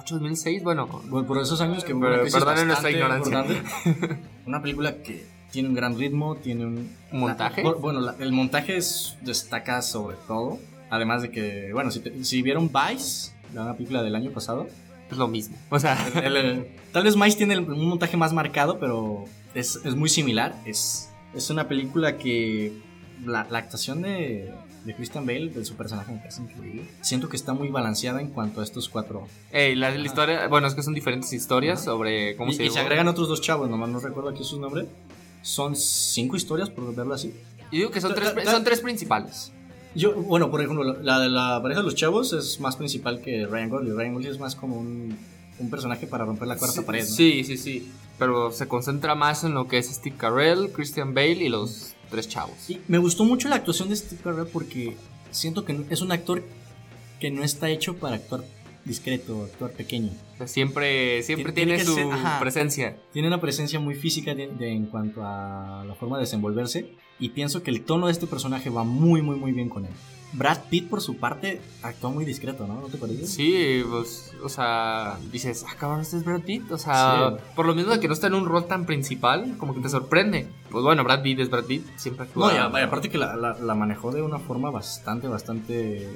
2008, 0.04 0.14
2006, 0.14 0.62
bueno, 0.62 0.86
Bueno, 1.08 1.26
por 1.26 1.38
esos 1.38 1.60
años 1.60 1.84
que 1.84 1.94
Pero 1.94 2.24
perdonen 2.30 2.66
nuestra 2.68 2.90
ignorancia. 2.90 3.40
importante. 3.44 4.18
una 4.46 4.60
película 4.62 4.96
que 5.02 5.26
tiene 5.50 5.68
un 5.68 5.74
gran 5.74 5.98
ritmo, 5.98 6.36
tiene 6.36 6.66
un 6.66 6.90
¿Montaje? 7.12 7.62
la- 7.62 7.72
bueno, 7.72 8.00
la- 8.00 8.16
el 8.18 8.32
montaje 8.32 8.76
es- 8.76 9.16
destaca 9.22 9.80
sobre 9.82 10.16
todo. 10.26 10.58
Además 10.90 11.22
de 11.22 11.30
que, 11.30 11.70
bueno, 11.72 11.90
si, 11.90 12.00
te- 12.00 12.24
si 12.24 12.42
vieron 12.42 12.70
Vice, 12.70 13.32
la 13.54 13.74
película 13.74 14.02
del 14.02 14.14
año 14.14 14.30
pasado, 14.30 14.66
es 15.10 15.16
lo 15.16 15.28
mismo. 15.28 15.56
O 15.70 15.78
sea, 15.78 15.96
el- 16.22 16.36
el- 16.36 16.66
tal 16.92 17.04
vez 17.04 17.14
Vice 17.16 17.36
tiene 17.36 17.54
el- 17.54 17.60
un 17.70 17.88
montaje 17.88 18.16
más 18.16 18.32
marcado, 18.32 18.78
pero 18.78 19.24
es, 19.54 19.80
es 19.84 19.94
muy 19.94 20.08
similar. 20.08 20.54
Es, 20.66 21.10
es 21.34 21.50
una 21.50 21.66
película 21.68 22.18
que 22.18 22.72
la, 23.24 23.46
la 23.50 23.58
actuación 23.58 24.02
de, 24.02 24.52
de 24.84 24.94
Christian 24.94 25.26
Bale, 25.26 25.48
de 25.48 25.64
su 25.64 25.74
personaje, 25.74 26.12
me 26.12 26.18
parece 26.18 26.42
increíble. 26.42 26.88
Siento 27.00 27.28
que 27.28 27.36
está 27.36 27.54
muy 27.54 27.68
balanceada 27.68 28.20
en 28.20 28.28
cuanto 28.28 28.60
a 28.60 28.64
estos 28.64 28.88
cuatro. 28.88 29.26
Ey, 29.50 29.74
la, 29.74 29.90
la 29.90 30.04
historia, 30.04 30.46
bueno, 30.48 30.66
es 30.66 30.74
que 30.74 30.82
son 30.82 30.94
diferentes 30.94 31.32
historias 31.32 31.82
sobre 31.82 32.36
cómo 32.36 32.50
y, 32.50 32.54
se 32.54 32.64
y 32.64 32.70
se 32.70 32.78
agregan 32.80 33.08
otros 33.08 33.28
dos 33.28 33.40
chavos, 33.40 33.68
nomás 33.70 33.88
no 33.88 34.00
recuerdo 34.00 34.30
aquí 34.30 34.44
sus 34.44 34.58
nombres. 34.58 34.86
Son 35.42 35.76
cinco 35.76 36.36
historias, 36.36 36.70
por 36.70 36.94
verlo 36.94 37.14
así. 37.14 37.34
Yo 37.70 37.78
digo 37.78 37.90
que 37.90 38.00
son 38.00 38.14
tres, 38.14 38.32
son 38.44 38.64
tres 38.64 38.80
principales. 38.80 39.52
Yo, 39.94 40.14
bueno, 40.14 40.50
por 40.50 40.60
ejemplo, 40.60 40.82
la 41.02 41.20
de 41.20 41.28
la 41.28 41.60
pareja 41.62 41.80
de 41.80 41.84
los 41.84 41.94
chavos 41.94 42.32
es 42.32 42.58
más 42.60 42.76
principal 42.76 43.20
que 43.20 43.46
Ryan 43.46 43.68
Gosling. 43.68 43.96
Ryan 43.96 44.14
Gosling 44.14 44.32
es 44.32 44.38
más 44.40 44.56
como 44.56 44.76
un, 44.76 45.16
un 45.58 45.70
personaje 45.70 46.06
para 46.06 46.24
romper 46.24 46.48
la 46.48 46.56
cuarta 46.56 46.80
sí, 46.80 46.86
pared. 46.86 47.04
¿no? 47.08 47.14
Sí, 47.14 47.44
sí, 47.44 47.56
sí. 47.56 47.92
Pero 48.18 48.50
se 48.50 48.66
concentra 48.66 49.14
más 49.14 49.44
en 49.44 49.54
lo 49.54 49.68
que 49.68 49.78
es 49.78 49.86
Steve 49.86 50.16
Carell, 50.16 50.72
Christian 50.72 51.14
Bale 51.14 51.44
y 51.44 51.48
los 51.48 51.93
tres 52.14 52.28
chavos. 52.28 52.54
Y 52.70 52.80
me 52.88 52.98
gustó 52.98 53.24
mucho 53.24 53.48
la 53.48 53.56
actuación 53.56 53.88
de 53.88 53.96
Steve 53.96 54.20
Carell 54.22 54.46
porque 54.46 54.96
siento 55.30 55.64
que 55.64 55.84
es 55.90 56.00
un 56.00 56.12
actor 56.12 56.42
que 57.20 57.30
no 57.30 57.42
está 57.42 57.68
hecho 57.70 57.96
para 57.96 58.16
actuar 58.16 58.44
discreto, 58.84 59.44
actuar 59.44 59.72
pequeño. 59.72 60.10
Siempre 60.44 61.22
siempre 61.22 61.52
Tiene- 61.52 61.82
su 61.84 61.94
ser- 61.94 62.06
presencia. 62.40 62.96
Tiene 63.12 63.28
una 63.28 63.40
presencia 63.40 63.80
muy 63.80 63.94
física 63.94 64.34
de- 64.34 64.48
de- 64.48 64.72
en 64.72 64.86
cuanto 64.86 65.22
a 65.24 65.84
la 65.86 65.94
forma 65.94 66.18
de 66.18 66.22
desenvolverse 66.24 66.90
y 67.18 67.30
pienso 67.30 67.62
que 67.62 67.70
el 67.70 67.82
tono 67.82 68.06
de 68.06 68.12
este 68.12 68.26
personaje 68.26 68.68
va 68.70 68.84
muy, 68.84 69.22
muy, 69.22 69.36
muy 69.36 69.52
bien 69.52 69.68
con 69.68 69.86
él. 69.86 69.92
Brad 70.34 70.58
Pitt, 70.68 70.88
por 70.90 71.00
su 71.00 71.16
parte, 71.16 71.60
actúa 71.82 72.10
muy 72.10 72.24
discreto, 72.24 72.66
¿no? 72.66 72.80
¿No 72.80 72.88
te 72.88 72.98
parece? 72.98 73.26
Sí, 73.26 73.82
pues, 73.88 74.32
o 74.42 74.48
sea, 74.48 75.16
dices, 75.32 75.64
ah, 75.68 75.74
cabrón, 75.78 76.00
este 76.00 76.16
es 76.16 76.24
Brad 76.24 76.40
Pitt. 76.42 76.70
O 76.72 76.78
sea, 76.78 77.30
Sí. 77.38 77.44
por 77.54 77.66
lo 77.66 77.74
mismo 77.74 77.92
de 77.92 78.00
que 78.00 78.08
no 78.08 78.14
está 78.14 78.26
en 78.26 78.34
un 78.34 78.46
rol 78.46 78.66
tan 78.66 78.84
principal, 78.84 79.56
como 79.58 79.74
que 79.74 79.80
te 79.80 79.88
sorprende. 79.88 80.48
Pues 80.70 80.82
bueno, 80.82 81.04
Brad 81.04 81.22
Pitt 81.22 81.38
es 81.38 81.50
Brad 81.50 81.64
Pitt, 81.64 81.86
siempre 81.96 82.24
actúa. 82.26 82.52
No, 82.68 82.78
y 82.78 82.82
aparte 82.82 83.08
que 83.08 83.16
la, 83.18 83.36
la- 83.36 83.54
la 83.58 83.74
manejó 83.74 84.10
de 84.10 84.22
una 84.22 84.38
forma 84.40 84.70
bastante, 84.70 85.28
bastante 85.28 86.08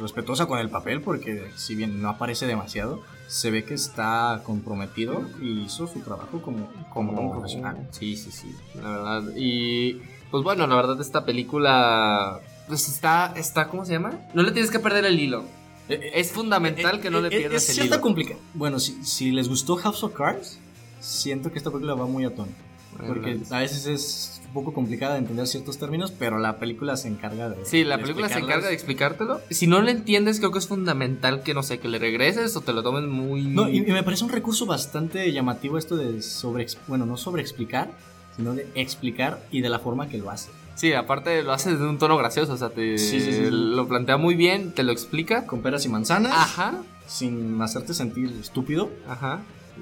respetuosa 0.00 0.46
con 0.46 0.58
el 0.60 0.70
papel, 0.70 1.00
porque 1.02 1.50
si 1.56 1.74
bien 1.74 2.00
no 2.00 2.08
aparece 2.10 2.46
demasiado, 2.46 3.02
se 3.26 3.50
ve 3.50 3.64
que 3.64 3.74
está 3.74 4.42
comprometido 4.44 5.22
y 5.42 5.62
hizo 5.62 5.86
su 5.88 6.00
trabajo 6.00 6.40
como, 6.42 6.68
como, 6.92 7.20
un 7.20 7.30
profesional. 7.32 7.88
Sí, 7.90 8.16
sí, 8.16 8.30
sí, 8.30 8.54
la 8.80 8.90
verdad. 8.90 9.22
Y 9.36 9.94
pues 10.30 10.44
bueno, 10.44 10.66
la 10.66 10.76
verdad 10.76 11.00
esta 11.00 11.24
película 11.24 12.40
pues 12.68 12.88
está 12.88 13.32
está 13.36 13.68
¿cómo 13.68 13.84
se 13.84 13.92
llama? 13.92 14.18
No 14.34 14.42
le 14.42 14.52
tienes 14.52 14.70
que 14.70 14.78
perder 14.78 15.04
el 15.04 15.18
hilo. 15.18 15.44
Eh, 15.88 16.00
eh, 16.02 16.10
Es 16.14 16.32
fundamental 16.32 17.00
que 17.00 17.10
no 17.10 17.20
le 17.20 17.28
pierdas 17.30 17.62
es 17.62 17.68
el 17.70 17.74
cierta 17.76 17.96
hilo. 17.96 18.02
complica- 18.02 18.36
Bueno, 18.54 18.78
si, 18.80 19.04
si 19.04 19.30
les 19.32 19.48
gustó 19.48 19.76
House 19.76 20.02
of 20.02 20.14
Cards, 20.14 20.58
siento 21.00 21.52
que 21.52 21.58
esta 21.58 21.70
película 21.70 21.94
va 21.94 22.06
muy 22.06 22.24
a 22.24 22.34
tono. 22.34 22.52
Porque 23.06 23.40
a 23.50 23.58
veces 23.58 23.86
es 23.86 24.40
un 24.46 24.52
poco 24.52 24.72
complicada 24.72 25.14
de 25.14 25.18
entender 25.18 25.48
ciertos 25.48 25.78
términos, 25.78 26.12
pero 26.16 26.38
la 26.38 26.58
película 26.58 26.96
se 26.96 27.08
encarga 27.08 27.48
de. 27.50 27.64
Sí, 27.66 27.82
la 27.82 27.96
de 27.96 28.02
película 28.04 28.28
se 28.28 28.38
encarga 28.38 28.68
de 28.68 28.74
explicártelo. 28.74 29.40
Si 29.50 29.66
no 29.66 29.80
lo 29.82 29.88
entiendes, 29.90 30.38
creo 30.38 30.52
que 30.52 30.60
es 30.60 30.68
fundamental 30.68 31.42
que, 31.42 31.54
no 31.54 31.64
sé, 31.64 31.80
que 31.80 31.88
le 31.88 31.98
regreses 31.98 32.54
o 32.54 32.60
te 32.60 32.72
lo 32.72 32.84
tomes 32.84 33.02
muy... 33.02 33.42
No, 33.42 33.68
y, 33.68 33.78
y 33.78 33.92
me 33.92 34.04
parece 34.04 34.22
un 34.22 34.30
recurso 34.30 34.64
bastante 34.64 35.30
llamativo 35.32 35.76
esto 35.76 35.96
de 35.96 36.22
sobre. 36.22 36.68
Bueno, 36.86 37.04
no 37.04 37.16
sobre 37.16 37.42
explicar, 37.42 37.90
sino 38.36 38.54
de 38.54 38.68
explicar 38.76 39.44
y 39.50 39.60
de 39.60 39.70
la 39.70 39.80
forma 39.80 40.08
que 40.08 40.18
lo 40.18 40.30
hace. 40.30 40.50
Sí, 40.74 40.92
aparte 40.92 41.42
lo 41.42 41.52
hace 41.52 41.76
de 41.76 41.84
un 41.86 41.98
tono 41.98 42.16
gracioso, 42.16 42.52
o 42.52 42.56
sea, 42.56 42.70
te 42.70 42.98
Sí, 42.98 43.20
sí, 43.20 43.32
sí, 43.32 43.32
sí. 43.32 43.48
lo 43.50 43.86
plantea 43.86 44.16
muy 44.16 44.34
bien, 44.34 44.72
te 44.72 44.82
lo 44.82 44.92
explica. 44.92 45.46
Con 45.46 45.62
peras 45.62 45.84
y 45.86 45.88
manzanas, 45.88 46.32
Ajá, 46.34 46.82
sin 47.06 47.60
hacerte 47.62 47.94
sentir 47.94 48.32
estúpido. 48.40 48.90
ajá. 49.08 49.40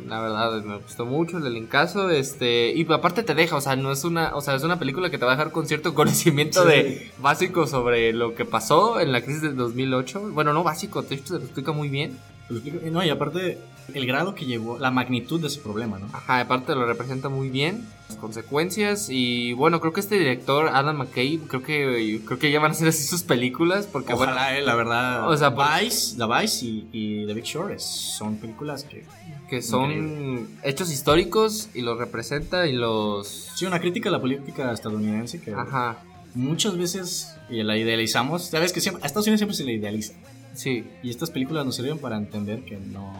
La 0.09 0.23
verdad, 0.23 0.63
me 0.65 0.79
gustó 0.79 1.05
mucho 1.05 1.37
el 1.37 1.47
elencazo, 1.47 2.09
este, 2.09 2.73
y 2.73 2.91
aparte 2.91 3.23
te 3.23 3.35
deja, 3.35 3.57
o 3.57 3.61
sea, 3.61 3.77
no 3.77 3.93
es 3.93 4.05
una, 4.05 4.35
o 4.35 4.41
sea, 4.41 4.55
es 4.55 4.63
una 4.63 4.79
película 4.79 5.11
que 5.11 5.19
te 5.19 5.27
va 5.27 5.33
a 5.33 5.37
dejar 5.37 5.53
con 5.53 5.67
cierto 5.67 5.93
conocimiento 5.95 6.65
de 6.65 7.11
básico 7.19 7.67
sobre 7.67 8.15
lo 8.15 8.35
que 8.35 8.47
pasó 8.47 9.01
en 9.01 9.13
la 9.13 9.21
crisis 9.21 9.43
del 9.43 9.55
2008. 9.57 10.31
Bueno, 10.33 10.55
no 10.55 10.63
básico, 10.65 11.03
hecho 11.03 11.27
se 11.27 11.35
lo 11.35 11.41
explica 11.41 11.73
muy 11.73 11.91
bien. 11.91 12.19
Te. 12.49 12.91
No, 12.91 13.05
y 13.05 13.11
aparte, 13.11 13.59
el 13.95 14.07
grado 14.07 14.35
que 14.35 14.45
llevó, 14.45 14.79
la 14.79 14.91
magnitud 14.91 15.41
de 15.41 15.49
ese 15.49 15.61
problema, 15.61 15.99
¿no? 15.99 16.07
Ajá, 16.13 16.41
aparte 16.41 16.75
lo 16.75 16.87
representa 16.87 17.29
muy 17.29 17.51
bien, 17.51 17.87
las 18.09 18.17
consecuencias 18.19 19.09
y 19.11 19.53
bueno, 19.55 19.81
creo 19.81 19.93
que 19.93 20.01
este 20.01 20.19
director 20.19 20.69
Adam 20.73 20.97
McKay, 20.97 21.39
creo 21.49 21.63
que 21.63 22.21
creo 22.25 22.39
que 22.39 22.51
ya 22.51 22.61
van 22.61 22.71
a 22.73 22.75
ser 22.75 22.89
así 22.89 23.05
sus 23.05 23.23
películas 23.23 23.87
porque 23.87 24.15
bueno, 24.15 24.33
Ojalá, 24.33 24.57
eh, 24.59 24.63
la 24.63 24.75
verdad. 24.75 25.29
O 25.31 25.37
sea, 25.37 25.51
Vice, 25.51 26.17
The 26.17 26.25
Vice 26.27 26.65
y, 26.67 26.89
y 26.93 27.27
The 27.27 27.35
Big 27.35 27.45
Short 27.45 27.79
son 27.79 28.37
películas 28.37 28.85
que. 28.85 29.05
que 29.49 29.63
son 29.63 30.49
hechos 30.63 30.91
históricos 30.91 31.69
y 31.75 31.83
los 31.83 31.99
representa 31.99 32.67
y 32.67 32.73
los 32.73 33.51
Sí, 33.55 33.67
una 33.67 33.81
crítica 33.81 34.09
a 34.09 34.13
la 34.13 34.21
política 34.21 34.73
estadounidense 34.73 35.41
que 35.41 35.53
Ajá, 35.53 35.99
muchas 36.35 36.77
veces 36.77 37.35
y 37.51 37.63
la 37.63 37.77
idealizamos. 37.77 38.45
Sabes 38.47 38.73
que 38.73 38.81
siempre, 38.81 39.03
a 39.03 39.07
Estados 39.07 39.27
Unidos 39.27 39.41
siempre 39.41 39.57
se 39.57 39.65
le 39.65 39.73
idealiza. 39.75 40.15
sí. 40.55 40.85
Y 41.03 41.11
estas 41.11 41.31
películas 41.31 41.67
nos 41.67 41.77
sirven 41.77 41.99
para 41.99 42.17
entender 42.17 42.65
que 42.65 42.77
no 42.79 43.13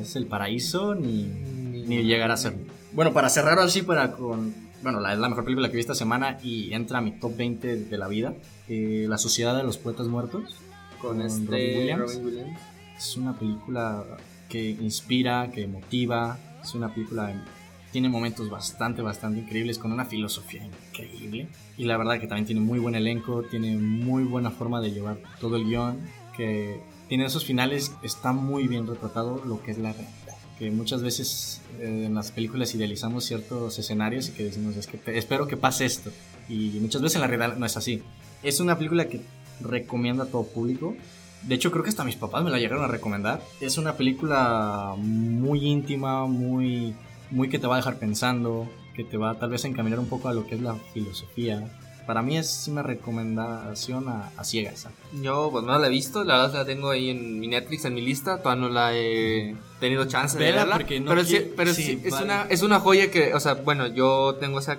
es 0.00 0.16
el 0.16 0.26
paraíso 0.26 0.94
ni, 0.94 1.24
ni 1.24 2.02
llegar 2.02 2.30
a 2.30 2.36
ser. 2.36 2.54
Bueno, 2.92 3.12
para 3.12 3.28
cerrar 3.28 3.58
así 3.58 3.82
para 3.82 4.12
con 4.12 4.68
bueno, 4.82 5.00
la, 5.00 5.12
es 5.12 5.18
la 5.18 5.28
mejor 5.28 5.44
película 5.44 5.68
que 5.68 5.74
vi 5.74 5.80
esta 5.80 5.94
semana 5.94 6.38
y 6.42 6.72
entra 6.72 6.98
a 6.98 7.00
mi 7.00 7.12
top 7.12 7.36
20 7.36 7.76
de 7.76 7.98
la 7.98 8.08
vida. 8.08 8.34
eh, 8.68 9.06
la 9.08 9.18
Sociedad 9.18 9.56
de 9.56 9.64
los 9.64 9.78
Poetas 9.78 10.06
Muertos. 10.06 10.56
con 11.00 11.16
Con 11.18 11.22
este 11.22 11.46
Robin 11.46 11.78
Williams. 11.78 12.14
Robin 12.14 12.26
Williams. 12.26 12.60
Es 12.96 13.16
una 13.16 13.38
película 13.38 14.04
que 14.48 14.70
inspira, 14.70 15.50
que 15.52 15.66
motiva. 15.66 16.38
Es 16.62 16.74
una 16.74 16.92
película 16.92 17.44
tiene 17.90 18.08
momentos 18.08 18.50
bastante, 18.50 19.00
bastante 19.00 19.40
increíbles 19.40 19.78
con 19.78 19.92
una 19.92 20.04
filosofía 20.04 20.62
increíble. 20.64 21.48
Y 21.76 21.84
la 21.84 21.96
verdad 21.96 22.20
que 22.20 22.26
también 22.26 22.46
tiene 22.46 22.60
muy 22.60 22.78
buen 22.78 22.94
elenco, 22.94 23.42
tiene 23.44 23.76
muy 23.76 24.24
buena 24.24 24.50
forma 24.50 24.80
de 24.80 24.92
llevar 24.92 25.18
todo 25.40 25.56
el 25.56 25.64
guion. 25.64 26.00
Que 26.36 26.80
tiene 27.08 27.24
esos 27.24 27.44
finales, 27.44 27.92
está 28.02 28.32
muy 28.32 28.68
bien 28.68 28.86
retratado 28.86 29.42
lo 29.44 29.62
que 29.62 29.70
es 29.70 29.78
la 29.78 29.92
realidad. 29.92 30.36
Que 30.58 30.70
muchas 30.70 31.02
veces 31.02 31.62
eh, 31.80 32.04
en 32.06 32.14
las 32.14 32.32
películas 32.32 32.74
idealizamos 32.74 33.24
ciertos 33.24 33.78
escenarios 33.78 34.28
y 34.28 34.32
que 34.32 34.44
decimos, 34.44 34.76
es 34.76 34.86
que 34.86 35.00
espero 35.16 35.46
que 35.46 35.56
pase 35.56 35.86
esto. 35.86 36.10
Y 36.48 36.78
muchas 36.80 37.02
veces 37.02 37.16
en 37.16 37.22
la 37.22 37.26
realidad 37.28 37.56
no 37.56 37.66
es 37.66 37.76
así. 37.76 38.02
Es 38.42 38.60
una 38.60 38.76
película 38.76 39.08
que 39.08 39.20
recomiendo 39.60 40.22
a 40.22 40.26
todo 40.26 40.44
público. 40.44 40.96
De 41.42 41.54
hecho, 41.54 41.70
creo 41.70 41.84
que 41.84 41.90
hasta 41.90 42.04
mis 42.04 42.16
papás 42.16 42.44
me 42.44 42.50
la 42.50 42.58
llegaron 42.58 42.84
a 42.84 42.88
recomendar. 42.88 43.40
Es 43.60 43.78
una 43.78 43.96
película 43.96 44.94
muy 44.96 45.64
íntima, 45.64 46.26
muy, 46.26 46.94
muy 47.30 47.48
que 47.48 47.58
te 47.58 47.66
va 47.66 47.74
a 47.74 47.78
dejar 47.78 47.98
pensando, 47.98 48.68
que 48.94 49.04
te 49.04 49.16
va 49.16 49.38
tal 49.38 49.50
vez 49.50 49.64
a 49.64 49.68
encaminar 49.68 50.00
un 50.00 50.08
poco 50.08 50.28
a 50.28 50.34
lo 50.34 50.46
que 50.46 50.56
es 50.56 50.60
la 50.60 50.74
filosofía. 50.92 51.70
Para 52.08 52.22
mí 52.22 52.38
es 52.38 52.66
una 52.68 52.82
recomendación 52.82 54.08
a, 54.08 54.30
a 54.34 54.42
ciegas. 54.42 54.86
Yo 55.20 55.50
pues 55.52 55.62
no 55.64 55.78
la 55.78 55.88
he 55.88 55.90
visto, 55.90 56.24
la 56.24 56.38
verdad 56.38 56.54
la 56.60 56.64
tengo 56.64 56.88
ahí 56.88 57.10
en 57.10 57.38
mi 57.38 57.48
Netflix, 57.48 57.84
en 57.84 57.92
mi 57.92 58.00
lista, 58.00 58.38
todavía 58.42 58.66
no 58.66 58.72
la 58.72 58.96
he 58.96 59.54
tenido 59.78 60.06
chance 60.06 60.38
de 60.38 60.52
verla. 60.52 60.76
porque 60.76 61.00
no 61.00 61.10
pero 61.10 61.22
sí, 61.22 61.32
quiero- 61.36 61.50
pero 61.54 61.74
sí, 61.74 61.82
sí, 61.82 62.00
es, 62.04 62.10
vale. 62.12 62.24
una, 62.24 62.42
es 62.48 62.62
una 62.62 62.80
joya 62.80 63.10
que, 63.10 63.34
o 63.34 63.40
sea, 63.40 63.54
bueno, 63.54 63.86
yo 63.88 64.36
tengo 64.40 64.58
esa, 64.58 64.78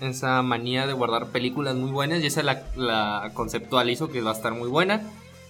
esa 0.00 0.40
manía 0.42 0.86
de 0.86 0.92
guardar 0.92 1.26
películas 1.26 1.74
muy 1.74 1.90
buenas 1.90 2.22
y 2.22 2.26
esa 2.26 2.44
la, 2.44 2.62
la 2.76 3.32
conceptualizo 3.34 4.08
que 4.08 4.20
va 4.22 4.30
a 4.30 4.34
estar 4.34 4.54
muy 4.54 4.68
buena. 4.68 5.02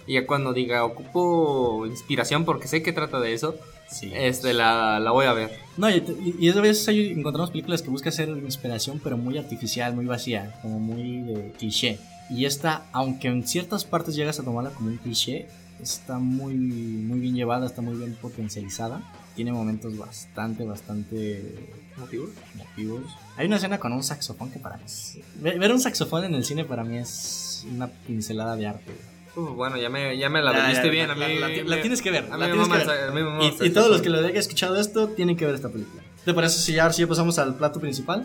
Y 0.09 0.14
ya 0.14 0.27
cuando 0.27 0.53
diga 0.53 0.85
ocupo 0.85 1.85
inspiración 1.87 2.44
porque 2.44 2.66
sé 2.66 2.83
que 2.83 2.92
trata 2.92 3.21
de 3.21 3.35
eso, 3.35 3.55
Sí. 3.90 4.11
este 4.14 4.53
la, 4.55 4.99
la 5.01 5.11
voy 5.12 5.27
a 5.27 5.33
ver. 5.33 5.51
No, 5.77 5.88
y, 5.88 5.97
y- 5.99 6.47
y 6.47 6.51
a 6.51 6.61
veces 6.61 6.87
hay- 6.88 7.11
encontramos 7.12 7.51
películas 7.51 7.81
que 7.83 7.90
buscan 7.90 8.12
ser 8.12 8.29
inspiración, 8.31 9.01
pero 9.05 9.16
muy 9.16 9.38
artificial, 9.38 9.94
muy 9.94 10.05
vacía, 10.07 10.59
como 10.62 10.79
muy 10.81 11.21
de 11.23 11.53
cliché. 11.59 11.99
Y 12.31 12.44
esta, 12.44 12.87
aunque 12.92 13.29
en 13.29 13.47
ciertas 13.47 13.85
partes 13.85 14.14
llegas 14.14 14.39
a 14.41 14.43
tomarla 14.45 14.70
como 14.70 14.89
un 14.91 14.97
cliché, 14.99 15.47
está 15.80 16.18
muy, 16.18 16.55
muy 16.55 17.18
bien 17.20 17.35
llevada, 17.35 17.66
está 17.66 17.80
muy 17.80 17.97
bien 17.97 18.14
potencializada. 18.20 19.01
Tiene 19.37 19.53
momentos 19.53 19.97
bastante, 19.97 20.64
bastante 20.64 21.55
¿Motivos? 21.97 22.30
emotivos. 22.55 23.03
Hay 23.37 23.47
una 23.47 23.57
escena 23.57 23.78
con 23.78 23.93
un 23.93 24.03
saxofón 24.03 24.51
que 24.51 24.59
para 24.59 24.76
mí 24.76 24.83
es... 24.85 25.18
Ver 25.41 25.72
un 25.72 25.80
saxofón 25.80 26.24
en 26.24 26.35
el 26.35 26.45
cine 26.45 26.64
para 26.64 26.85
mí 26.85 26.97
es 26.99 27.64
una 27.72 27.87
pincelada 27.89 28.57
de 28.57 28.66
arte. 28.66 28.93
Uh, 29.39 29.55
bueno, 29.55 29.76
ya 29.76 29.89
me, 29.89 30.16
ya 30.18 30.28
me 30.28 30.43
la 30.43 30.53
Ya, 30.53 30.59
vendiste 30.59 30.86
ya, 30.86 30.91
bien. 30.91 31.07
la- 31.09 31.12
a 31.12 31.16
mí, 31.28 31.39
la- 31.39 31.49
la- 31.49 31.76
la 31.76 31.80
tienes 31.80 32.03
que 32.03 32.11
ver, 32.11 32.24
A 32.30 32.36
mí 32.36 32.45
me 32.45 32.68
ver. 32.76 32.91
a 32.91 33.12
mí 33.12 33.22
me 33.22 33.47
Y, 33.47 33.66
y 33.68 33.70
todos 33.70 33.89
los 33.91 34.03
que 34.03 34.09
lo 34.11 34.18
hayan 34.18 34.36
escuchado 34.36 34.76
esto 34.80 35.09
tienen 35.09 35.36
que 35.36 35.47
ver 35.47 35.55
esta 35.55 35.68
película. 35.68 36.03
¿Te 36.24 36.34
parece 36.34 36.59
si 36.59 36.72
ya, 36.72 36.82
ahora 36.82 36.93
sí 36.93 37.03
ya 37.03 37.07
pasamos 37.09 37.39
al 37.39 37.55
plato 37.57 37.78
principal? 37.80 38.24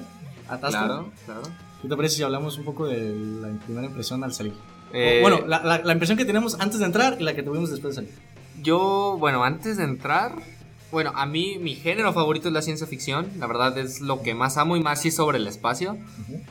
¿A 0.49 0.57
Tasto? 0.59 0.77
Claro, 0.77 1.11
claro. 1.25 1.41
¿Qué 1.81 1.87
te 1.87 1.95
parece 1.95 2.15
si 2.17 2.23
hablamos 2.23 2.57
un 2.57 2.65
poco 2.65 2.85
de 2.87 3.13
la 3.41 3.49
primera 3.65 3.85
impresión 3.87 4.23
al 4.23 4.33
salir? 4.33 4.53
Eh, 4.93 5.19
bueno, 5.21 5.41
la, 5.47 5.81
impresión 5.91 6.17
que 6.17 6.25
tenemos 6.25 6.59
antes 6.59 6.79
de 6.79 6.85
entrar 6.85 7.17
y 7.19 7.23
la 7.23 7.33
que 7.35 7.43
tuvimos 7.43 7.69
después 7.71 7.95
de 7.95 8.01
salir. 8.03 8.15
Yo, 8.61 9.17
bueno, 9.19 9.43
antes 9.43 9.77
de 9.77 9.83
entrar, 9.83 10.33
bueno, 10.91 11.11
a 11.15 11.25
mí 11.25 11.57
mi 11.59 11.75
género 11.75 12.13
favorito 12.13 12.47
es 12.47 12.53
la 12.53 12.61
ciencia 12.61 12.87
ficción. 12.87 13.27
La 13.39 13.47
verdad 13.47 13.77
es 13.77 14.01
lo 14.01 14.21
que 14.21 14.33
más 14.35 14.57
amo 14.57 14.77
y 14.77 14.81
más 14.81 15.01
sí 15.01 15.11
sobre 15.11 15.37
el 15.39 15.47
espacio. 15.47 15.97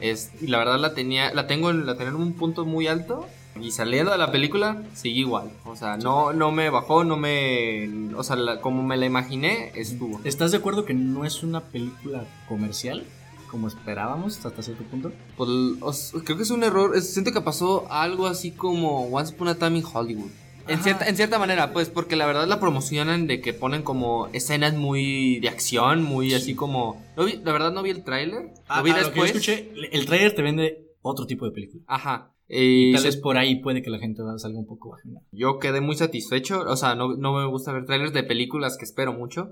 Es, 0.01 0.31
y 0.41 0.49
la 0.49 0.59
verdad 0.59 0.79
la 0.79 0.95
tenía, 0.95 1.33
la 1.33 1.47
tengo, 1.47 1.71
en- 1.71 1.87
la 1.87 1.95
tenía 1.97 2.11
en 2.11 2.17
un 2.17 2.33
punto 2.35 2.65
muy 2.65 2.87
alto. 2.89 3.27
Y 3.61 3.71
saliendo 3.71 4.13
de 4.13 4.19
la 4.19 4.33
película, 4.33 4.83
sigue 4.95 5.21
igual. 5.21 5.51
O 5.67 5.77
sea, 5.77 5.97
no, 5.97 6.33
no 6.33 6.51
me 6.53 6.71
bajó, 6.71 7.05
no 7.05 7.17
me. 7.17 7.89
O 8.17 8.23
sea, 8.23 8.37
la- 8.37 8.61
como 8.61 8.83
me 8.83 8.97
la 8.97 9.07
imaginé, 9.07 9.73
estuvo. 9.75 10.21
¿Estás 10.25 10.53
de 10.53 10.57
acuerdo 10.59 10.85
que 10.85 10.95
no 10.95 11.25
es 11.25 11.43
una 11.43 11.61
película 11.61 12.25
comercial? 12.49 13.05
como 13.51 13.69
esperábamos 13.69 14.43
hasta 14.47 14.63
cierto 14.63 14.83
punto. 14.85 15.13
Pues, 15.37 15.51
os- 15.83 16.15
creo 16.25 16.39
que 16.39 16.43
es 16.43 16.51
un 16.51 16.65
error. 16.65 16.97
es- 16.97 17.13
siento 17.13 17.33
que 17.33 17.43
pasó 17.43 17.85
algo 17.91 18.27
así 18.27 18.51
como 18.51 19.09
Once 19.09 19.35
Upon 19.35 19.49
a 19.49 19.57
Time 19.57 19.77
in 19.81 19.85
Hollywood. 19.93 20.31
En 20.69 20.83
cierta, 20.83 21.07
en 21.07 21.17
cierta 21.17 21.39
manera, 21.39 21.71
pues, 21.75 21.91
porque 21.91 22.17
la 22.17 22.25
verdad 22.25 22.47
la 22.49 22.59
promocionan 22.61 23.27
de 23.27 23.43
que 23.43 23.53
ponen 23.53 23.83
como 23.83 24.29
escenas 24.33 24.73
muy 24.73 25.39
de 25.41 25.51
acción, 25.51 26.03
muy 26.03 26.33
así 26.33 26.55
como. 26.55 27.05
No 27.15 27.25
vi- 27.27 27.41
la 27.45 27.53
verdad 27.53 27.73
no 27.73 27.83
vi 27.83 27.91
el 27.91 28.03
tráiler. 28.05 28.55
lo 28.75 28.83
vi 28.83 28.91
Ah, 28.93 29.01
lo 29.03 29.13
que 29.13 29.19
yo 29.19 29.25
escuché, 29.27 29.71
el 29.93 30.07
trailer 30.07 30.35
te 30.35 30.41
vende 30.41 30.87
otro 31.03 31.27
tipo 31.27 31.45
de 31.45 31.51
película. 31.51 31.83
Ajá. 31.89 32.32
Y 32.55 32.93
Tal 32.93 33.05
vez 33.05 33.17
por 33.17 33.39
ahí 33.39 33.63
puede 33.63 33.81
que 33.83 33.89
la 33.89 33.99
gente 33.99 34.21
salga 34.37 34.59
un 34.59 34.67
poco 34.67 34.91
bajina. 34.91 35.21
yo 35.33 35.59
quedé 35.59 35.81
muy 35.81 35.97
satisfecho. 35.97 36.61
O 36.67 36.77
sea, 36.77 36.95
no, 36.95 37.17
no 37.17 37.33
me 37.35 37.47
gusta 37.47 37.73
ver 37.73 37.87
trailers 37.87 38.13
de 38.13 38.25
películas 38.25 38.77
que 38.77 38.85
espero 38.85 39.15
mucho. 39.15 39.49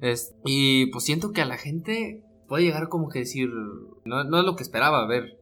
Es- 0.00 0.36
y 0.44 0.86
pues 0.86 1.02
siento 1.04 1.32
que 1.32 1.40
a 1.40 1.46
la 1.46 1.56
gente 1.56 2.22
puede 2.46 2.62
llegar 2.62 2.88
como 2.88 3.08
que 3.08 3.20
decir. 3.20 3.48
No, 4.04 4.22
no 4.22 4.38
es 4.38 4.44
lo 4.44 4.54
que 4.54 4.62
esperaba 4.62 5.04
ver. 5.08 5.40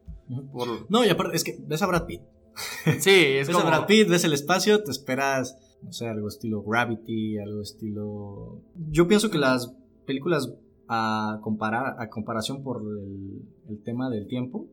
Por- 0.53 0.91
No, 0.91 1.05
y 1.05 1.11
aparte, 1.11 1.37
es 1.37 1.45
que 1.45 1.59
ves 1.67 1.83
a 1.83 1.87
Brad 1.87 2.07
Pitt. 2.07 2.23
Sí, 3.01 3.11
es 3.11 3.47
ves 3.49 3.57
como. 3.57 3.69
a 3.69 3.71
Brad 3.79 3.87
Pitt, 3.87 4.09
ves 4.09 4.25
el 4.25 4.33
espacio, 4.33 4.83
te 4.83 4.91
esperas, 4.91 5.59
no 5.83 5.93
sé, 5.93 6.09
algo 6.09 6.29
estilo 6.29 6.63
Gravity, 6.63 7.39
algo 7.39 7.61
estilo... 7.61 8.63
Yo 8.91 9.07
pienso 9.07 9.31
que 9.31 9.37
las 9.39 9.75
películas 10.07 10.51
a, 10.89 11.41
comparar, 11.43 11.97
a 11.99 12.09
comparación 12.09 12.63
por 12.63 12.83
el, 12.83 13.43
el 13.69 13.83
tema 13.83 14.09
del 14.11 14.27
tiempo, 14.27 14.67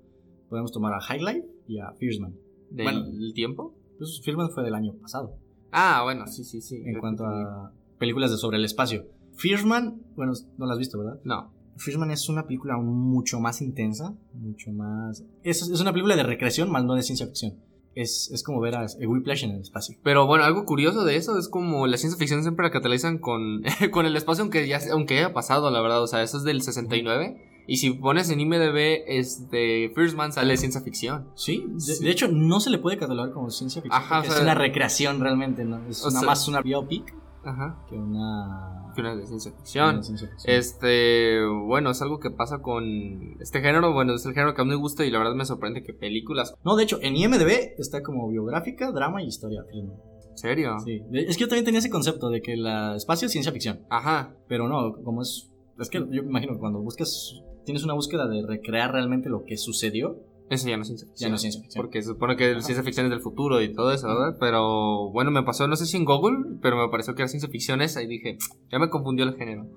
podemos 0.50 0.72
tomar 0.72 0.94
a 0.94 1.02
High 1.02 1.20
Life 1.22 1.48
y 1.70 1.80
a 1.80 1.94
Fierceman. 1.94 2.36
¿Del 2.72 2.84
Bueno. 2.86 3.06
tiempo? 3.34 3.76
Pues 3.98 4.20
Fierceman 4.24 4.50
fue 4.52 4.64
del 4.64 4.74
año 4.76 4.94
pasado, 5.02 5.38
Ah, 5.72 6.02
bueno, 6.04 6.26
sí, 6.28 6.44
sí, 6.44 6.62
sí. 6.62 6.82
en 6.84 7.00
cuanto 7.00 7.26
a 7.26 7.72
películas 8.00 8.32
de 8.32 8.38
sobre 8.38 8.58
el 8.58 8.66
espacio. 8.66 9.06
Fierceman, 9.36 10.02
bueno, 10.16 10.34
no 10.58 10.66
la 10.66 10.74
has 10.74 10.80
visto, 10.80 10.98
¿verdad? 10.98 11.20
No. 11.24 11.54
Fishman 11.78 12.12
es 12.12 12.28
una 12.28 12.46
película 12.46 12.76
mucho 12.78 13.40
más 13.40 13.62
intensa, 13.62 14.14
mucho 14.34 14.72
más... 14.72 15.24
Es, 15.44 15.62
es 15.62 15.80
una 15.80 15.92
película 15.94 16.18
de 16.18 16.24
recreación, 16.24 16.70
más 16.72 16.84
no 16.84 16.94
de 16.96 17.04
ciencia 17.04 17.26
ficción. 17.28 17.54
Es, 17.96 18.30
es 18.34 18.44
como 18.44 18.60
ver 18.60 18.76
a 18.76 18.82
a 18.82 19.08
Whiplash 19.08 19.46
en 19.46 19.52
el 19.52 19.62
espacio. 19.62 19.96
Pero 20.04 20.28
bueno, 20.28 20.44
algo 20.44 20.66
curioso 20.66 21.06
de 21.06 21.16
eso 21.16 21.38
es 21.38 21.48
como 21.48 21.88
la 21.88 21.96
ciencia 21.98 22.18
ficción 22.20 22.42
siempre 22.42 22.66
la 22.66 22.72
catalizan 22.72 23.18
con, 23.20 23.62
con 23.92 24.06
el 24.06 24.16
espacio, 24.18 24.42
aunque 24.44 24.68
ya 24.68 24.80
aunque 24.92 25.20
haya 25.20 25.34
pasado, 25.34 25.72
la 25.72 25.82
verdad. 25.82 26.04
O 26.04 26.08
sea, 26.08 26.22
eso 26.22 26.38
es 26.38 26.44
del 26.44 26.62
69. 26.62 27.49
Y 27.72 27.78
si 27.78 27.92
pones 27.92 28.30
en 28.32 28.40
IMDb, 28.40 29.04
este, 29.08 29.92
First 29.94 30.16
Man 30.18 30.32
sale 30.32 30.58
ciencia 30.58 30.82
ficción. 30.82 31.28
Sí, 31.36 31.66
de, 31.68 31.80
Sí. 31.80 32.04
de 32.04 32.10
hecho 32.10 32.28
no 32.28 32.60
se 32.60 32.70
le 32.72 32.80
puede 32.80 32.98
catalogar 32.98 33.32
como 33.32 33.50
ciencia 33.52 33.82
ficción. 33.82 34.02
Ajá, 34.02 34.22
es 34.26 34.42
una 34.42 34.56
recreación 34.56 35.20
realmente, 35.20 35.64
¿no? 35.66 35.80
Es 35.88 35.98
sea- 36.00 36.22
más 36.24 36.48
una 36.48 36.62
biopic 36.62 37.14
Ajá. 37.44 37.78
que 37.88 37.96
una... 37.96 38.92
Que 38.96 39.02
una 39.02 39.16
de 39.16 39.28
ciencia 39.28 39.52
ficción. 39.52 39.94
una 39.96 40.04
ciencia 40.04 40.28
ficción. 40.28 40.56
Este, 40.56 41.46
bueno, 41.46 41.92
es 41.92 42.02
algo 42.02 42.20
que 42.20 42.32
pasa 42.32 42.58
con 42.64 43.40
este 43.40 43.62
género. 43.62 43.94
Bueno, 43.94 44.16
es 44.16 44.26
el 44.26 44.34
género 44.34 44.56
que 44.56 44.62
a 44.62 44.66
mí 44.66 44.72
me 44.72 44.76
gusta 44.76 45.06
y 45.06 45.12
la 45.12 45.20
verdad 45.20 45.36
me 45.36 45.46
sorprende 45.46 45.84
que 45.84 45.94
películas. 45.94 46.56
No, 46.66 46.76
de 46.76 46.84
hecho, 46.86 46.98
en 47.04 47.16
IMDB 47.16 47.76
está 47.78 48.02
como 48.02 48.28
biográfica, 48.30 48.92
drama 48.92 49.22
y 49.22 49.28
historia. 49.28 49.64
¿En 49.72 49.92
serio? 50.38 50.76
Sí. 50.84 51.04
De- 51.12 51.22
Es 51.22 51.38
que 51.38 51.42
yo 51.42 51.48
también 51.48 51.66
tenía 51.66 51.80
ese 51.80 51.92
concepto 51.92 52.32
de 52.32 52.42
que 52.42 52.54
el 52.54 52.66
espacio 52.96 53.28
es 53.28 53.32
ciencia 53.32 53.52
ficción. 53.52 53.82
Ajá. 53.92 54.34
Pero 54.48 54.68
no, 54.68 54.96
como 55.04 55.22
es... 55.22 55.52
Es 55.78 55.90
que 55.90 56.00
yo 56.00 56.24
me 56.24 56.30
imagino 56.30 56.54
que 56.54 56.60
cuando 56.60 56.80
buscas... 56.82 57.42
Tienes 57.70 57.84
una 57.84 57.94
búsqueda 57.94 58.28
de 58.28 58.42
recrear 58.48 58.92
realmente 58.94 59.30
lo 59.30 59.44
que 59.46 59.56
sucedió. 59.56 60.18
Eso 60.50 60.68
ya 60.68 60.76
no 60.76 60.82
es 60.82 60.88
ciencia 60.88 61.08
ficción. 61.08 61.28
Ya 61.28 61.30
no 61.30 61.36
es 61.36 61.42
ciencia 61.42 61.62
ficción. 61.62 61.84
Porque 61.84 62.02
se 62.02 62.08
supone 62.08 62.36
que 62.36 62.50
Ajá. 62.54 62.62
ciencia 62.62 62.84
ficción 62.84 63.06
es 63.06 63.12
del 63.12 63.22
futuro 63.22 63.62
y 63.62 63.72
todo 63.76 63.92
eso, 63.92 64.08
¿verdad? 64.08 64.38
Pero 64.40 65.12
bueno, 65.12 65.30
me 65.30 65.44
pasó, 65.44 65.68
no 65.68 65.76
sé 65.76 65.86
si 65.86 65.96
en 65.98 66.06
Google, 66.06 66.58
pero 66.64 66.78
me 66.78 66.90
pareció 66.90 67.14
que 67.14 67.22
era 67.22 67.30
ciencia 67.30 67.48
ficción 67.48 67.84
esa 67.84 68.02
y 68.02 68.08
dije, 68.08 68.40
ya 68.72 68.80
me 68.80 68.90
confundió 68.90 69.24
el 69.26 69.36
género. 69.36 69.68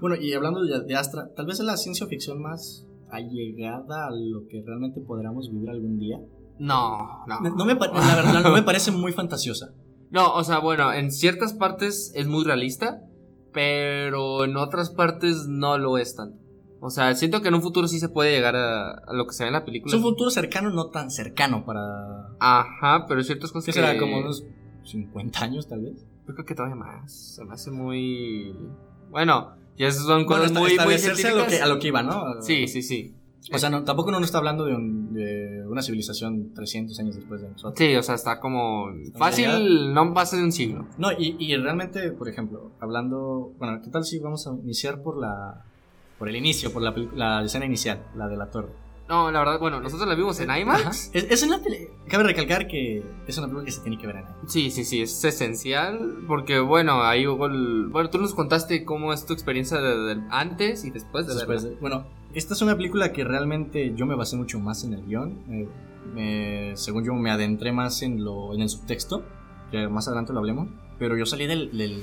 Bueno, 0.00 0.16
y 0.16 0.32
hablando 0.32 0.62
de, 0.62 0.80
de 0.82 0.94
Astra, 0.96 1.28
tal 1.36 1.44
vez 1.44 1.60
es 1.60 1.66
la 1.66 1.76
ciencia 1.76 2.06
ficción 2.06 2.40
más 2.40 2.86
allegada 3.10 4.06
a 4.06 4.10
lo 4.12 4.46
que 4.48 4.62
realmente 4.64 5.02
podríamos 5.02 5.50
vivir 5.52 5.68
algún 5.68 5.98
día. 5.98 6.18
No, 6.58 7.26
no. 7.26 7.40
No 7.54 7.64
me, 7.66 7.76
pa- 7.76 7.88
la 7.88 8.16
verdad, 8.16 8.42
no 8.42 8.52
me 8.52 8.62
parece 8.64 8.90
muy 8.92 9.12
fantasiosa. 9.12 9.74
No, 10.10 10.32
o 10.34 10.42
sea, 10.44 10.58
bueno, 10.60 10.90
en 10.94 11.12
ciertas 11.12 11.52
partes 11.52 12.10
es 12.14 12.26
muy 12.26 12.44
realista, 12.44 13.02
pero 13.52 14.44
en 14.44 14.56
otras 14.56 14.88
partes 14.88 15.46
no 15.48 15.76
lo 15.76 15.98
es 15.98 16.16
tanto. 16.16 16.38
O 16.84 16.90
sea, 16.90 17.14
siento 17.14 17.40
que 17.42 17.48
en 17.48 17.54
un 17.54 17.62
futuro 17.62 17.86
sí 17.86 18.00
se 18.00 18.08
puede 18.08 18.32
llegar 18.32 18.56
a, 18.56 18.90
a 18.90 19.12
lo 19.12 19.24
que 19.26 19.32
se 19.34 19.44
ve 19.44 19.48
en 19.48 19.52
la 19.52 19.64
película. 19.64 19.92
Es 19.92 19.96
un 19.96 20.02
futuro 20.02 20.30
cercano, 20.30 20.68
no 20.70 20.86
tan 20.86 21.12
cercano 21.12 21.64
para... 21.64 22.28
Ajá, 22.40 23.06
pero 23.06 23.22
ciertas 23.22 23.52
cosas 23.52 23.66
¿Qué 23.66 23.72
que... 23.72 23.80
será? 23.86 23.96
Como 23.98 24.18
unos 24.18 24.44
50 24.84 25.44
años, 25.44 25.68
tal 25.68 25.82
vez. 25.82 26.04
Yo 26.26 26.34
creo 26.34 26.44
que 26.44 26.54
todavía 26.56 26.74
más. 26.74 27.12
Se 27.36 27.44
me 27.44 27.52
hace 27.54 27.70
muy... 27.70 28.52
Bueno, 29.10 29.52
ya 29.78 29.92
son 29.92 30.06
Bueno, 30.06 30.26
cosas 30.26 30.46
esta- 30.46 30.58
muy, 30.60 30.68
muy 30.70 30.72
establecerse 30.94 31.28
a 31.28 31.34
lo, 31.36 31.46
que, 31.46 31.60
a 31.62 31.66
lo 31.68 31.78
que 31.78 31.86
iba, 31.86 32.02
¿no? 32.02 32.42
Sí, 32.42 32.66
sí, 32.66 32.82
sí. 32.82 33.14
O 33.52 33.58
sea, 33.58 33.70
no, 33.70 33.84
tampoco 33.84 34.10
no 34.10 34.18
nos 34.18 34.26
está 34.28 34.38
hablando 34.38 34.64
de, 34.64 34.74
un- 34.74 35.12
de 35.14 35.64
una 35.68 35.82
civilización 35.82 36.52
300 36.52 36.98
años 36.98 37.14
después 37.14 37.42
de 37.42 37.48
nosotros. 37.48 37.74
Sí, 37.78 37.94
o 37.94 38.02
sea, 38.02 38.16
está 38.16 38.40
como 38.40 38.86
fácil, 39.16 39.92
no 39.94 40.12
pasa 40.14 40.36
de 40.36 40.42
un 40.42 40.52
siglo. 40.52 40.86
No, 40.98 41.12
y, 41.12 41.36
y 41.38 41.56
realmente, 41.56 42.10
por 42.10 42.28
ejemplo, 42.28 42.72
hablando... 42.80 43.52
Bueno, 43.58 43.80
¿qué 43.84 43.90
tal 43.90 44.04
si 44.04 44.18
vamos 44.18 44.48
a 44.48 44.50
iniciar 44.52 45.00
por 45.02 45.16
la... 45.20 45.64
Por 46.22 46.28
el 46.28 46.36
inicio, 46.36 46.72
por 46.72 46.82
la, 46.82 46.94
la 47.16 47.44
escena 47.44 47.64
inicial, 47.64 48.00
la 48.14 48.28
de 48.28 48.36
la 48.36 48.48
torre. 48.48 48.68
No, 49.08 49.28
la 49.32 49.40
verdad, 49.40 49.58
bueno, 49.58 49.80
nosotros 49.80 50.08
la 50.08 50.14
vimos 50.14 50.38
en. 50.38 50.56
IMAX. 50.56 51.10
Es, 51.12 51.26
es 51.28 51.42
una 51.42 51.58
peli- 51.58 51.88
Cabe 52.08 52.22
recalcar 52.22 52.68
que 52.68 53.02
es 53.26 53.36
una 53.38 53.48
película 53.48 53.64
que 53.64 53.72
se 53.72 53.80
tiene 53.80 53.98
que 53.98 54.06
ver 54.06 54.14
en 54.16 54.22
IMAX. 54.22 54.52
Sí, 54.52 54.70
sí, 54.70 54.84
sí, 54.84 55.02
es 55.02 55.24
esencial 55.24 56.18
porque, 56.28 56.60
bueno, 56.60 57.02
ahí 57.02 57.26
hubo 57.26 57.46
el... 57.46 57.88
Bueno, 57.88 58.08
tú 58.08 58.18
nos 58.18 58.34
contaste 58.34 58.84
cómo 58.84 59.12
es 59.12 59.26
tu 59.26 59.32
experiencia 59.32 59.78
de, 59.80 59.96
de- 60.14 60.22
antes 60.30 60.84
y 60.84 60.90
después 60.90 61.26
de 61.26 61.34
Después 61.34 61.64
verla. 61.64 61.74
de- 61.74 61.80
bueno, 61.80 62.04
esta 62.34 62.54
es 62.54 62.62
una 62.62 62.76
película 62.76 63.12
que 63.12 63.24
realmente 63.24 63.92
yo 63.96 64.06
me 64.06 64.14
basé 64.14 64.36
mucho 64.36 64.60
más 64.60 64.84
en 64.84 64.94
el 64.94 65.04
guion. 65.04 65.38
eh, 65.50 65.68
me- 66.14 66.76
según 66.76 67.04
yo, 67.04 67.14
me 67.14 67.32
adentré 67.32 67.72
más 67.72 68.00
en, 68.02 68.22
lo, 68.24 68.54
en 68.54 68.60
el 68.60 68.68
subtexto, 68.68 69.24
que 69.72 69.88
más 69.88 70.06
adelante 70.06 70.32
lo 70.32 70.38
hablemos. 70.38 70.68
Pero 71.00 71.16
yo 71.16 71.26
salí 71.26 71.46
del, 71.48 71.76
del, 71.76 72.00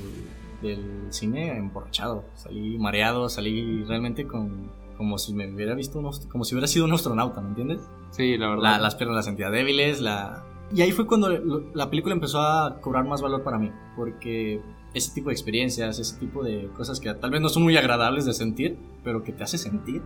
del 0.61 1.07
cine 1.09 1.55
emborrachado, 1.57 2.25
salí 2.35 2.77
mareado, 2.77 3.29
salí 3.29 3.83
realmente 3.85 4.25
con, 4.27 4.71
como 4.97 5.17
si 5.17 5.33
me 5.33 5.51
hubiera 5.53 5.73
visto, 5.75 5.99
un 5.99 6.11
como 6.29 6.43
si 6.43 6.55
hubiera 6.55 6.67
sido 6.67 6.85
un 6.85 6.93
astronauta, 6.93 7.41
¿me 7.41 7.49
entiendes? 7.49 7.87
Sí, 8.11 8.37
la 8.37 8.49
verdad. 8.49 8.63
La- 8.63 8.79
las 8.79 8.95
piernas 8.95 9.15
las 9.15 9.25
sentía 9.25 9.49
débiles, 9.49 10.01
la... 10.01 10.43
Y 10.73 10.81
ahí 10.81 10.91
fue 10.91 11.07
cuando 11.07 11.29
la 11.73 11.89
película 11.89 12.13
empezó 12.13 12.39
a 12.41 12.79
cobrar 12.81 13.03
más 13.05 13.21
valor 13.21 13.41
para 13.43 13.57
mí, 13.57 13.71
porque 13.95 14.61
ese 14.93 15.13
tipo 15.13 15.29
de 15.29 15.33
experiencias, 15.33 15.97
ese 15.97 16.19
tipo 16.19 16.43
de 16.43 16.67
cosas 16.75 16.99
que 16.99 17.11
tal 17.15 17.31
vez 17.31 17.41
no 17.41 17.49
son 17.49 17.63
muy 17.63 17.75
agradables 17.75 18.25
de 18.25 18.33
sentir, 18.33 18.77
pero 19.03 19.23
que 19.23 19.31
te 19.31 19.43
hace 19.43 19.57
sentir, 19.57 20.03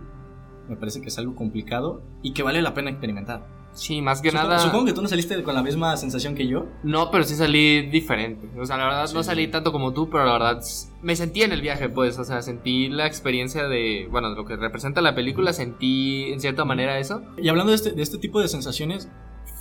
me 0.68 0.76
parece 0.76 1.02
que 1.02 1.08
es 1.08 1.18
algo 1.18 1.34
complicado 1.34 2.00
y 2.22 2.32
que 2.32 2.42
vale 2.42 2.62
la 2.62 2.72
pena 2.72 2.88
experimentar. 2.90 3.46
Sí, 3.74 4.00
más 4.00 4.22
que 4.22 4.30
Supongo, 4.30 4.48
nada... 4.48 4.58
supongo 4.60 4.84
que 4.86 4.92
tú 4.92 5.02
no 5.02 5.08
saliste 5.08 5.42
con 5.42 5.54
la 5.54 5.62
misma 5.62 5.96
sensación 5.96 6.34
que 6.36 6.46
yo. 6.46 6.66
No, 6.84 7.10
pero 7.10 7.24
sí 7.24 7.34
salí 7.34 7.82
diferente. 7.90 8.48
O 8.58 8.64
sea, 8.64 8.76
la 8.76 8.84
verdad 8.84 9.10
no 9.12 9.22
Sí. 9.22 9.26
salí 9.26 9.48
tanto 9.48 9.72
como 9.72 9.92
tú, 9.92 10.08
pero 10.08 10.24
la 10.24 10.32
verdad 10.34 10.62
me 11.02 11.16
sentí 11.16 11.42
en 11.42 11.52
el 11.52 11.60
viaje, 11.60 11.88
pues. 11.88 12.18
O 12.18 12.24
sea, 12.24 12.40
sentí 12.40 12.88
la 12.88 13.06
experiencia 13.06 13.66
de, 13.66 14.06
bueno, 14.10 14.30
de 14.30 14.36
lo 14.36 14.44
que 14.44 14.54
representa 14.56 15.00
la 15.02 15.14
película, 15.16 15.52
sentí 15.52 16.32
en 16.32 16.40
cierta 16.40 16.64
manera 16.64 16.98
eso. 17.00 17.22
Y 17.36 17.48
hablando 17.48 17.70
de 17.70 17.76
este, 17.76 17.90
de 17.90 18.02
este 18.02 18.18
tipo 18.18 18.40
de 18.40 18.46
sensaciones, 18.48 19.08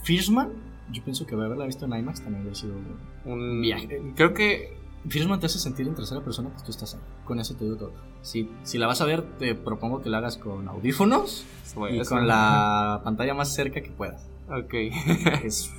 Fishman, 0.04 0.52
yo 0.92 1.04
pienso 1.04 1.26
que 1.26 1.34
haberla 1.34 1.66
visto 1.66 1.86
en 1.86 1.94
IMAX 1.94 2.22
también 2.22 2.42
hubiera 2.44 2.56
sido... 2.56 2.76
Un 3.26 3.62
Viaje. 3.62 4.00
Creo 4.16 4.34
que 4.36 4.78
Fishman 5.10 5.40
te 5.40 5.48
hace 5.48 5.60
sentir 5.60 5.88
en 5.88 5.96
tercera 5.96 6.22
persona 6.24 6.50
que 6.56 6.64
tú 6.64 6.72
estás 6.72 6.96
ahí. 6.96 7.02
Con 7.26 7.40
eso 7.40 7.56
te 7.56 7.66
digo 7.66 7.78
todo. 7.78 7.94
Si, 8.22 8.50
si 8.64 8.78
la 8.78 8.88
vas 8.88 9.02
a 9.02 9.06
ver, 9.06 9.24
te 9.38 9.56
propongo 9.56 10.02
que 10.02 10.10
la 10.10 10.20
hagas 10.20 10.38
con 10.38 10.68
audífonos 10.68 11.46
bueno, 11.76 12.02
y 12.02 12.06
con 12.06 12.28
la 12.28 13.02
pantalla 13.04 13.34
más 13.34 13.54
cerca 13.54 13.82
que 13.82 13.92
puedas. 13.92 14.28
Ok. 14.50 14.74
Es, 15.44 15.72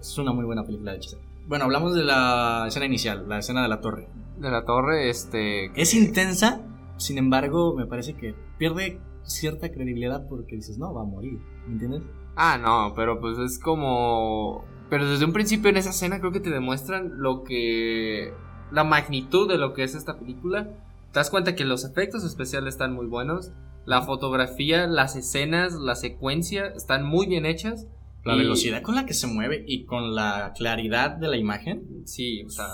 es 0.00 0.18
una 0.18 0.32
muy 0.32 0.44
buena 0.44 0.64
película 0.64 0.92
de 0.92 0.98
hechicería. 0.98 1.26
Bueno, 1.48 1.64
hablamos 1.64 1.94
de 1.94 2.04
la 2.04 2.66
escena 2.68 2.86
inicial, 2.86 3.28
la 3.28 3.38
escena 3.38 3.62
de 3.62 3.68
la 3.68 3.80
torre. 3.80 4.08
de 4.36 4.50
la 4.50 4.64
torre, 4.64 5.08
este. 5.08 5.72
Es 5.80 5.94
intensa, 5.94 6.60
sin 6.98 7.16
embargo, 7.16 7.74
me 7.74 7.86
parece 7.86 8.14
que 8.14 8.34
pierde 8.58 9.00
cierta 9.22 9.70
credibilidad 9.70 10.26
porque 10.28 10.56
dices, 10.56 10.78
no, 10.78 10.92
va 10.92 11.02
a 11.02 11.06
morir. 11.06 11.40
¿Me 11.66 11.72
entiendes? 11.72 12.02
Ah, 12.36 12.58
no, 12.58 12.92
pero 12.94 13.18
pues 13.18 13.38
es 13.38 13.58
como. 13.58 14.64
Pero 14.90 15.08
desde 15.08 15.24
un 15.24 15.32
principio 15.32 15.70
en 15.70 15.76
esa 15.76 15.90
escena 15.90 16.18
creo 16.20 16.32
que 16.32 16.40
te 16.40 16.50
demuestran 16.50 17.12
lo 17.16 17.44
que. 17.44 18.32
La 18.70 18.84
magnitud 18.84 19.48
de 19.48 19.58
lo 19.58 19.72
que 19.74 19.82
es 19.84 19.94
esta 19.94 20.18
película. 20.18 20.64
Te 21.12 21.20
das 21.20 21.30
cuenta 21.30 21.54
que 21.54 21.64
los 21.64 21.84
efectos 21.84 22.24
especiales 22.24 22.74
están 22.74 22.92
muy 22.94 23.06
buenos. 23.06 23.50
La 23.86 24.02
fotografía, 24.02 24.86
las 24.86 25.16
escenas, 25.16 25.72
la 25.74 25.94
secuencia 25.94 26.66
están 26.66 27.04
muy 27.06 27.26
bien 27.26 27.46
hechas. 27.46 27.86
La 28.24 28.34
Y- 28.34 28.38
velocidad 28.40 28.82
con 28.82 28.94
la 28.96 29.06
que 29.06 29.14
se 29.14 29.26
mueve 29.26 29.64
y 29.66 29.84
con 29.84 30.14
la 30.14 30.52
claridad 30.54 31.12
de 31.16 31.28
la 31.28 31.36
imagen. 31.38 32.02
Sí, 32.04 32.42
o 32.42 32.50
sea, 32.50 32.66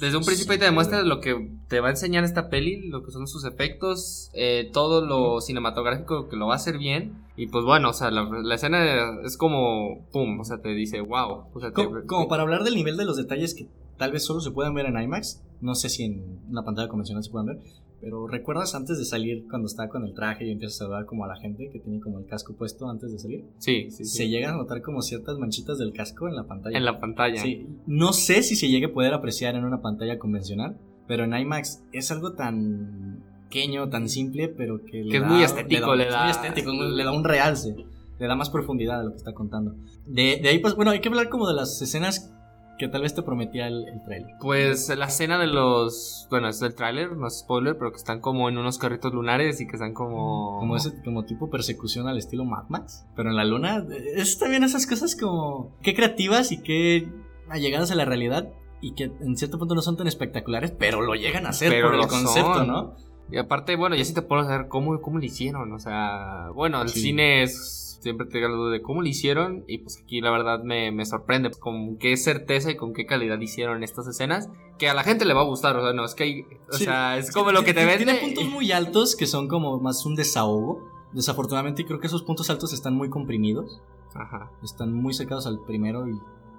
desde 0.00 0.18
un 0.18 0.24
principio 0.24 0.52
ahí 0.52 0.58
te 0.58 0.64
demuestra 0.66 1.02
lo 1.02 1.20
que 1.20 1.50
te 1.68 1.80
va 1.80 1.86
a 1.86 1.90
enseñar 1.92 2.24
esta 2.24 2.50
peli, 2.50 2.88
lo 2.88 3.02
que 3.04 3.12
son 3.12 3.26
sus 3.26 3.44
efectos, 3.46 4.28
eh, 4.34 4.68
todo 4.72 5.00
lo 5.06 5.40
cinematográfico 5.40 6.28
que 6.28 6.36
lo 6.36 6.48
va 6.48 6.54
a 6.54 6.56
hacer 6.56 6.76
bien. 6.78 7.14
Y 7.36 7.46
pues 7.46 7.64
bueno, 7.64 7.90
o 7.90 7.92
sea, 7.94 8.10
la, 8.10 8.28
la 8.42 8.54
escena 8.56 9.20
es 9.24 9.38
como, 9.38 10.04
pum, 10.12 10.40
o 10.40 10.44
sea, 10.44 10.58
te 10.60 10.70
dice, 10.74 11.00
wow. 11.00 11.44
O 11.54 11.60
sea, 11.60 11.70
te- 11.70 11.84
Como, 11.86 12.04
como 12.06 12.28
para 12.28 12.42
hablar 12.42 12.64
del 12.64 12.74
nivel 12.74 12.96
de 12.98 13.04
los 13.06 13.16
detalles 13.16 13.54
que 13.54 13.68
tal 13.98 14.12
vez 14.12 14.24
solo 14.24 14.40
se 14.40 14.50
puedan 14.50 14.74
ver 14.74 14.86
en 14.86 15.00
IMAX. 15.00 15.42
No 15.60 15.74
sé 15.74 15.88
si 15.88 16.04
en 16.04 16.40
una 16.48 16.64
pantalla 16.64 16.88
convencional 16.88 17.22
se 17.24 17.30
puedan 17.30 17.46
ver. 17.46 17.58
Pero 18.00 18.28
¿recuerdas 18.28 18.76
antes 18.76 18.96
de 18.96 19.04
salir 19.04 19.46
cuando 19.50 19.66
está 19.66 19.88
con 19.88 20.04
el 20.04 20.14
traje 20.14 20.46
y 20.46 20.52
empieza 20.52 20.72
a 20.76 20.78
saludar 20.78 21.04
como 21.04 21.24
a 21.24 21.28
la 21.28 21.34
gente 21.36 21.68
que 21.72 21.80
tiene 21.80 21.98
como 21.98 22.20
el 22.20 22.26
casco 22.26 22.54
puesto 22.54 22.88
antes 22.88 23.10
de 23.10 23.18
salir? 23.18 23.44
Sí, 23.58 23.90
sí, 23.90 24.04
sí. 24.04 24.16
Se 24.18 24.28
llegan 24.28 24.54
a 24.54 24.56
notar 24.58 24.82
como 24.82 25.02
ciertas 25.02 25.36
manchitas 25.38 25.78
del 25.78 25.92
casco 25.92 26.28
en 26.28 26.36
la 26.36 26.44
pantalla. 26.46 26.78
En 26.78 26.84
la 26.84 27.00
pantalla. 27.00 27.42
Sí. 27.42 27.66
No 27.88 28.12
sé 28.12 28.42
si 28.44 28.54
se 28.54 28.68
llegue 28.68 28.86
a 28.86 28.92
poder 28.92 29.14
apreciar 29.14 29.56
en 29.56 29.64
una 29.64 29.82
pantalla 29.82 30.16
convencional, 30.16 30.78
pero 31.08 31.24
en 31.24 31.34
IMAX 31.36 31.82
es 31.92 32.12
algo 32.12 32.34
tan 32.34 33.24
pequeño, 33.48 33.88
tan 33.88 34.08
simple, 34.08 34.48
pero 34.48 34.84
que, 34.84 35.02
le 35.02 35.10
Que 35.10 35.16
es 35.16 35.22
da- 35.22 35.28
muy 35.28 35.42
estético, 35.42 35.94
le 35.96 36.04
da- 36.06 36.22
muy 36.22 36.30
estético, 36.30 36.70
le 36.72 37.02
da 37.02 37.10
un 37.12 37.24
realce, 37.24 37.74
le 38.20 38.26
da 38.28 38.36
más 38.36 38.50
profundidad 38.50 39.00
a 39.00 39.04
lo 39.04 39.10
que 39.10 39.16
está 39.16 39.32
contando. 39.32 39.74
De, 40.06 40.38
de 40.40 40.48
ahí, 40.50 40.60
pues, 40.60 40.74
bueno, 40.76 40.92
hay 40.92 41.00
que 41.00 41.08
hablar 41.08 41.28
como 41.30 41.48
de 41.48 41.54
las 41.54 41.82
escenas 41.82 42.32
que 42.78 42.88
tal 42.88 43.02
vez 43.02 43.14
te 43.14 43.22
prometía 43.22 43.66
el, 43.66 43.86
el 43.88 44.02
trailer. 44.04 44.30
Pues 44.40 44.88
la 44.96 45.06
escena 45.06 45.38
de 45.38 45.48
los. 45.48 46.26
Bueno, 46.30 46.48
es 46.48 46.60
del 46.60 46.74
tráiler, 46.74 47.16
no 47.16 47.26
es 47.26 47.40
spoiler, 47.40 47.76
pero 47.76 47.90
que 47.90 47.96
están 47.98 48.20
como 48.20 48.48
en 48.48 48.56
unos 48.56 48.78
carritos 48.78 49.12
lunares 49.12 49.60
y 49.60 49.66
que 49.66 49.72
están 49.76 49.92
como. 49.94 50.58
Como 50.60 50.76
ese 50.76 50.92
como 51.02 51.24
tipo 51.24 51.50
persecución 51.50 52.08
al 52.08 52.16
estilo 52.18 52.44
Mad 52.44 52.64
Max, 52.68 53.06
pero 53.16 53.30
en 53.30 53.36
la 53.36 53.44
luna 53.44 53.84
es 54.16 54.38
también 54.38 54.64
esas 54.64 54.86
cosas 54.86 55.16
como 55.16 55.76
qué 55.82 55.94
creativas 55.94 56.52
y 56.52 56.62
qué 56.62 57.08
allegadas 57.50 57.90
a 57.90 57.94
la 57.94 58.04
realidad 58.04 58.48
y 58.80 58.94
que 58.94 59.04
en 59.20 59.36
cierto 59.36 59.58
punto 59.58 59.74
no 59.74 59.82
son 59.82 59.96
tan 59.96 60.06
espectaculares, 60.06 60.70
pero 60.70 61.02
lo 61.02 61.14
llegan 61.14 61.46
a 61.46 61.48
hacer 61.48 61.70
Pero 61.70 61.88
por 61.90 62.00
el 62.00 62.06
concepto, 62.06 62.54
son. 62.54 62.66
¿no? 62.68 62.94
Y 63.30 63.36
aparte, 63.36 63.76
bueno, 63.76 63.96
ya 63.96 64.04
sí 64.04 64.14
te 64.14 64.22
puedo 64.22 64.44
saber 64.44 64.68
cómo, 64.68 65.00
cómo 65.02 65.18
lo 65.18 65.24
hicieron. 65.24 65.72
O 65.72 65.78
sea, 65.78 66.48
bueno, 66.54 66.80
el 66.80 66.88
Sí. 66.88 67.00
cine 67.00 67.42
es. 67.42 67.84
Siempre 68.00 68.26
te 68.26 68.40
la 68.40 68.48
duda 68.48 68.70
de 68.70 68.80
cómo 68.82 69.02
lo 69.02 69.08
hicieron. 69.08 69.64
Y 69.66 69.78
pues 69.78 70.00
aquí 70.02 70.20
la 70.20 70.30
verdad 70.30 70.62
me, 70.62 70.92
me 70.92 71.04
sorprende 71.04 71.50
con 71.50 71.96
qué 71.98 72.16
certeza 72.16 72.70
y 72.70 72.76
con 72.76 72.92
qué 72.92 73.06
calidad 73.06 73.40
hicieron 73.40 73.82
estas 73.82 74.06
escenas. 74.06 74.48
Que 74.78 74.88
a 74.88 74.94
la 74.94 75.02
gente 75.02 75.24
le 75.24 75.34
va 75.34 75.40
a 75.40 75.44
gustar. 75.44 75.76
O 75.76 75.82
sea, 75.82 75.92
no, 75.92 76.04
es 76.04 76.14
que 76.14 76.22
hay. 76.24 76.42
O 76.70 76.74
Sí. 76.76 76.84
sea, 76.84 77.16
es 77.18 77.32
como 77.32 77.50
lo 77.52 77.64
que 77.64 77.74
te 77.74 77.84
vende. 77.84 78.04
Tiene 78.04 78.20
puntos 78.20 78.44
muy 78.46 78.70
altos 78.72 79.16
que 79.16 79.26
son 79.26 79.48
como 79.48 79.80
más 79.80 80.06
un 80.06 80.14
desahogo. 80.14 80.88
Desafortunadamente 81.12 81.84
creo 81.84 81.98
que 82.00 82.06
esos 82.06 82.22
puntos 82.22 82.50
altos 82.50 82.72
están 82.72 82.94
muy 82.94 83.08
comprimidos. 83.10 83.80
Ajá. 84.14 84.50
Están 84.62 84.92
muy 84.92 85.12
cercados 85.14 85.46
al 85.46 85.58
primero 85.66 86.06
y 86.08 86.12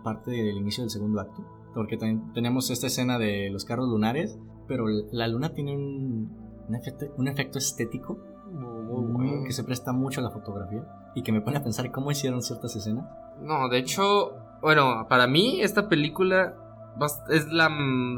parte 0.03 0.31
del 0.31 0.57
inicio 0.57 0.83
del 0.83 0.89
segundo 0.91 1.21
acto. 1.21 1.43
Porque 1.73 1.97
también 1.97 2.33
tenemos 2.33 2.69
esta 2.69 2.87
escena 2.87 3.17
de 3.17 3.49
los 3.49 3.63
carros 3.63 3.87
lunares. 3.87 4.37
Pero 4.67 4.85
la 5.11 5.27
luna 5.27 5.53
tiene 5.53 5.75
un, 5.75 6.35
un 6.67 6.75
efecto, 6.75 7.05
un 7.17 7.27
efecto 7.27 7.57
estético 7.57 8.19
Que 9.45 9.53
se 9.53 9.63
presta 9.63 9.91
mucho 9.91 10.19
a 10.21 10.23
la 10.23 10.31
fotografía. 10.31 10.81
Y 11.15 11.21
que 11.23 11.31
me 11.31 11.41
pone 11.41 11.57
a 11.57 11.63
pensar 11.63 11.89
cómo 11.91 12.11
hicieron 12.11 12.41
ciertas 12.41 12.75
escenas. 12.75 13.05
No, 13.41 13.69
de 13.69 13.77
hecho, 13.77 14.33
bueno, 14.61 15.05
para 15.07 15.27
mí 15.27 15.61
esta 15.61 15.87
película 15.87 16.55
es 17.29 17.47
la 17.51 17.69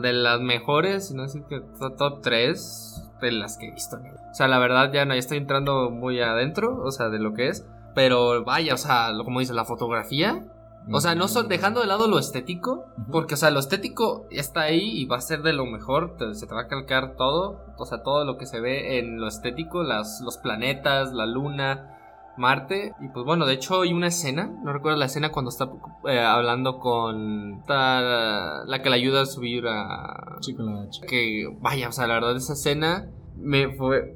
de 0.01 0.13
las 0.13 0.41
mejores, 0.41 1.07
si 1.07 1.13
no 1.13 1.24
decir 1.24 1.43
que 1.43 1.59
to- 1.80 1.91
top 1.91 2.22
3 2.22 3.11
de 3.22 3.32
las 3.32 3.57
que 3.57 3.67
he 3.67 3.72
visto. 3.72 3.97
O 3.97 4.34
sea, 4.34 4.47
la 4.47 4.57
verdad 4.59 4.91
ya 4.91 5.05
no, 5.05 5.13
ya 5.13 5.19
estoy 5.19 5.38
entrando 5.38 5.91
muy 5.91 6.19
adentro, 6.22 6.82
o 6.84 6.91
sea, 6.91 7.09
de 7.09 7.19
lo 7.19 7.34
que 7.34 7.49
es. 7.49 7.67
Pero 7.93 8.43
vaya, 8.43 8.74
o 8.74 8.78
sea, 8.78 9.09
como 9.24 9.39
dice, 9.41 9.53
la 9.53 9.65
fotografía. 9.65 10.45
O 10.89 10.99
sea, 10.99 11.13
no 11.15 11.27
son 11.27 11.47
dejando 11.47 11.79
de 11.82 11.88
lado 11.88 12.07
lo 12.07 12.17
estético, 12.17 12.86
porque, 13.11 13.36
o 13.36 13.38
sea, 13.38 13.51
lo 13.51 13.59
estético 13.59 14.25
está 14.32 14.61
ahí 14.61 14.99
y 14.99 15.05
va 15.05 15.17
a 15.17 15.21
ser 15.21 15.43
de 15.43 15.53
lo 15.53 15.65
mejor, 15.65 16.15
te- 16.17 16.34
se 16.34 16.47
te 16.47 16.55
va 16.55 16.61
a 16.61 16.67
calcar 16.67 17.15
todo, 17.17 17.59
o 17.77 17.86
sea, 17.86 18.01
todo 18.01 18.25
lo 18.25 18.38
que 18.38 18.45
se 18.47 18.59
ve 18.59 18.97
en 18.99 19.19
lo 19.21 19.27
estético, 19.27 19.84
las, 19.84 20.21
los 20.25 20.38
planetas, 20.38 21.13
la 21.13 21.25
luna, 21.27 21.97
Marte, 22.38 22.93
y 23.01 23.09
pues 23.09 23.25
bueno, 23.25 23.45
de 23.45 23.53
hecho 23.53 23.82
hay 23.82 23.93
una 23.93 24.07
escena, 24.07 24.49
no 24.63 24.71
recuerdo 24.73 24.97
la 24.97 25.05
escena 25.05 25.29
cuando 25.32 25.49
está 25.49 25.69
eh, 26.07 26.19
hablando 26.19 26.79
con 26.79 27.61
la 27.67 28.79
que 28.82 28.89
le 28.89 28.95
ayuda 28.95 29.21
a 29.21 29.25
subir 29.25 29.65
a... 29.67 30.38
Sí, 30.39 30.55
con 30.55 30.73
la 30.73 30.89
chica. 30.89 31.07
Que 31.07 31.45
vaya, 31.59 31.89
o 31.89 31.91
sea, 31.91 32.07
la 32.07 32.15
verdad 32.15 32.36
esa 32.38 32.53
escena 32.53 33.09
me 33.36 33.75
fue, 33.75 34.15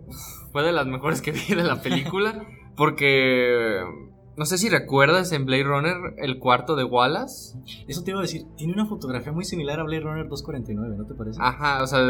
fue 0.52 0.64
de 0.64 0.72
las 0.72 0.88
mejores 0.88 1.22
que 1.22 1.32
vi 1.32 1.54
de 1.56 1.64
la 1.64 1.82
película, 1.82 2.46
porque... 2.76 3.82
No 4.38 4.46
sé 4.46 4.58
si 4.58 4.70
recuerdas 4.70 5.32
en 5.32 5.46
Blade 5.46 5.64
Runner 5.64 5.96
el 6.18 6.40
cuarto 6.40 6.76
de 6.76 6.84
Wallace. 6.84 7.58
Eso 7.88 8.04
te 8.04 8.12
iba 8.12 8.20
a 8.20 8.24
decir, 8.24 8.46
tiene 8.58 8.74
una 8.74 8.86
fotografía 8.86 9.32
muy 9.32 9.46
similar 9.46 9.80
a 9.80 9.84
Blade 9.84 10.02
Runner 10.02 10.28
249, 10.28 10.96
¿no 10.98 11.06
te 11.06 11.14
parece? 11.14 11.40
Ajá, 11.42 11.82
o 11.82 11.88
sea, 11.88 12.02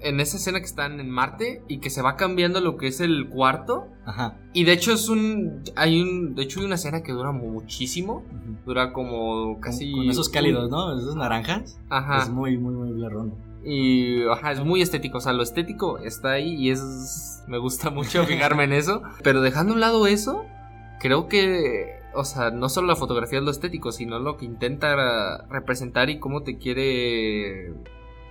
en 0.00 0.18
esa 0.18 0.38
escena 0.38 0.58
que 0.58 0.66
están 0.66 0.98
en 0.98 1.08
Marte 1.08 1.62
y 1.68 1.78
que 1.78 1.90
se 1.90 2.02
va 2.02 2.16
cambiando 2.16 2.60
lo 2.60 2.76
que 2.76 2.88
es 2.88 3.00
el 3.00 3.28
cuarto. 3.28 3.86
Ajá. 4.04 4.38
Y 4.52 4.64
de 4.64 4.72
hecho 4.72 4.92
es 4.92 5.08
un. 5.08 5.62
Hay 5.76 6.00
un. 6.00 6.34
De 6.34 6.42
hecho 6.42 6.58
hay 6.60 6.66
una 6.66 6.74
escena 6.74 7.02
que 7.02 7.12
dura 7.12 7.30
muchísimo. 7.30 8.24
ujú. 8.26 8.56
Dura 8.66 8.92
como 8.92 9.60
casi. 9.60 9.92
Con, 9.92 10.10
esos 10.10 10.28
cálidos, 10.28 10.70
¿no? 10.70 10.98
Esos 10.98 11.14
naranjas. 11.14 11.78
Ajá. 11.90 12.22
Es 12.22 12.28
muy, 12.28 12.58
muy, 12.58 12.74
muy 12.74 12.92
Blade 12.92 13.14
Runner. 13.14 13.34
Y 13.64 14.26
ajá, 14.28 14.52
es 14.52 14.64
muy 14.64 14.82
estético. 14.82 15.18
O 15.18 15.20
sea, 15.20 15.32
lo 15.32 15.42
estético 15.42 15.98
está 15.98 16.32
ahí 16.32 16.54
y 16.54 16.70
es. 16.70 17.44
Me 17.46 17.58
gusta 17.58 17.90
mucho 17.90 18.24
fijarme 18.24 18.64
en 18.64 18.72
eso. 18.72 19.02
Pero 19.22 19.42
dejando 19.42 19.72
a 19.72 19.74
un 19.74 19.80
lado 19.80 20.06
eso, 20.06 20.44
creo 21.00 21.28
que. 21.28 21.98
O 22.14 22.24
sea, 22.24 22.50
no 22.50 22.68
solo 22.68 22.88
la 22.88 22.96
fotografía 22.96 23.38
es 23.38 23.44
lo 23.44 23.50
estético, 23.50 23.92
sino 23.92 24.18
lo 24.18 24.36
que 24.36 24.44
intenta 24.46 25.46
representar 25.48 26.10
y 26.10 26.18
cómo 26.18 26.42
te 26.42 26.56
quiere 26.58 27.72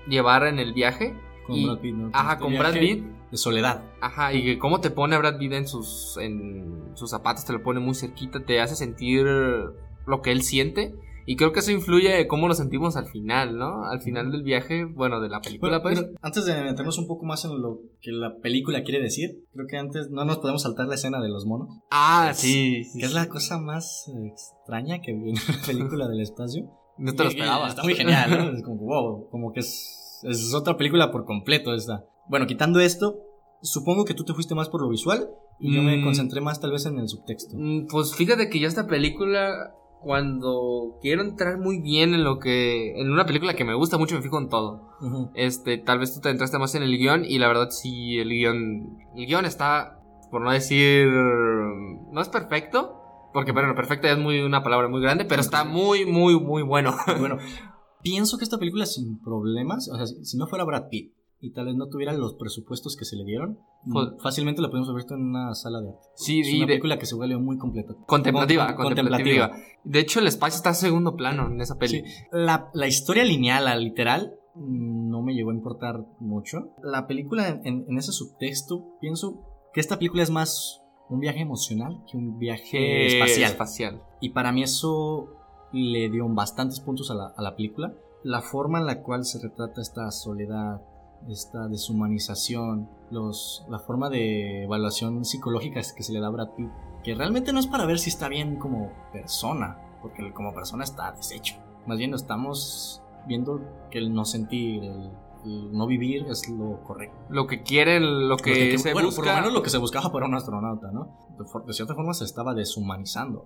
llevar 0.08 0.46
en 0.48 0.60
el 0.60 0.74
viaje. 0.74 1.16
Con 1.46 1.56
Y- 1.56 1.66
Brad 1.66 1.78
Pitt, 1.80 1.96
¿no? 1.96 2.10
Ajá, 2.14 2.34
Este 2.34 2.44
con 2.44 2.58
Brad 2.58 2.74
Pitt. 2.74 3.06
De 3.32 3.38
soledad. 3.38 3.84
Ajá, 4.02 4.34
y 4.34 4.44
que 4.44 4.58
cómo 4.58 4.80
te 4.82 4.90
pone 4.90 5.16
a 5.16 5.20
Brad 5.20 5.38
Pitt 5.38 5.52
en 5.54 5.68
sus, 5.68 6.18
en 6.18 6.92
sus 6.96 7.10
zapatos, 7.10 7.46
te 7.46 7.54
lo 7.54 7.62
pone 7.62 7.80
muy 7.80 7.94
cerquita, 7.94 8.40
te 8.40 8.62
hace 8.62 8.76
sentir 8.76 9.26
lo 9.26 10.22
que 10.22 10.32
él 10.32 10.42
siente. 10.44 10.96
Y 11.30 11.36
creo 11.36 11.52
que 11.52 11.60
eso 11.60 11.72
influye 11.72 12.22
en 12.22 12.28
cómo 12.28 12.48
nos 12.48 12.58
sentimos 12.58 12.96
al 12.96 13.06
final, 13.08 13.58
¿no? 13.58 13.84
Al 13.84 14.02
final 14.02 14.32
del 14.32 14.44
viaje, 14.44 14.86
bueno, 14.86 15.20
de 15.20 15.28
la 15.30 15.42
película, 15.42 15.82
pues. 15.84 16.00
pero 16.00 16.14
antes 16.22 16.46
de 16.46 16.64
meternos 16.64 16.98
un 16.98 17.06
poco 17.06 17.26
más 17.26 17.44
en 17.46 17.62
lo 17.62 17.82
que 18.02 18.12
la 18.14 18.38
película 18.42 18.82
quiere 18.84 19.02
decir, 19.04 19.44
creo 19.54 19.68
que 19.68 19.78
antes 19.78 20.10
no 20.10 20.24
nos 20.26 20.38
podemos 20.40 20.62
saltar 20.64 20.88
la 20.88 20.96
escena 20.96 21.22
de 21.22 21.28
los 21.30 21.46
monos. 21.46 21.68
ah, 21.92 22.30
es- 22.32 22.38
sí, 22.38 22.84
sí. 22.86 23.00
Que 23.00 23.06
es 23.08 23.14
la 23.14 23.28
cosa 23.28 23.60
más 23.60 24.10
extraña 24.26 25.02
que 25.02 25.12
vi 25.14 25.32
en 25.32 25.36
una 25.38 25.66
película 25.66 26.08
del 26.08 26.22
espacio. 26.22 26.64
No 27.00 27.14
te 27.14 27.22
lo 27.26 27.30
esperaba. 27.30 27.68
Está 27.68 27.84
muy 27.84 27.94
genial, 27.94 28.32
¿no? 28.32 28.58
Es 28.58 28.64
como, 28.64 28.78
wow, 28.78 29.30
como 29.30 29.52
que 29.54 29.60
es, 29.60 30.20
es 30.24 30.52
otra 30.56 30.78
película 30.78 31.12
por 31.12 31.26
completo 31.26 31.76
esta. 31.76 32.04
Bueno, 32.28 32.48
quitando 32.48 32.80
esto, 32.80 33.20
supongo 33.62 34.04
que 34.04 34.16
tú 34.16 34.24
te 34.24 34.34
fuiste 34.34 34.56
más 34.56 34.68
por 34.70 34.82
lo 34.82 34.90
visual 34.90 35.30
y 35.60 35.76
yo 35.76 35.84
me 35.84 35.98
Mm. 35.98 36.04
concentré 36.04 36.42
más 36.42 36.60
tal 36.60 36.72
vez 36.72 36.88
en 36.88 36.98
el 36.98 37.08
subtexto. 37.08 37.56
Mm, 37.56 37.86
Pues 37.92 38.16
fíjate 38.16 38.50
que 38.50 38.60
yo 38.60 38.68
esta 38.68 38.88
película, 38.88 39.76
cuando 40.02 40.98
quiero 41.02 41.22
entrar 41.22 41.58
muy 41.58 41.80
bien 41.80 42.14
en 42.14 42.24
lo 42.24 42.40
que. 42.40 43.00
En 43.00 43.12
una 43.12 43.26
película 43.26 43.54
que 43.54 43.66
me 43.66 43.74
gusta 43.74 43.98
mucho, 43.98 44.16
me 44.16 44.22
fijo 44.22 44.38
en 44.40 44.50
todo. 44.50 44.90
Este, 45.36 45.78
tal 45.78 46.00
vez 46.00 46.14
tú 46.14 46.22
te 46.22 46.30
entraste 46.30 46.58
más 46.58 46.76
en 46.76 46.84
el 46.84 46.98
guion 46.98 47.26
y 47.26 47.40
la 47.40 47.48
verdad 47.48 47.70
sí, 47.70 48.18
el 48.18 48.30
guion, 48.30 48.98
el 49.16 49.26
guion 49.26 49.46
está, 49.46 50.00
por 50.32 50.42
no 50.42 50.52
decir, 50.52 51.08
no 51.08 52.22
es 52.22 52.30
perfecto, 52.30 53.30
porque 53.34 53.52
bueno, 53.52 53.76
perfecto 53.76 54.08
es 54.08 54.18
muy 54.18 54.40
una 54.40 54.64
palabra 54.64 54.88
muy 54.88 55.02
grande, 55.02 55.26
pero 55.26 55.42
está 55.42 55.64
muy, 55.64 56.06
muy, 56.06 56.40
muy 56.40 56.64
bueno. 56.64 56.96
Bueno, 57.20 57.38
pienso 58.02 58.38
que 58.38 58.44
esta 58.44 58.58
película 58.58 58.86
sin 58.86 59.20
problemas, 59.20 59.90
o 59.90 59.98
sea, 59.98 60.08
si 60.08 60.38
no 60.38 60.48
fuera 60.48 60.64
Brad 60.64 60.90
Pitt 60.90 61.17
y 61.40 61.52
tal 61.52 61.66
vez 61.66 61.76
no 61.76 61.88
tuviera 61.88 62.14
los 62.14 62.34
presupuestos 62.36 62.96
que 62.98 63.06
se 63.06 63.16
le 63.16 63.24
dieron, 63.24 63.60
mm, 63.86 64.18
fácilmente 64.22 64.62
la 64.62 64.70
podemos 64.70 64.90
haber 64.90 65.02
visto 65.04 65.14
en 65.14 65.22
una 65.22 65.54
sala 65.54 65.82
de 65.82 65.90
arte. 65.90 66.02
Sí, 66.16 66.40
Es 66.40 66.48
y 66.50 66.58
una 66.58 66.62
de- 66.62 66.68
película 66.74 66.98
que 66.98 67.06
se 67.06 67.16
vuelve 67.16 67.38
muy 67.38 67.58
completa. 67.58 67.94
contemplativa, 68.08 68.76
Con- 68.76 68.86
contemplativa. 68.88 69.52
De 69.84 70.00
hecho, 70.00 70.20
el 70.20 70.28
espacio 70.28 70.58
está 70.58 70.72
a 70.72 70.74
segundo 70.74 71.16
plano 71.16 71.48
en 71.48 71.62
esa 71.62 71.78
peli. 71.78 72.00
Sí. 72.00 72.04
La, 72.32 72.70
la 72.74 72.88
historia 72.88 73.24
lineal, 73.24 73.66
la 73.66 73.76
literal, 73.76 74.34
mm, 74.56 75.10
no 75.10 75.22
me 75.22 75.34
llegó 75.36 75.52
a 75.52 75.54
importar 75.54 76.04
mucho. 76.20 76.70
La 76.84 77.06
película, 77.06 77.48
en, 77.50 77.62
en- 77.66 77.86
en 77.88 77.98
ese 77.98 78.12
subtexto, 78.12 78.98
pienso 79.00 79.44
que 79.74 79.80
esta 79.80 79.98
película 80.00 80.24
es 80.24 80.32
más 80.32 80.82
un 81.10 81.20
viaje 81.20 81.40
emocional 81.42 82.04
que 82.12 82.18
un 82.18 82.38
viaje 82.40 82.78
Eh, 82.78 83.08
espacial. 83.20 83.52
espacial. 83.52 84.02
Y 84.20 84.30
para 84.32 84.52
mí 84.52 84.64
eso 84.64 85.30
le 85.72 86.10
dio 86.10 86.28
bastantes 86.30 86.80
puntos 86.80 87.12
a 87.12 87.14
la, 87.14 87.28
a 87.38 87.42
la 87.44 87.56
película. 87.56 87.94
La 88.24 88.42
forma 88.42 88.80
en 88.80 88.88
la 88.88 89.04
cual 89.04 89.24
se 89.24 89.40
retrata 89.40 89.80
esta 89.82 90.10
soledad, 90.12 90.82
esta 91.30 91.68
deshumanización, 91.68 92.90
los, 93.12 93.66
la 93.70 93.80
forma 93.80 94.10
de 94.10 94.64
evaluación 94.64 95.26
psicológica 95.26 95.82
que 95.96 96.04
se 96.04 96.14
le 96.14 96.20
da 96.20 96.28
a 96.28 96.32
Brad 96.32 96.50
Pitt, 96.56 96.70
que 97.04 97.16
realmente 97.16 97.54
no 97.54 97.60
es 97.60 97.68
para 97.68 97.86
ver 97.86 98.00
si 98.00 98.10
está 98.10 98.28
bien 98.30 98.58
como 98.58 98.92
persona, 99.12 99.78
porque 100.02 100.32
como 100.34 100.54
persona 100.54 100.84
está 100.84 101.12
deshecho. 101.12 101.56
Más 101.86 101.98
bien 101.98 102.14
estamos 102.14 103.02
viendo 103.28 103.62
que 103.90 103.98
el 104.00 104.14
no 104.14 104.26
sentir, 104.26 104.84
el, 104.84 105.12
el 105.46 105.72
no 105.72 105.88
vivir 105.88 106.26
es 106.30 106.48
lo 106.50 106.84
correcto. 106.84 107.18
Lo 107.30 107.48
que 107.48 107.62
quieren, 107.64 108.28
lo 108.30 108.38
que, 108.38 108.50
Lo 108.50 108.56
que- 108.72 108.78
se 108.78 108.94
bueno, 108.94 109.08
busca. 109.10 109.22
por 109.22 109.30
lo 109.30 109.36
menos 109.38 109.54
lo 109.54 109.62
que 109.64 109.70
se 109.70 109.78
buscaba 109.78 110.12
para 110.12 110.26
un 110.26 110.36
astronauta, 110.36 110.92
¿no? 110.92 111.28
De, 111.38 111.46
de 111.66 111.74
cierta 111.74 111.94
forma 111.96 112.14
se 112.14 112.24
estaba 112.26 112.54
deshumanizando. 112.54 113.46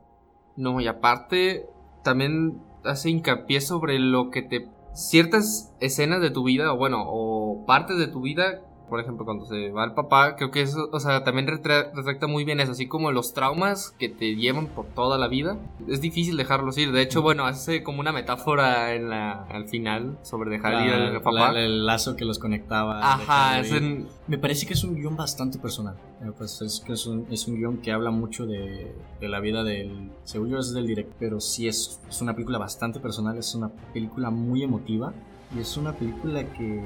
No, 0.55 0.79
y 0.81 0.87
aparte 0.87 1.67
también 2.03 2.61
hace 2.83 3.09
hincapié 3.09 3.61
sobre 3.61 3.99
lo 3.99 4.29
que 4.31 4.41
te... 4.41 4.69
Ciertas 4.93 5.73
escenas 5.79 6.21
de 6.21 6.31
tu 6.31 6.43
vida, 6.43 6.73
o 6.73 6.77
bueno, 6.77 7.03
o 7.05 7.65
partes 7.65 7.97
de 7.97 8.07
tu 8.07 8.21
vida 8.21 8.61
por 8.91 8.99
ejemplo, 8.99 9.25
cuando 9.25 9.45
se 9.47 9.71
va 9.71 9.85
el 9.85 9.93
papá, 9.93 10.35
creo 10.35 10.51
que 10.51 10.61
eso, 10.61 10.87
o 10.91 10.99
sea, 10.99 11.23
también 11.23 11.47
retra- 11.47 11.91
retrata 11.95 12.27
muy 12.27 12.43
bien 12.43 12.59
eso, 12.59 12.73
así 12.73 12.87
como 12.87 13.11
los 13.11 13.33
traumas 13.33 13.95
que 13.97 14.09
te 14.09 14.35
llevan 14.35 14.67
por 14.67 14.85
toda 14.85 15.17
la 15.17 15.27
vida, 15.27 15.57
es 15.87 16.01
difícil 16.01 16.37
dejarlos 16.37 16.77
ir. 16.77 16.91
De 16.91 17.01
hecho, 17.01 17.21
bueno, 17.23 17.45
hace 17.45 17.81
como 17.83 18.01
una 18.01 18.11
metáfora 18.11 18.93
en 18.93 19.09
la, 19.09 19.45
al 19.45 19.67
final 19.69 20.19
sobre 20.23 20.51
dejar 20.51 20.85
ir 20.85 20.93
al 20.93 21.13
La- 21.13 21.21
papá. 21.23 21.53
la- 21.53 21.61
el 21.61 21.85
lazo 21.85 22.15
que 22.15 22.25
los 22.25 22.37
conectaba. 22.37 22.99
Ajá, 23.13 23.59
es 23.61 23.71
en- 23.71 24.07
Me 24.27 24.37
parece 24.37 24.67
que 24.67 24.73
es 24.73 24.83
un 24.83 24.95
guion 24.95 25.15
bastante 25.15 25.57
personal. 25.57 25.95
Eh, 26.21 26.31
Pues 26.37 26.61
es 26.61 26.81
que 26.85 26.93
es 26.93 27.07
un, 27.07 27.25
es 27.31 27.47
un 27.47 27.55
guion 27.55 27.77
que 27.77 27.91
habla 27.91 28.11
mucho 28.11 28.45
de, 28.45 28.93
de 29.19 29.29
la 29.29 29.39
vida 29.39 29.63
del. 29.63 30.11
Según 30.25 30.49
yo 30.49 30.57
es 30.59 30.73
del 30.73 30.85
director, 30.85 31.15
pero 31.17 31.39
sí 31.39 31.67
es, 31.67 31.99
es 32.09 32.21
una 32.21 32.33
película 32.33 32.57
bastante 32.57 32.99
personal, 32.99 33.37
es 33.37 33.55
una 33.55 33.69
película 33.93 34.29
muy 34.29 34.63
emotiva. 34.63 35.13
Y 35.55 35.59
es 35.59 35.75
una 35.77 35.93
película 35.93 36.43
que 36.53 36.81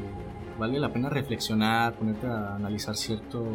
vale 0.59 0.79
la 0.79 0.91
pena 0.91 1.09
reflexionar, 1.09 1.93
ponerte 1.95 2.25
a 2.27 2.55
analizar 2.55 2.95
ciertos, 2.95 3.45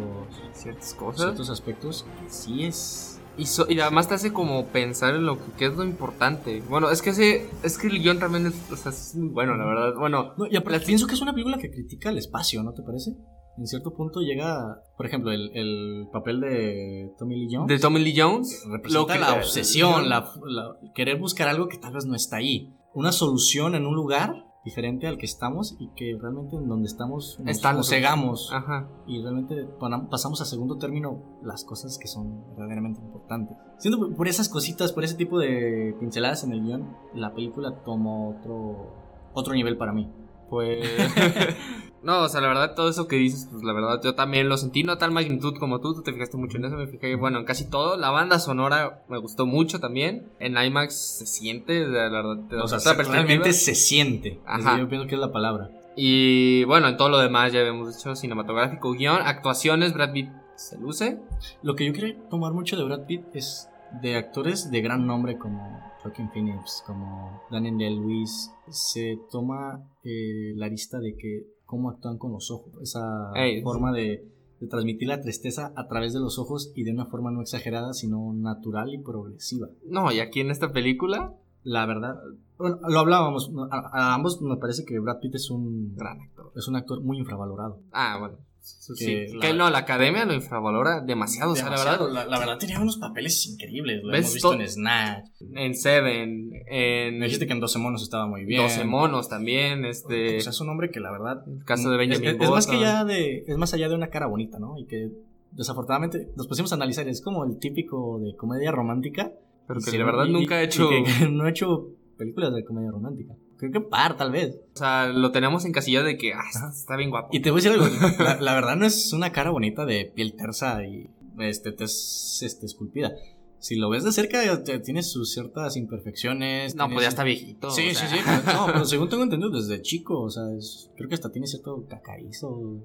ciertas 0.52 0.94
cosas. 0.94 1.22
ciertos 1.22 1.50
aspectos. 1.50 2.04
que 2.22 2.30
sí 2.30 2.64
es. 2.64 3.20
Y, 3.36 3.46
so- 3.46 3.66
y 3.68 3.80
además 3.80 4.06
te 4.08 4.14
hace 4.14 4.32
como 4.32 4.66
pensar 4.66 5.14
en 5.14 5.24
lo 5.24 5.36
que, 5.38 5.52
qué 5.56 5.66
es 5.66 5.74
lo 5.76 5.84
importante. 5.84 6.62
Bueno, 6.68 6.90
es 6.90 7.00
que 7.00 7.11
ese, 7.11 7.48
es 7.62 7.78
que 7.78 7.86
el 7.86 8.00
guion 8.00 8.18
también 8.18 8.46
es, 8.46 8.70
o 8.70 8.76
sea, 8.76 8.90
es 8.92 9.14
muy 9.16 9.28
bueno, 9.30 9.56
la 9.56 9.64
verdad. 9.64 9.94
Bueno, 9.98 10.34
No, 10.36 10.46
y 10.46 10.56
aparte, 10.56 10.80
pienso 10.86 11.06
que 11.06 11.14
es 11.14 11.22
una 11.22 11.32
película 11.32 11.56
que 11.58 11.70
critica 11.70 12.11
el 12.11 12.18
espacio, 12.18 12.62
¿no 12.62 12.72
te 12.72 12.82
parece? 12.82 13.12
En 13.56 13.66
cierto 13.66 13.94
punto 13.94 14.20
llega, 14.20 14.76
por 14.96 15.06
ejemplo, 15.06 15.32
el, 15.32 15.50
el 15.54 16.06
papel 16.12 16.40
de 16.40 17.11
Tommy 17.18 17.36
Lee 17.36 17.48
Jones. 17.54 17.68
de 17.68 17.78
Tommy 17.78 18.00
Lee 18.00 18.14
Jones, 18.16 18.64
representa 18.70 19.18
la 19.18 19.34
obsesión, 19.34 20.08
la, 20.08 20.30
la- 20.46 20.76
querer 20.94 21.18
buscar 21.18 21.48
algo 21.48 21.68
que 21.68 21.78
tal 21.78 21.94
vez 21.94 22.06
no 22.06 22.14
está 22.14 22.36
ahí. 22.36 22.74
Una 22.94 23.12
solución 23.12 23.74
en 23.74 23.86
un 23.86 23.94
lugar 23.94 24.44
diferente 24.64 25.06
al 25.06 25.16
que 25.16 25.26
estamos 25.26 25.76
y 25.78 25.88
que 25.96 26.16
realmente 26.20 26.56
en 26.56 26.68
donde 26.68 26.86
estamos 26.86 27.38
nos, 27.40 27.48
Está 27.48 27.72
nos 27.72 27.88
cegamos 27.88 28.50
Ajá. 28.52 28.88
y 29.06 29.22
realmente 29.22 29.66
pasamos 30.11 30.40
a 30.42 30.44
segundo 30.44 30.76
término 30.76 31.38
las 31.42 31.64
cosas 31.64 31.98
que 31.98 32.08
son 32.08 32.44
verdaderamente 32.50 33.00
importantes. 33.00 33.56
Siento 33.78 34.14
por 34.14 34.28
esas 34.28 34.48
cositas, 34.48 34.92
por 34.92 35.04
ese 35.04 35.14
tipo 35.14 35.38
de 35.38 35.96
pinceladas 35.98 36.44
en 36.44 36.52
el 36.52 36.62
guion, 36.62 36.96
la 37.14 37.32
película 37.32 37.82
tomó 37.84 38.36
otro, 38.36 38.92
otro 39.32 39.54
nivel 39.54 39.78
para 39.78 39.92
mí. 39.92 40.11
Pues. 40.51 40.84
no, 42.03 42.22
o 42.22 42.28
sea, 42.28 42.40
la 42.40 42.48
verdad, 42.48 42.74
todo 42.74 42.88
eso 42.90 43.07
que 43.09 43.16
dices, 43.16 43.48
pues 43.51 43.62
la 43.62 43.72
verdad, 43.72 44.01
yo 44.03 44.14
también 44.14 44.48
lo 44.48 44.57
sentí, 44.57 44.82
no 44.82 44.92
a 44.92 44.98
tal 44.98 45.12
magnitud 45.12 45.55
como 45.59 45.80
tú, 45.80 45.94
tú 45.94 46.03
te 46.03 46.12
fijaste 46.12 46.36
mucho 46.36 46.59
en 46.59 46.64
eso, 46.66 46.76
me 46.76 46.86
fijé, 46.88 47.14
bueno, 47.14 47.38
en 47.38 47.44
casi 47.44 47.70
todo. 47.70 47.96
La 47.96 48.11
banda 48.11 48.38
sonora 48.38 49.05
me 49.09 49.18
gustó 49.18 49.46
mucho 49.46 49.80
también. 49.80 50.28
En 50.40 50.57
IMAX 50.62 50.94
se 51.18 51.26
siente, 51.26 51.86
la 51.86 52.09
verdad, 52.09 52.62
O 52.62 52.68
sea, 52.68 52.80
se- 52.80 52.94
realmente 52.94 53.53
se 53.53 53.74
siente. 53.74 54.40
Ajá. 54.44 54.78
Yo 54.78 54.88
pienso 54.88 55.07
que 55.07 55.14
es 55.14 55.20
la 55.20 55.32
palabra. 55.32 55.70
Y 55.96 56.64
bueno, 56.64 56.88
en 56.88 56.96
todo 56.96 57.09
lo 57.09 57.18
demás 57.18 57.53
ya 57.53 57.61
habíamos 57.61 57.94
dicho 57.96 58.14
cinematográfico, 58.16 58.92
guion, 58.92 59.20
actuaciones, 59.24 59.92
Brad 59.92 60.12
Pitt 60.12 60.30
se 60.55 60.78
luce. 60.78 61.18
Lo 61.62 61.74
que 61.74 61.86
yo 61.86 61.92
quería 61.92 62.16
tomar 62.28 62.53
mucho 62.53 62.76
de 62.76 62.84
Brad 62.84 63.07
Pitt 63.07 63.22
es 63.34 63.68
de 64.01 64.16
actores 64.16 64.70
de 64.70 64.80
gran 64.82 65.07
nombre 65.07 65.36
como 65.36 65.80
Joaquin 66.03 66.30
Phoenix, 66.30 66.82
como 66.86 67.42
Daniel 67.51 67.78
Day-Lewis, 67.78 68.53
se 68.68 69.18
toma 69.30 69.82
eh, 70.05 70.53
la 70.57 70.68
lista 70.68 70.98
de 70.98 71.16
que 71.16 71.46
cómo 71.66 71.90
actúan 71.90 72.18
con 72.18 72.32
los 72.32 72.51
ojos, 72.51 72.72
esa 72.82 73.30
forma 73.62 73.92
de, 73.92 74.26
de 74.61 74.66
transmitir 74.66 75.09
la 75.09 75.20
tristeza 75.20 75.72
a 75.76 75.86
través 75.88 76.12
de 76.12 76.20
los 76.20 76.38
ojos 76.38 76.72
y 76.74 76.84
de 76.84 76.92
una 76.92 77.07
forma 77.07 77.30
no 77.30 77.42
exagerada, 77.42 77.92
sino 77.92 78.32
natural 78.32 78.92
y 78.92 78.98
progresiva. 78.98 79.68
No, 79.86 80.11
y 80.11 80.20
aquí 80.20 80.40
en 80.40 80.51
esta 80.51 80.72
película, 80.72 81.34
La 81.62 81.84
verdad, 81.84 82.16
bueno, 82.57 82.78
lo 82.88 82.98
hablábamos, 83.01 83.53
a, 83.70 83.90
a 83.92 84.14
ambos 84.14 84.40
nos 84.40 84.59
parece 84.59 84.84
que 84.86 84.98
Brad 84.98 85.20
Pitt 85.20 85.34
es 85.34 85.51
un 85.51 85.94
gran 85.94 86.18
actor. 86.20 86.53
es 86.57 86.66
un 86.68 86.76
actor 86.76 87.03
muy 87.03 87.18
infravalorado. 87.18 87.80
Ah, 87.92 88.16
bueno. 88.18 88.38
Sí. 88.61 89.04
Que 89.04 89.26
Que, 89.40 89.48
la- 89.48 89.54
no, 89.54 89.70
la 89.70 89.78
academia 89.78 90.24
lo 90.24 90.34
infravalora 90.34 91.00
demasiado, 91.00 91.52
o 91.52 91.56
sea, 91.56 91.70
la 91.70 91.76
verdad. 91.78 92.00
la, 92.11 92.24
la 92.26 92.38
verdad 92.38 92.58
tenía 92.58 92.78
unos 92.80 92.96
papeles 92.98 93.46
increíbles, 93.46 94.02
lo 94.02 94.11
¿Ves 94.12 94.20
hemos 94.20 94.34
visto 94.34 94.50
to- 94.52 94.61
en 94.61 94.68
Snatch. 94.68 95.26
En 95.54 95.74
Seven, 95.74 96.50
en 96.68 97.18
Me 97.18 97.24
dijiste 97.26 97.46
que 97.46 97.52
en 97.52 97.61
12 97.61 97.78
monos 97.78 98.02
estaba 98.02 98.26
muy 98.26 98.44
bien. 98.44 98.62
12 98.62 98.84
monos 98.84 99.28
también, 99.28 99.84
este. 99.84 100.38
O 100.38 100.40
sea, 100.40 100.50
es 100.50 100.61
un 100.61 100.68
hombre 100.68 100.90
que 100.90 101.00
la 101.00 101.11
verdad. 101.12 101.42
el 101.46 101.64
caso 101.64 101.90
de 101.90 101.96
Benjamin 101.96 102.28
es, 102.28 102.36
es- 102.40 102.50
más 102.50 102.66
que 102.66 102.78
ya 102.80 103.04
de. 103.04 103.44
Es 103.46 103.56
más 103.56 103.72
allá 103.74 103.88
de 103.88 103.94
una 103.94 104.08
cara 104.08 104.26
bonita, 104.26 104.58
¿no? 104.58 104.78
Y 104.78 104.86
que 104.86 105.11
desafortunadamente 105.52 106.28
nos 106.36 106.46
pusimos 106.46 106.72
a 106.72 106.76
analizar. 106.76 107.08
Es 107.08 107.20
como 107.22 107.44
el 107.44 107.58
típico 107.58 108.18
de 108.20 108.36
comedia 108.36 108.70
romántica. 108.72 109.32
Pero 109.66 109.80
que 109.80 109.90
de 109.92 110.02
verdad 110.04 110.24
y- 110.26 110.32
nunca 110.32 110.56
ha 110.56 110.62
hecho. 110.62 110.88
y 110.92 111.04
que 111.04 111.28
no 111.30 111.44
ha 111.44 111.50
hecho 111.50 111.88
películas 112.16 112.52
de 112.54 112.64
comedia 112.64 112.90
romántica. 112.90 113.34
Creo 113.61 113.70
que 113.72 113.80
par, 113.82 114.16
tal 114.16 114.32
vez. 114.32 114.56
O 114.74 114.78
sea, 114.78 115.06
lo 115.08 115.30
tenemos 115.32 115.64
encasillado 115.66 116.06
de 116.06 116.16
que 116.16 116.32
ah, 116.32 116.40
está 116.70 116.96
bien 116.96 117.11
guapo. 117.11 117.28
Y 117.30 117.40
te 117.40 117.50
voy 117.50 117.61
a 117.61 117.62
decir 117.70 117.78
algo. 117.80 117.86
La, 118.18 118.40
la 118.40 118.54
verdad 118.54 118.74
no 118.76 118.86
es 118.86 119.12
una 119.12 119.30
cara 119.32 119.50
bonita 119.50 119.84
de 119.84 120.11
piel 120.14 120.34
tersa 120.34 120.82
y 120.84 121.11
este, 121.38 121.70
tez, 121.72 122.40
este, 122.42 122.64
esculpida. 122.66 123.12
Si 123.58 123.76
lo 123.76 123.90
ves 123.90 124.04
de 124.04 124.12
cerca, 124.12 124.64
te- 124.64 124.78
tiene 124.80 125.02
sus 125.02 125.34
ciertas 125.34 125.76
imperfecciones. 125.76 126.74
no, 126.74 126.88
pues 126.88 127.02
ya 127.02 127.08
está 127.08 127.22
viejito. 127.24 127.70
Sí, 127.70 127.88
o 127.88 127.90
sí, 127.90 127.94
sea. 127.96 128.08
sí. 128.08 128.16
pero- 128.24 128.56
No, 128.58 128.66
pero 128.66 128.84
según 128.86 129.08
tengo 129.11 129.22
entendido, 129.22 129.50
desde 129.50 129.82
chico, 129.82 130.20
o 130.22 130.30
sea, 130.30 130.44
es- 130.56 130.90
creo 130.96 131.08
que 131.11 131.14
hasta 131.14 131.30
tiene 131.30 131.46
cierto 131.46 131.84
cacarizo. 131.86 132.80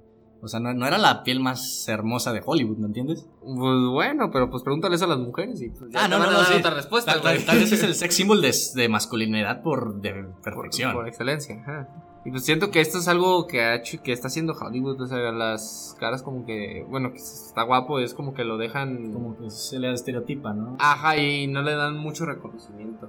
O 0.46 0.48
sea, 0.48 0.60
no, 0.60 0.74
no 0.74 0.86
era 0.88 0.98
la 0.98 1.24
piel 1.24 1.40
más 1.40 1.88
hermosa 1.90 2.32
de 2.32 2.42
Hollywood, 2.46 2.78
¿me 2.78 2.86
entiendes? 2.88 3.28
Pues 3.42 3.80
bueno, 3.92 4.30
pero 4.32 4.50
pues 4.50 4.64
pregúntales 4.64 5.02
a 5.02 5.08
las 5.08 5.18
mujeres 5.18 5.62
y 5.62 5.70
pues 5.70 5.92
ya 5.92 6.06
Ah, 6.06 6.08
no, 6.08 6.20
van 6.20 6.28
no, 6.28 6.30
a 6.30 6.32
no, 6.34 6.38
dar 6.44 6.48
sí. 6.54 6.60
otra 6.60 6.72
respuesta, 6.72 7.12
Tal, 7.14 7.22
tal- 7.22 7.34
güey. 7.36 7.46
tal 7.46 7.58
vez 7.60 7.72
es 7.72 7.84
el 7.84 7.96
sex 7.96 8.16
symbol 8.16 8.42
de, 8.42 8.54
de 8.76 8.90
masculinidad 8.90 9.62
por 9.64 10.00
de 10.02 10.26
perfección. 10.44 10.94
por 10.94 11.08
excelencia, 11.08 11.60
ajá. 11.62 11.90
Y 12.28 12.32
pues 12.32 12.44
siento 12.44 12.72
que 12.72 12.82
esto 12.82 12.98
es 12.98 13.08
algo 13.08 13.46
que 13.46 13.62
ha 13.62 13.76
hecho, 13.76 14.02
que 14.02 14.12
está 14.12 14.28
haciendo 14.30 14.54
Hollywood, 14.54 15.00
o 15.00 15.06
sea, 15.06 15.32
las 15.32 15.96
caras 16.00 16.24
como 16.24 16.44
que, 16.46 16.84
bueno, 16.90 17.12
que 17.12 17.18
está 17.20 17.62
guapo, 17.62 18.00
es 18.00 18.16
como 18.16 18.34
que 18.34 18.44
lo 18.44 18.58
dejan, 18.58 19.14
Como 19.14 19.38
que 19.38 19.52
se 19.52 19.78
le 19.78 19.94
estereotipa, 19.94 20.52
¿no? 20.54 20.76
ajá, 20.80 21.18
y 21.18 21.46
no 21.46 21.62
le 21.62 21.76
dan 21.76 21.98
mucho 21.98 22.26
reconocimiento. 22.26 23.08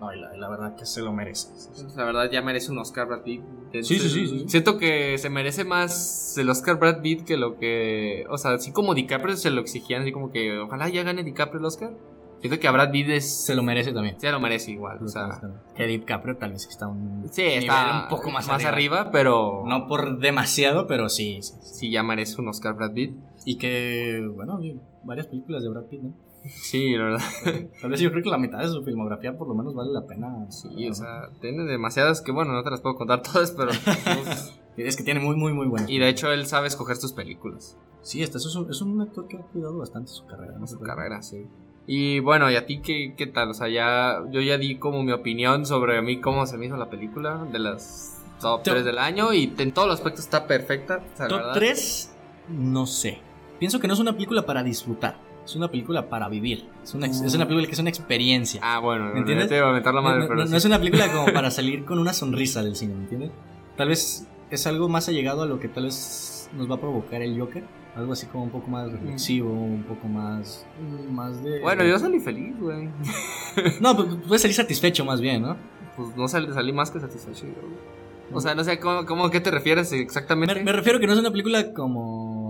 No, 0.00 0.12
y 0.14 0.20
la, 0.20 0.36
la 0.36 0.48
verdad 0.50 0.76
que 0.76 0.84
se 0.84 1.00
lo 1.00 1.12
merece. 1.12 1.48
La 1.96 2.04
verdad 2.04 2.30
ya 2.30 2.42
merece 2.42 2.70
un 2.70 2.78
Oscar 2.78 3.06
Brad 3.06 3.22
Pitt. 3.22 3.42
Sí, 3.72 3.98
sí, 3.98 4.08
sí, 4.10 4.26
sí. 4.28 4.44
Siento 4.46 4.76
que 4.78 5.16
se 5.18 5.30
merece 5.30 5.64
más 5.64 6.36
el 6.36 6.50
Oscar 6.50 6.78
Brad 6.78 7.00
Pitt 7.00 7.24
que 7.24 7.36
lo 7.36 7.56
que, 7.58 8.24
o 8.28 8.36
sea, 8.36 8.52
así 8.52 8.72
como 8.72 8.94
DiCaprio 8.94 9.36
se 9.36 9.50
lo 9.50 9.60
exigían, 9.60 10.02
así 10.02 10.12
como 10.12 10.30
que 10.30 10.58
ojalá 10.58 10.88
ya 10.90 11.02
gane 11.02 11.24
DiCaprio 11.24 11.60
el 11.60 11.64
Oscar. 11.66 11.94
Siento 12.40 12.60
que 12.60 12.68
a 12.68 12.70
Brad 12.72 12.90
Pitt 12.90 13.08
es, 13.08 13.44
Se 13.46 13.54
lo 13.54 13.62
merece 13.62 13.94
también. 13.94 14.20
se 14.20 14.30
lo 14.30 14.38
merece 14.38 14.70
igual, 14.72 15.02
o 15.02 15.08
sea, 15.08 15.40
que 15.74 15.86
DiCaprio 15.86 16.36
tal 16.36 16.52
vez 16.52 16.66
está 16.68 16.86
un 16.86 17.26
sí, 17.32 17.42
está 17.42 18.02
un 18.04 18.08
poco 18.10 18.30
más, 18.30 18.46
más 18.46 18.62
arriba. 18.66 18.98
arriba, 19.00 19.10
pero 19.10 19.64
No 19.66 19.88
por 19.88 20.18
demasiado, 20.18 20.86
pero 20.86 21.08
sí, 21.08 21.40
sí, 21.40 21.54
sí. 21.62 21.90
ya 21.90 22.02
merece 22.02 22.38
un 22.40 22.48
Oscar 22.48 22.74
Brad 22.74 22.92
Pitt. 22.92 23.16
Y 23.46 23.56
que, 23.56 24.28
bueno, 24.34 24.60
varias 25.04 25.28
películas 25.28 25.62
de 25.62 25.70
Brad 25.70 25.84
Pitt, 25.84 26.02
¿no? 26.02 26.14
Sí, 26.48 26.94
la 26.96 27.04
verdad. 27.04 27.20
Tal 27.80 27.90
vez 27.90 28.00
yo 28.00 28.10
creo 28.10 28.22
que 28.22 28.30
la 28.30 28.38
mitad 28.38 28.58
de 28.58 28.68
su 28.68 28.82
filmografía 28.84 29.36
por 29.36 29.48
lo 29.48 29.54
menos 29.54 29.74
vale 29.74 29.92
la 29.92 30.06
pena. 30.06 30.46
Sí, 30.50 30.88
o 30.88 30.94
sea, 30.94 31.28
tiene 31.40 31.64
demasiadas 31.64 32.20
que, 32.22 32.32
bueno, 32.32 32.52
no 32.52 32.62
te 32.62 32.70
las 32.70 32.80
puedo 32.80 32.96
contar 32.96 33.22
todas, 33.22 33.50
pero... 33.52 33.70
pues, 34.04 34.52
Es 34.76 34.94
que 34.96 35.02
tiene 35.04 35.20
muy, 35.20 35.36
muy, 35.36 35.54
muy 35.54 35.66
buena. 35.68 35.90
y 35.90 35.98
de 35.98 36.06
hecho 36.10 36.30
él 36.30 36.44
sabe 36.46 36.66
escoger 36.68 36.96
sus 36.96 37.12
películas, 37.14 37.78
Sí, 38.02 38.22
este 38.22 38.36
es 38.38 38.54
un, 38.54 38.70
es 38.70 38.80
un 38.82 39.00
actor 39.00 39.26
que 39.26 39.36
ha 39.38 39.40
cuidado 39.40 39.78
bastante 39.78 40.10
su 40.12 40.26
carrera. 40.26 40.58
¿no? 40.58 40.66
su 40.66 40.78
carrera, 40.80 41.22
sí. 41.22 41.46
Y 41.88 42.20
bueno, 42.20 42.50
¿y 42.50 42.56
a 42.56 42.66
ti 42.66 42.80
qué, 42.82 43.14
qué 43.16 43.26
tal? 43.26 43.50
O 43.50 43.54
sea, 43.54 43.68
ya 43.68 44.22
yo 44.30 44.40
ya 44.42 44.58
di 44.58 44.76
como 44.78 45.02
mi 45.02 45.12
opinión 45.12 45.64
sobre 45.66 45.96
a 45.98 46.02
mí 46.02 46.20
cómo 46.20 46.44
se 46.46 46.58
me 46.58 46.66
hizo 46.66 46.76
la 46.76 46.90
película 46.90 47.46
de 47.50 47.58
las 47.58 48.22
top 48.40 48.62
Top- 48.62 48.74
3 48.74 48.84
del 48.84 48.98
año 48.98 49.32
y 49.32 49.52
en 49.58 49.72
todos 49.72 49.88
los 49.88 49.96
aspectos 49.98 50.24
está 50.24 50.46
perfecta. 50.46 51.02
o 51.14 51.16
sea, 51.16 51.24
la 51.26 51.28
Top 51.30 51.38
verdad. 51.38 51.54
3, 51.54 52.16
no 52.50 52.86
sé. 52.86 53.18
Pienso 53.58 53.80
que 53.80 53.88
no 53.88 53.94
es 53.94 54.00
una 54.00 54.12
película 54.12 54.44
para 54.44 54.62
disfrutar. 54.62 55.16
Es 55.46 55.56
una 55.56 55.68
película 55.68 56.08
para 56.10 56.28
vivir. 56.28 56.66
Es 56.82 56.92
una, 56.94 57.06
es 57.06 57.34
una 57.34 57.46
película 57.46 57.66
que 57.66 57.72
es 57.72 57.78
una 57.78 57.88
experiencia. 57.88 58.60
Ah, 58.62 58.80
bueno, 58.80 59.12
¿Me 59.14 59.20
entiendes? 59.20 59.48
te 59.48 59.56
iba 59.56 59.70
a 59.70 59.72
meter 59.72 59.94
la 59.94 60.00
madre, 60.02 60.20
no- 60.20 60.26
pero 60.28 60.40
no- 60.40 60.44
sí. 60.46 60.50
no 60.50 60.56
es 60.58 60.64
una 60.66 60.78
película 60.78 61.06
como 61.12 61.32
para 61.32 61.50
salir 61.50 61.84
con 61.84 61.98
una 61.98 62.12
sonrisa 62.12 62.62
del 62.62 62.76
cine, 62.76 62.94
¿me 62.94 63.02
entiendes? 63.02 63.30
Tal 63.76 63.88
vez 63.88 64.26
es 64.50 64.66
algo 64.66 64.88
más 64.88 65.08
allegado 65.08 65.42
a 65.42 65.46
lo 65.46 65.58
que 65.60 65.68
tal 65.68 65.84
vez 65.84 66.50
nos 66.56 66.70
va 66.70 66.74
a 66.74 66.80
provocar 66.80 67.22
el 67.22 67.38
Joker. 67.38 67.64
Algo 67.94 68.12
así 68.12 68.26
como 68.26 68.44
un 68.44 68.50
poco 68.50 68.68
más 68.68 68.92
reflexivo, 68.92 69.50
un 69.50 69.82
poco 69.84 70.06
más. 70.06 70.66
más 71.10 71.42
de. 71.42 71.60
Bueno, 71.60 71.82
yo 71.84 71.98
salí 71.98 72.20
feliz, 72.20 72.54
güey. 72.60 72.90
No, 73.80 73.96
pues 73.96 74.08
puedes 74.28 74.42
salir 74.42 74.54
satisfecho 74.54 75.02
más 75.04 75.20
bien, 75.20 75.40
¿no? 75.42 75.56
Pues 75.96 76.14
no 76.14 76.28
salí, 76.28 76.52
salí 76.52 76.72
más 76.74 76.90
que 76.90 77.00
satisfecho. 77.00 77.46
yo. 77.46 78.36
O 78.36 78.40
sea, 78.40 78.54
no 78.54 78.64
sé, 78.64 78.78
¿cómo, 78.80 79.06
cómo 79.06 79.24
a 79.26 79.30
qué 79.30 79.40
te 79.40 79.50
refieres 79.50 79.92
exactamente? 79.92 80.56
Me, 80.56 80.64
me 80.64 80.72
refiero 80.72 81.00
que 81.00 81.06
no 81.06 81.14
es 81.14 81.18
una 81.20 81.30
película 81.30 81.72
como. 81.72 82.45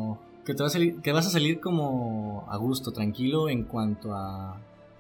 Que, 0.47 0.55
te 0.55 0.63
va 0.63 0.69
a 0.69 0.71
salir, 0.71 1.01
que 1.03 1.13
vas 1.13 1.27
a 1.27 1.31
salir 1.31 1.61
como 1.61 2.47
a 2.49 2.57
gusto, 2.57 2.93
tranquilo 2.93 3.49
en 3.49 3.65
cuanto 3.65 4.15
a, 4.15 4.59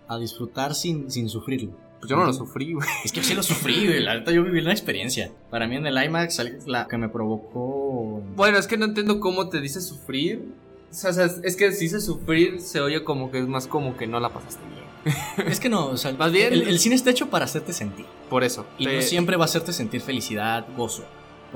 a 0.08 0.18
disfrutar 0.18 0.74
sin, 0.74 1.10
sin 1.10 1.28
sufrirlo. 1.28 1.70
Pues 2.00 2.10
yo 2.10 2.16
no 2.16 2.26
lo 2.26 2.32
sufrí, 2.34 2.74
güey. 2.74 2.86
Es 3.04 3.12
que 3.12 3.20
yo 3.20 3.26
sí 3.26 3.34
lo 3.34 3.42
sufrí, 3.42 3.86
güey. 3.86 4.02
La 4.02 4.14
neta 4.16 4.30
yo 4.32 4.42
viví 4.44 4.60
una 4.60 4.72
experiencia. 4.72 5.30
Para 5.50 5.66
mí 5.66 5.76
en 5.76 5.86
el 5.86 6.04
IMAX, 6.04 6.42
la 6.66 6.86
que 6.88 6.98
me 6.98 7.08
provocó. 7.08 8.22
Bueno, 8.36 8.58
es 8.58 8.66
que 8.66 8.76
no 8.76 8.84
entiendo 8.84 9.18
cómo 9.20 9.48
te 9.48 9.60
dice 9.60 9.80
sufrir. 9.80 10.52
O 10.90 10.94
sea, 10.94 11.10
es 11.42 11.56
que 11.56 11.72
si 11.72 11.84
dice 11.86 12.00
sufrir, 12.00 12.60
se 12.60 12.80
oye 12.80 13.02
como 13.04 13.30
que 13.30 13.38
es 13.38 13.46
más 13.48 13.66
como 13.66 13.96
que 13.96 14.06
no 14.06 14.20
la 14.20 14.30
pasaste 14.30 14.62
bien. 14.68 14.86
Es 15.48 15.60
que 15.60 15.68
no, 15.68 15.86
o 15.86 15.96
sea, 15.96 16.12
Más 16.14 16.32
bien- 16.32 16.52
el, 16.52 16.62
el 16.62 16.78
cine 16.80 16.96
está 16.96 17.10
hecho 17.10 17.30
para 17.30 17.44
hacerte 17.44 17.72
sentir. 17.72 18.04
Por 18.28 18.42
eso. 18.44 18.66
Y 18.78 18.86
te- 18.86 18.96
no 18.96 19.02
siempre 19.02 19.36
va 19.36 19.44
a 19.44 19.46
hacerte 19.46 19.72
sentir 19.72 20.00
felicidad, 20.00 20.66
gozo. 20.76 21.04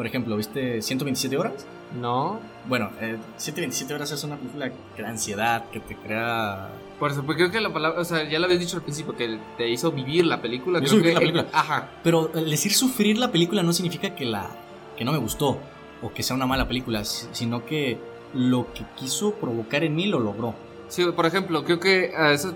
Por 0.00 0.06
ejemplo, 0.06 0.34
¿viste 0.34 0.80
127 0.80 1.36
horas? 1.36 1.66
No. 2.00 2.40
Bueno, 2.66 2.88
eh, 3.02 3.18
127 3.36 3.92
horas 3.92 4.10
es 4.12 4.24
una 4.24 4.36
película 4.36 4.72
que 4.96 5.02
da 5.02 5.10
ansiedad, 5.10 5.68
que 5.68 5.78
te 5.78 5.94
crea... 5.94 6.70
Por 6.98 7.10
eso, 7.10 7.22
porque 7.26 7.40
creo 7.42 7.50
que 7.50 7.60
la 7.60 7.70
palabra, 7.70 8.00
o 8.00 8.04
sea, 8.06 8.26
ya 8.26 8.38
lo 8.38 8.46
habías 8.46 8.60
dicho 8.60 8.78
al 8.78 8.82
principio, 8.82 9.14
que 9.14 9.38
te 9.58 9.68
hizo 9.68 9.92
vivir 9.92 10.24
la 10.24 10.40
película. 10.40 10.78
Creo 10.78 10.86
hizo 10.86 10.96
vivir 10.96 11.08
que- 11.10 11.14
la 11.14 11.20
película. 11.20 11.46
Ajá. 11.52 11.90
Pero 12.02 12.30
el 12.34 12.48
decir 12.48 12.72
sufrir 12.72 13.18
la 13.18 13.30
película 13.30 13.62
no 13.62 13.74
significa 13.74 14.14
que, 14.14 14.24
la, 14.24 14.48
que 14.96 15.04
no 15.04 15.12
me 15.12 15.18
gustó 15.18 15.58
o 16.00 16.10
que 16.14 16.22
sea 16.22 16.34
una 16.34 16.46
mala 16.46 16.66
película, 16.66 17.04
si- 17.04 17.26
sino 17.32 17.66
que 17.66 17.98
lo 18.32 18.72
que 18.72 18.84
quiso 18.96 19.34
provocar 19.34 19.84
en 19.84 19.96
mí 19.96 20.06
lo 20.06 20.18
logró. 20.18 20.54
Sí, 20.88 21.04
por 21.14 21.26
ejemplo, 21.26 21.62
creo 21.62 21.78
que 21.78 22.12
ah, 22.16 22.32
eso, 22.32 22.54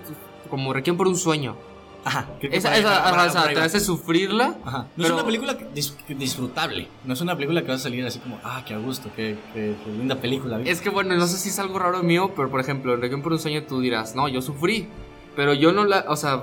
como 0.49 0.73
Requiem 0.73 0.97
por 0.97 1.07
un 1.07 1.15
sueño. 1.15 1.55
Ajá. 2.05 2.27
que 2.39 2.47
Esa, 2.47 2.77
esa, 2.77 3.09
ajá, 3.09 3.25
o 3.27 3.29
sea, 3.31 3.47
te 3.49 3.55
va. 3.55 3.63
hace 3.65 3.79
sufrirla. 3.81 4.55
Ajá. 4.63 4.77
No 4.77 4.87
Pero- 4.95 5.07
es 5.07 5.13
una 5.15 5.25
película 5.25 5.57
que 5.57 5.67
dis- 5.73 5.95
que 6.07 6.15
disfrutable. 6.15 6.87
No 7.03 7.13
es 7.13 7.21
una 7.21 7.35
película 7.35 7.61
que 7.63 7.67
vas 7.69 7.81
a 7.81 7.83
salir 7.83 8.05
así 8.05 8.19
como, 8.19 8.39
ah, 8.43 8.63
qué 8.65 8.73
a 8.75 8.77
gusto, 8.77 9.09
qué, 9.15 9.37
qué- 9.53 9.75
qué 9.83 9.89
linda 9.91 10.15
película. 10.15 10.61
Es 10.63 10.81
que 10.81 10.89
bueno, 10.89 11.15
no 11.15 11.27
sé 11.27 11.37
si 11.37 11.49
es 11.49 11.59
algo 11.59 11.79
raro 11.79 12.01
mío, 12.03 12.31
pero 12.35 12.49
por 12.49 12.59
ejemplo, 12.61 12.93
en 12.93 13.01
Requiem 13.01 13.21
por 13.21 13.33
un 13.33 13.39
sueño 13.39 13.63
tú 13.63 13.81
dirás, 13.81 14.15
no, 14.15 14.27
yo 14.27 14.41
sufrí. 14.41 14.87
Pero 15.35 15.53
yo 15.53 15.73
no 15.73 15.83
la, 15.83 16.05
o 16.07 16.15
sea, 16.15 16.37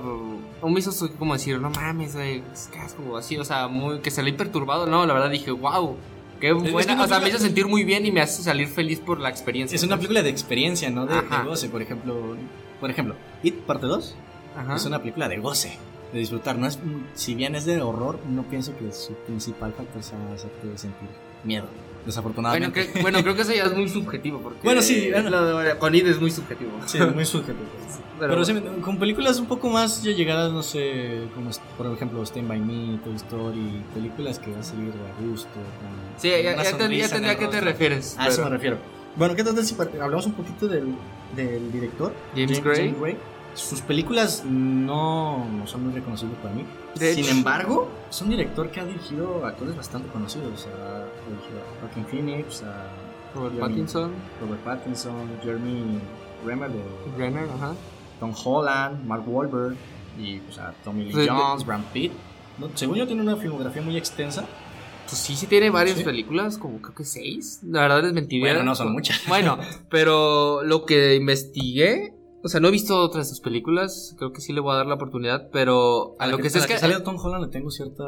no 0.61 0.69
me 0.69 0.79
hizo 0.79 0.91
como 1.17 1.33
decir, 1.33 1.59
no 1.59 1.71
mames, 1.71 2.13
güey, 2.13 2.43
es 2.53 2.67
que 2.71 2.77
asco, 2.77 3.17
así, 3.17 3.37
o 3.39 3.43
sea, 3.45 3.67
muy, 3.67 3.99
que 4.01 4.11
salí 4.11 4.33
perturbado. 4.33 4.85
No, 4.85 5.05
la 5.07 5.13
verdad 5.15 5.31
dije, 5.31 5.49
wow, 5.49 5.95
qué 6.39 6.47
que 6.49 6.53
buena. 6.53 6.93
una 6.93 7.03
o 7.05 7.07
sea, 7.07 7.19
me 7.19 7.29
hizo 7.29 7.39
sentir 7.39 7.65
muy 7.67 7.85
bien 7.85 8.05
y 8.05 8.11
me 8.11 8.21
hace 8.21 8.43
salir 8.43 8.67
feliz 8.67 8.99
por 8.99 9.19
la 9.19 9.29
experiencia. 9.29 9.75
Es 9.75 9.81
una 9.83 9.95
película 9.95 10.21
de 10.21 10.29
experiencia, 10.29 10.91
no 10.91 11.07
de, 11.07 11.15
de 11.15 11.43
goce. 11.43 11.69
Por 11.69 11.81
ejemplo, 11.81 12.35
por 12.79 12.91
ejemplo, 12.91 13.15
It 13.41 13.55
parte 13.61 13.87
2 13.87 14.13
Ajá. 14.57 14.75
es 14.75 14.85
una 14.85 14.99
película 14.99 15.27
de 15.29 15.37
goce, 15.37 15.77
de 16.11 16.19
disfrutar. 16.19 16.57
No 16.57 16.67
es, 16.67 16.79
si 17.15 17.35
bien 17.35 17.55
es 17.55 17.65
de 17.65 17.81
horror, 17.81 18.19
no 18.29 18.43
pienso 18.43 18.75
que 18.77 18.91
su 18.91 19.13
principal 19.25 19.73
factor 19.73 20.03
sea 20.03 20.17
hacerte 20.33 20.77
sentir 20.77 21.09
miedo. 21.43 21.65
Bueno, 21.65 22.05
Desafortunadamente. 22.05 22.87
que- 22.91 23.01
bueno, 23.01 23.21
creo 23.21 23.33
que 23.33 23.43
eso 23.43 23.53
ya 23.53 23.63
es 23.63 23.73
muy 23.73 23.87
subjetivo. 23.87 24.39
Porque 24.39 24.59
Bueno, 24.63 24.81
sí, 24.81 25.09
bueno. 25.09 25.29
lo 25.29 25.57
de- 25.59 25.77
con 25.77 25.95
Id 25.95 26.05
es 26.07 26.19
muy 26.19 26.31
subjetivo. 26.31 26.71
Sí, 26.85 26.99
muy 26.99 27.23
subjetivo. 27.25 27.63
Pero, 28.19 28.33
Pero, 28.33 28.45
sí, 28.45 28.53
con 28.81 28.99
películas 28.99 29.39
un 29.39 29.47
poco 29.47 29.69
más 29.69 30.03
ya 30.03 30.11
llegadas, 30.11 30.51
no 30.51 30.61
sé, 30.63 31.23
como 31.33 31.49
por 31.77 31.87
ejemplo 31.87 32.21
Stand 32.23 32.47
By 32.47 32.59
Me, 32.59 32.97
Toy 32.99 33.15
Story, 33.15 33.81
películas 33.93 34.37
que 34.39 34.51
vas 34.51 34.67
a 34.67 34.71
salir 34.71 34.89
a 34.91 35.21
gusto. 35.27 35.49
con- 35.53 36.21
sí, 36.21 36.29
con 36.29 36.43
ya, 36.43 36.63
ya, 36.63 36.77
tendría 36.77 37.31
a 37.31 37.35
qué 37.37 37.47
te 37.47 37.61
refieres. 37.61 38.15
A 38.19 38.27
eso 38.27 38.43
me 38.43 38.49
refiero. 38.49 38.77
Bueno, 39.15 39.35
¿qué 39.35 39.43
tal 39.43 39.57
si 39.65 39.75
hablamos 40.01 40.25
un 40.25 40.33
poquito 40.33 40.67
del, 40.67 40.93
del 41.35 41.71
director? 41.71 42.13
James 42.35 42.63
Gray. 42.63 42.93
Sus 43.55 43.81
películas 43.81 44.43
no, 44.45 45.45
no 45.49 45.67
son 45.67 45.83
muy 45.85 45.93
reconocibles 45.93 46.37
para 46.39 46.55
mí. 46.55 46.65
De 46.95 47.13
Sin 47.13 47.23
hecho- 47.25 47.33
embargo, 47.33 47.87
es 48.09 48.21
un 48.21 48.29
director 48.29 48.69
que 48.71 48.79
ha 48.79 48.85
dirigido 48.85 49.45
actores 49.45 49.75
bastante 49.75 50.07
conocidos. 50.09 50.65
A, 50.67 51.05
dirigido 51.29 51.59
a 51.61 51.81
Joaquin 51.81 52.05
Phoenix, 52.05 52.63
a 52.63 52.87
Robert 53.35 53.53
Jeremy- 53.55 53.69
Pattinson, 53.69 54.11
Robert 54.41 54.61
Pattinson, 54.63 55.29
Jeremy 55.43 55.99
Renner 56.45 56.69
de 56.71 56.83
Renner, 57.17 57.47
ajá. 57.55 57.73
Tom 58.19 58.33
Holland, 58.43 59.05
Mark 59.05 59.23
Wahlberg 59.27 59.75
y 60.19 60.37
pues, 60.39 60.57
a 60.57 60.73
Tommy 60.83 61.05
Lee 61.05 61.13
de- 61.13 61.27
Jones, 61.29 61.65
Brad 61.65 61.81
Pitt. 61.93 62.11
No, 62.57 62.69
según 62.75 62.95
yo 62.95 63.05
tiene 63.07 63.21
una 63.21 63.35
filmografía 63.35 63.81
muy 63.81 63.97
extensa. 63.97 64.45
Pues 65.07 65.17
sí, 65.17 65.35
sí 65.35 65.47
tiene 65.47 65.69
varias 65.69 65.97
Sí. 65.97 66.03
películas, 66.03 66.57
como 66.57 66.79
creo 66.81 66.95
que 66.95 67.03
seis. 67.03 67.59
La 67.63 67.81
verdad 67.81 68.05
es 68.05 68.13
mentira. 68.13 68.49
Bueno, 68.53 68.63
no 68.63 68.73
son 68.73 68.93
muchas. 68.93 69.21
Bueno, 69.27 69.57
pero 69.89 70.63
lo 70.63 70.85
que 70.85 71.15
investigué, 71.15 72.12
o 72.43 72.47
sea, 72.49 72.59
no 72.59 72.67
he 72.67 72.71
visto 72.71 72.99
otras 72.99 73.27
de 73.27 73.29
sus 73.29 73.39
películas, 73.39 74.15
creo 74.17 74.33
que 74.33 74.41
sí 74.41 74.51
le 74.51 74.59
voy 74.59 74.73
a 74.73 74.77
dar 74.77 74.85
la 74.85 74.95
oportunidad, 74.95 75.49
pero 75.51 76.15
a, 76.19 76.27
lo 76.27 76.37
que, 76.37 76.49
sé 76.49 76.59
es 76.59 76.67
que... 76.67 76.77
sale 76.77 76.99
Tom 76.99 77.17
Holland 77.17 77.45
le 77.45 77.51
tengo 77.51 77.71
cierta... 77.71 78.03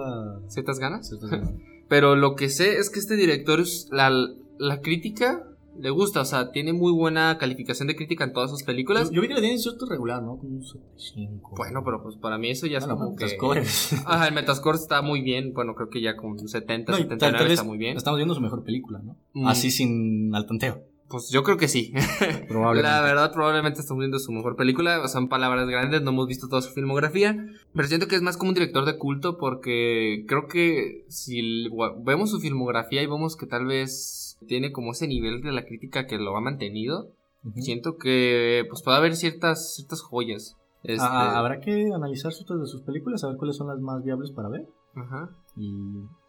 ¿Ciertas 0.49 0.79
ganas? 0.79 1.07
ciertas 1.07 1.29
ganas. 1.29 1.53
Pero 1.87 2.15
lo 2.15 2.33
que 2.35 2.49
sé 2.49 2.79
es 2.79 2.89
que 2.89 2.97
este 2.97 3.15
director, 3.15 3.59
es 3.59 3.87
la, 3.91 4.09
la 4.57 4.81
crítica 4.81 5.43
le 5.79 5.89
gusta, 5.89 6.21
o 6.21 6.25
sea, 6.25 6.51
tiene 6.51 6.73
muy 6.73 6.91
buena 6.91 7.37
calificación 7.37 7.87
de 7.87 7.95
crítica 7.95 8.23
en 8.23 8.33
todas 8.33 8.49
sus 8.49 8.63
películas. 8.63 9.09
Yo, 9.09 9.15
yo 9.15 9.21
vi 9.21 9.27
que 9.27 9.33
le 9.35 9.41
tienen 9.41 9.59
cierto 9.59 9.85
regular, 9.85 10.23
¿no? 10.23 10.37
Como 10.37 10.55
un 10.55 10.63
75. 10.63 11.53
Bueno, 11.55 11.83
pero 11.83 12.01
pues 12.01 12.15
para 12.15 12.37
mí 12.37 12.49
eso 12.49 12.65
ya 12.67 12.77
es 12.79 12.85
como 12.85 13.15
que... 13.15 13.25
Metascore. 13.25 13.61
Ajá, 14.05 14.27
el 14.27 14.33
Metascore 14.33 14.77
está 14.77 15.01
muy 15.01 15.21
bien, 15.21 15.53
bueno, 15.53 15.75
creo 15.75 15.89
que 15.89 16.01
ya 16.01 16.15
con 16.15 16.31
un 16.31 16.47
70, 16.47 16.91
No, 16.91 16.97
y 16.97 17.01
79 17.03 17.19
tal- 17.19 17.37
tal 17.37 17.47
vez 17.47 17.53
está 17.53 17.63
muy 17.63 17.77
bien. 17.77 17.97
Estamos 17.97 18.17
viendo 18.17 18.33
su 18.33 18.41
mejor 18.41 18.63
película, 18.63 18.99
¿no? 19.03 19.17
Mm. 19.33 19.47
Así 19.47 19.71
sin 19.71 20.33
al 20.33 20.45
tanteo. 20.45 20.83
Pues 21.07 21.29
yo 21.29 21.43
creo 21.43 21.57
que 21.57 21.67
sí. 21.67 21.93
Probablemente. 22.47 22.89
La 22.89 23.01
verdad, 23.01 23.31
probablemente 23.31 23.79
estamos 23.81 23.99
viendo 24.01 24.17
su 24.19 24.31
mejor 24.31 24.55
película. 24.55 25.07
Son 25.07 25.29
palabras 25.29 25.67
grandes, 25.67 26.01
no 26.01 26.09
hemos 26.11 26.27
visto 26.27 26.47
toda 26.47 26.61
su 26.61 26.71
filmografía. 26.71 27.37
Pero 27.73 27.87
siento 27.87 28.07
que 28.07 28.15
es 28.15 28.21
más 28.21 28.37
como 28.37 28.49
un 28.49 28.55
director 28.55 28.85
de 28.85 28.97
culto 28.97 29.37
porque 29.37 30.25
creo 30.27 30.47
que 30.47 31.05
si 31.07 31.69
vemos 32.03 32.31
su 32.31 32.39
filmografía 32.39 33.03
y 33.03 33.07
vemos 33.07 33.35
que 33.35 33.45
tal 33.45 33.65
vez 33.65 34.37
tiene 34.47 34.71
como 34.71 34.91
ese 34.91 35.07
nivel 35.07 35.41
de 35.41 35.51
la 35.51 35.65
crítica 35.65 36.07
que 36.07 36.17
lo 36.17 36.35
ha 36.35 36.41
mantenido, 36.41 37.11
siento 37.57 37.97
que 37.97 38.65
pues 38.69 38.81
puede 38.83 38.97
haber 38.97 39.15
ciertas, 39.15 39.75
ciertas 39.75 40.01
joyas. 40.01 40.55
Este, 40.83 41.05
Ah, 41.07 41.37
habrá 41.37 41.59
que 41.59 41.89
analizar 41.93 42.31
otras 42.39 42.59
de 42.59 42.67
sus 42.67 42.81
películas, 42.83 43.23
a 43.23 43.27
ver 43.29 43.37
cuáles 43.37 43.57
son 43.57 43.67
las 43.67 43.79
más 43.79 44.03
viables 44.03 44.31
para 44.31 44.49
ver. 44.49 44.67
ajá. 44.95 45.29
Y 45.57 45.71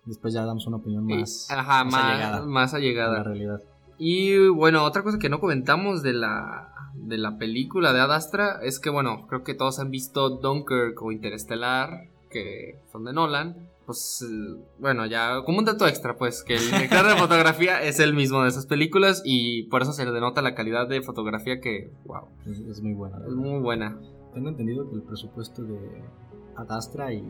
después 0.04 0.32
ya 0.32 0.44
damos 0.44 0.66
una 0.66 0.76
opinión 0.76 1.04
más, 1.04 1.48
ajá, 1.50 1.84
más 1.84 1.92
más, 1.92 2.04
allegada 2.04 2.46
más 2.46 2.74
a 2.74 2.78
la 2.78 3.22
realidad. 3.22 3.60
Y 3.98 4.48
bueno, 4.48 4.84
otra 4.84 5.02
cosa 5.02 5.18
que 5.18 5.28
no 5.28 5.40
comentamos 5.40 6.02
de 6.02 6.12
la, 6.12 6.92
de 6.94 7.18
la 7.18 7.38
película 7.38 7.92
de 7.92 8.00
Ad 8.00 8.12
Astra 8.12 8.60
es 8.62 8.78
que, 8.78 8.90
bueno, 8.90 9.26
creo 9.28 9.42
que 9.42 9.54
todos 9.54 9.78
han 9.78 9.90
visto 9.90 10.30
Dunkirk 10.30 11.00
o 11.00 11.12
Interestelar, 11.12 12.08
que 12.30 12.80
son 12.90 13.04
de 13.04 13.12
Nolan. 13.12 13.70
Pues 13.86 14.26
eh, 14.28 14.60
bueno, 14.80 15.06
ya 15.06 15.42
como 15.44 15.58
un 15.58 15.64
dato 15.64 15.86
extra, 15.86 16.16
pues 16.16 16.42
que 16.42 16.56
el 16.56 16.70
director 16.70 17.06
de 17.06 17.14
fotografía 17.18 17.80
es 17.82 18.00
el 18.00 18.14
mismo 18.14 18.42
de 18.42 18.48
esas 18.48 18.66
películas 18.66 19.22
y 19.24 19.64
por 19.64 19.82
eso 19.82 19.92
se 19.92 20.04
le 20.04 20.10
denota 20.10 20.42
la 20.42 20.56
calidad 20.56 20.88
de 20.88 21.02
fotografía 21.02 21.60
que, 21.60 21.92
wow, 22.04 22.28
Es, 22.46 22.58
es 22.58 22.82
muy 22.82 22.94
buena. 22.94 23.18
es 23.24 23.32
muy 23.32 23.60
buena. 23.60 23.96
Tengo 24.34 24.48
entendido 24.48 24.90
que 24.90 24.96
el 24.96 25.02
presupuesto 25.02 25.62
de 25.62 25.78
Ad 26.56 26.72
Astra 26.72 27.12
y 27.12 27.22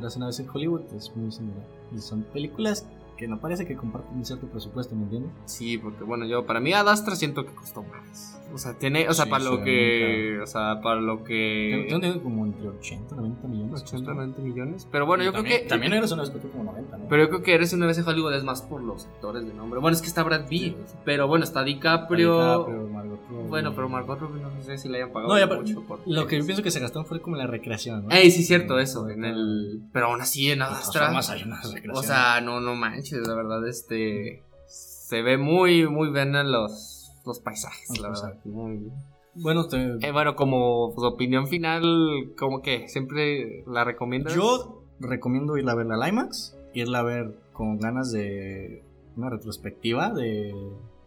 Las 0.00 0.16
una 0.16 0.26
vez 0.26 0.40
en 0.40 0.48
Hollywood 0.48 0.92
es 0.96 1.14
muy 1.14 1.30
similar. 1.30 1.66
Y 1.94 1.98
son 1.98 2.22
películas 2.22 2.86
que 3.18 3.26
no 3.26 3.40
parece 3.40 3.66
que 3.66 3.76
comparten 3.76 4.16
un 4.16 4.24
cierto 4.24 4.46
presupuesto, 4.46 4.94
¿me 4.94 5.02
entiendes? 5.02 5.32
Sí, 5.44 5.76
porque 5.76 6.04
bueno, 6.04 6.24
yo 6.24 6.46
para 6.46 6.60
mí 6.60 6.72
Ad 6.72 6.88
Astra 6.88 7.16
siento 7.16 7.44
que 7.44 7.52
costó 7.52 7.82
más. 7.82 8.40
O 8.54 8.58
sea, 8.58 8.78
tiene, 8.78 9.08
o 9.08 9.12
sea, 9.12 9.24
Sí, 9.24 9.30
para 9.30 9.44
sí, 9.44 9.50
lo 9.50 9.62
que, 9.62 10.40
o 10.40 10.46
sea, 10.46 10.80
para 10.80 11.00
lo 11.00 11.16
Tengo 11.16 11.24
que... 11.24 11.84
tengo 11.88 11.96
entendido 11.96 12.22
como 12.22 12.46
entre 12.46 12.68
80 12.68 13.14
y 13.14 13.18
90 13.18 13.48
millones. 13.48 13.82
80, 13.82 14.14
90 14.14 14.42
millones. 14.42 14.88
Pero 14.90 15.04
bueno, 15.04 15.24
yo 15.24 15.32
creo 15.32 15.44
que... 15.44 15.58
También 15.68 15.92
eres 15.92 16.12
una 16.12 16.22
vez 16.22 16.30
que 16.30 16.38
como 16.48 16.64
90, 16.64 16.96
¿no? 16.96 17.08
Pero 17.08 17.24
yo 17.24 17.28
creo 17.28 17.42
que 17.42 17.54
eres 17.54 17.72
una 17.72 17.86
vez 17.86 17.98
en 17.98 18.08
Hollywood 18.08 18.34
es 18.34 18.44
más 18.44 18.62
por 18.62 18.82
los 18.82 19.04
actores 19.06 19.46
de 19.46 19.52
nombre. 19.52 19.80
Bueno, 19.80 19.96
es 19.96 20.00
que 20.00 20.08
está 20.08 20.22
Brad 20.22 20.46
Pitt, 20.46 20.76
pero 21.04 21.26
bueno, 21.26 21.44
está 21.44 21.62
DiCaprio. 21.64 22.38
DiCaprio, 22.38 22.88
Margot 22.88 23.17
Bueno, 23.28 23.74
pero 23.74 23.88
Margot 23.88 24.18
Robbie 24.18 24.40
no 24.40 24.62
sé 24.62 24.78
si 24.78 24.88
le 24.88 24.98
hayan 24.98 25.12
pagado 25.12 25.32
No, 25.32 25.38
ya, 25.38 25.48
pero 25.48 25.60
mucho 25.60 25.82
por 25.86 26.00
Lo 26.06 26.26
que 26.26 26.38
yo 26.38 26.44
pienso 26.46 26.62
que 26.62 26.70
se 26.70 26.80
gastaron 26.80 27.06
fue 27.06 27.20
como 27.20 27.36
en 27.36 27.42
la 27.42 27.46
recreación, 27.46 28.04
¿no? 28.06 28.10
Ey, 28.10 28.30
sí, 28.30 28.42
cierto, 28.42 28.78
eso. 28.78 29.08
En 29.08 29.24
el... 29.24 29.82
Pero 29.92 30.06
aún 30.06 30.20
así, 30.20 30.50
en 30.50 30.60
De 30.60 30.64
todas 30.64 30.80
Astra. 30.86 31.04
formas, 31.06 31.30
hay 31.30 31.42
unas 31.42 31.64
recreaciones. 31.72 31.98
O 31.98 32.02
sea, 32.02 32.40
no, 32.40 32.60
no 32.60 32.74
manches, 32.74 33.26
la 33.26 33.34
verdad, 33.34 33.66
este. 33.68 34.42
Se 34.66 35.22
ve 35.22 35.36
muy, 35.38 35.86
muy 35.88 36.10
bien 36.10 36.34
en 36.36 36.50
los, 36.52 37.12
los 37.26 37.40
paisajes, 37.40 37.88
Los 37.90 38.00
la 38.00 38.08
verdad. 38.08 38.22
paisajes. 38.22 38.46
Muy... 38.52 38.90
bueno, 39.34 39.66
te- 39.66 40.06
Eh, 40.06 40.12
bueno, 40.12 40.34
como 40.36 40.92
pues, 40.94 41.06
opinión 41.12 41.46
final, 41.48 42.32
como 42.38 42.60
que 42.62 42.88
siempre 42.88 43.64
la 43.66 43.84
recomiendas. 43.84 44.34
yo 44.34 44.82
recomiendo 45.00 45.56
irla 45.56 45.72
a 45.72 45.76
ver 45.76 45.86
la 45.86 46.08
IMAX, 46.08 46.56
irla 46.74 46.98
a 46.98 47.02
ver 47.04 47.34
con 47.52 47.78
ganas 47.78 48.10
de 48.12 48.82
una 49.16 49.30
retrospectiva 49.30 50.10
de, 50.10 50.54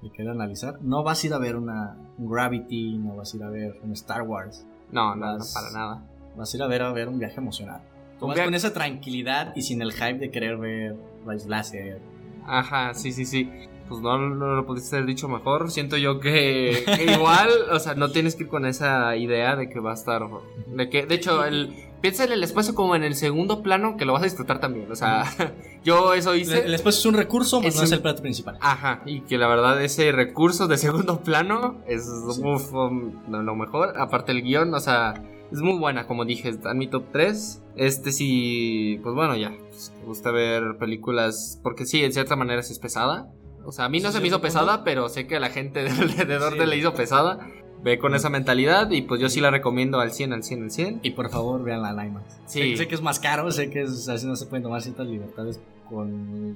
de 0.02 0.12
querer 0.12 0.32
analizar. 0.32 0.80
No 0.82 1.04
vas 1.04 1.24
a 1.24 1.28
ir 1.28 1.34
a 1.34 1.38
ver 1.38 1.56
una 1.56 1.96
un 2.18 2.30
Gravity, 2.32 2.98
no 2.98 3.16
vas 3.16 3.34
a 3.34 3.38
ir 3.38 3.44
a 3.44 3.50
ver 3.50 3.80
un 3.84 3.92
Star 3.94 4.22
Wars, 4.24 4.66
No, 4.92 5.16
no, 5.16 5.38
no, 5.38 5.44
para 5.54 5.72
nada. 5.72 6.04
vas 6.36 6.54
a 6.54 6.58
ir 6.58 6.64
a 6.64 6.68
ver 6.68 6.82
a 6.82 6.92
ver 6.92 7.08
un 7.08 7.20
viaje 7.20 7.40
emocional. 7.40 7.82
Tú 8.20 8.28
vas 8.28 8.36
viaje- 8.36 8.48
con 8.48 8.56
esa 8.56 8.74
tranquilidad 8.74 9.54
y 9.56 9.62
sin 9.64 9.82
el 9.82 9.92
hype 9.94 10.20
de 10.20 10.30
querer 10.32 10.58
ver 10.58 10.96
Rise 11.26 11.50
Láser. 11.50 12.00
Ajá, 12.46 12.94
sí, 12.94 13.12
sí, 13.12 13.26
sí. 13.26 13.50
Pues 13.90 14.00
no, 14.02 14.18
no 14.18 14.56
lo 14.56 14.66
pudiste 14.66 14.96
haber 14.96 15.08
dicho 15.08 15.28
mejor. 15.28 15.70
Siento 15.70 15.98
yo 15.98 16.20
que, 16.22 16.84
que 16.86 17.12
igual, 17.14 17.50
o 17.72 17.78
sea, 17.80 17.94
no 17.96 18.10
tienes 18.10 18.36
que 18.36 18.44
ir 18.44 18.50
con 18.50 18.66
esa 18.66 19.16
idea 19.18 19.56
de 19.58 19.70
que 19.70 19.80
va 19.82 19.92
a 19.92 19.96
estar. 19.96 20.22
De 20.68 20.90
que, 20.90 21.06
de 21.06 21.16
hecho, 21.16 21.44
el, 21.44 21.74
piensa 22.02 22.24
en 22.24 22.32
el 22.32 22.44
espacio 22.44 22.74
como 22.76 22.96
en 22.96 23.04
el 23.04 23.16
segundo 23.16 23.62
plano 23.62 23.96
que 23.98 24.06
lo 24.06 24.14
vas 24.14 24.24
a 24.24 24.26
disfrutar 24.26 24.60
también. 24.60 24.92
O 24.92 24.96
sea, 24.96 25.24
yo 25.84 26.14
eso 26.14 26.34
El, 26.34 26.42
hice. 26.42 26.66
el 26.66 26.74
espacio 26.74 27.00
es 27.00 27.06
un 27.06 27.14
recurso, 27.16 27.60
pero 27.60 27.70
Es 27.70 27.76
no 27.78 27.84
es 27.84 27.90
un- 27.90 27.96
el 27.96 28.02
plato 28.02 28.22
principal. 28.22 28.58
Ajá, 28.62 29.02
y 29.06 29.22
que 29.22 29.38
la 29.38 29.48
verdad 29.48 29.82
ese 29.82 30.12
recurso 30.12 30.68
de 30.68 30.78
segundo 30.78 31.22
plano 31.22 31.82
es 31.88 32.04
Sí. 32.06 32.42
uf, 32.44 32.74
um, 32.74 33.14
lo, 33.30 33.56
mejor. 33.56 34.00
Aparte 34.00 34.32
el 34.32 34.42
guion, 34.42 34.74
o 34.74 34.80
sea, 34.80 35.14
es 35.52 35.60
muy 35.62 35.78
buena, 35.78 36.08
como 36.08 36.26
dije, 36.26 36.50
está 36.50 36.72
en 36.72 36.78
mi 36.78 36.88
top 36.88 37.06
3. 37.12 37.62
Este 37.76 38.12
sí, 38.12 39.00
pues 39.04 39.16
bueno, 39.16 39.36
ya, 39.36 39.54
pues, 39.70 39.94
te 39.98 40.06
gusta 40.06 40.32
ver 40.32 40.78
películas, 40.80 41.60
porque 41.64 41.86
sí, 41.86 42.04
en 42.04 42.14
cierta 42.14 42.36
manera 42.36 42.64
sí 42.64 42.74
es 42.74 42.80
pesada. 42.80 43.30
O 43.64 43.72
sea, 43.72 43.86
a 43.86 43.90
mí 43.90 44.00
no 44.00 44.10
Sí, 44.10 44.16
se 44.16 44.22
me 44.22 44.28
hizo 44.28 44.42
pesada, 44.42 44.84
pero 44.84 45.08
sé 45.08 45.28
que 45.28 45.36
a 45.36 45.40
la 45.40 45.50
gente 45.50 45.84
de 45.84 45.90
alrededor 45.92 46.54
Sí. 46.54 46.60
de 46.60 46.66
le 46.68 46.78
hizo 46.78 46.94
pesada. 46.94 47.48
Ve 47.84 47.98
con 47.98 48.14
esa 48.14 48.30
mentalidad 48.30 48.92
y 48.92 49.02
pues 49.02 49.20
yo 49.20 49.28
sí 49.30 49.40
la 49.42 49.50
recomiendo 49.50 50.00
al 50.00 50.12
100, 50.12 50.34
al 50.34 50.44
100, 50.44 50.64
al 50.64 50.72
100. 50.72 51.00
Y 51.04 51.12
por 51.12 51.30
favor, 51.30 51.64
vean 51.64 51.82
la 51.82 52.06
IMAX. 52.06 52.26
Sí. 52.46 52.72
Sé, 52.72 52.78
sé 52.78 52.88
que 52.88 52.96
es 52.96 53.02
más 53.02 53.20
caro, 53.20 53.50
sé 53.52 53.70
que 53.72 53.82
es, 53.82 54.08
así 54.08 54.28
no 54.28 54.36
se 54.36 54.46
pueden 54.46 54.64
tomar 54.64 54.82
ciertas 54.82 55.08
libertades 55.08 55.60
con 55.90 56.10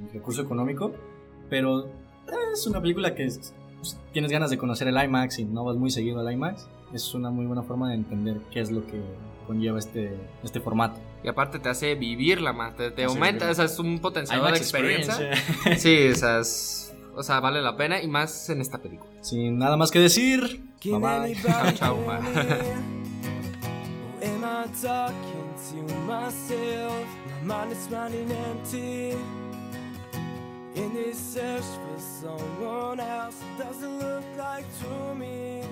el 0.04 0.12
recurso 0.14 0.42
económico, 0.42 0.94
Pero 1.50 1.88
es 2.54 2.66
una 2.68 2.82
película 2.82 3.14
que 3.16 3.26
es- 3.26 3.54
pues, 3.78 4.00
tienes 4.14 4.32
ganas 4.32 4.50
de 4.50 4.58
conocer 4.58 4.88
el 4.88 4.96
IMAX 5.04 5.40
y 5.40 5.46
no 5.46 5.64
vas 5.64 5.76
muy 5.78 5.92
seguido 5.92 6.20
al 6.20 6.32
IMAX. 6.32 6.68
Es 6.94 7.14
una 7.14 7.30
muy 7.30 7.46
buena 7.46 7.62
forma 7.64 7.90
de 7.90 7.96
entender 7.96 8.38
qué 8.52 8.62
es 8.62 8.72
lo 8.72 8.86
que 8.86 9.00
conlleva 9.46 9.78
este, 9.78 10.16
este 10.44 10.60
formato. 10.60 11.00
Y 11.24 11.28
aparte 11.28 11.60
te 11.60 11.70
hace 11.70 11.94
vivirla 11.96 12.52
más, 12.54 12.76
te, 12.76 12.90
te 12.92 13.04
aumenta, 13.04 13.50
o 13.50 13.54
sea, 13.54 13.66
es 13.66 13.78
un 13.78 14.00
potenciador 14.00 14.52
de 14.52 14.58
experiencia. 14.58 15.32
Experience. 15.32 15.80
Sí, 15.80 16.08
o 16.12 16.16
sea, 16.16 16.40
es- 16.40 16.96
o 17.16 17.24
sea, 17.24 17.40
vale 17.40 17.62
la 17.62 17.78
pena 17.78 18.02
y 18.02 18.08
más 18.08 18.50
en 18.50 18.60
esta 18.62 18.78
película. 18.80 19.10
Sin 19.22 19.58
nada 19.58 19.78
más 19.78 19.92
que 19.92 20.00
decir. 20.00 20.64
Can 20.86 21.00
bye 21.00 21.34
bye. 21.44 21.72
Ciao. 21.72 21.96
In 30.76 30.94
this 30.94 31.18
search 31.18 31.64
for 31.64 32.00
someone 32.00 33.00
else 33.00 33.42
doesn't 33.58 33.98
look 34.00 34.24
like 34.38 34.66
to 34.82 35.16
me. 35.16 35.64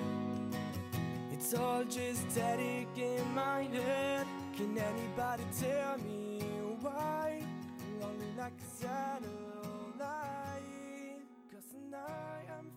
It's 1.32 1.54
all 1.54 1.84
just 1.84 2.28
static 2.32 2.88
in 2.96 3.34
my 3.34 3.62
head. 3.64 4.26
Can 4.56 4.76
anybody 4.76 5.44
tell 5.60 5.98
me 5.98 6.40
why? 6.80 7.40
Lonely 8.00 8.32
like 8.36 8.58
a. 8.80 9.28
Cause 11.52 11.66
tonight 11.70 12.48
I'm 12.58 12.73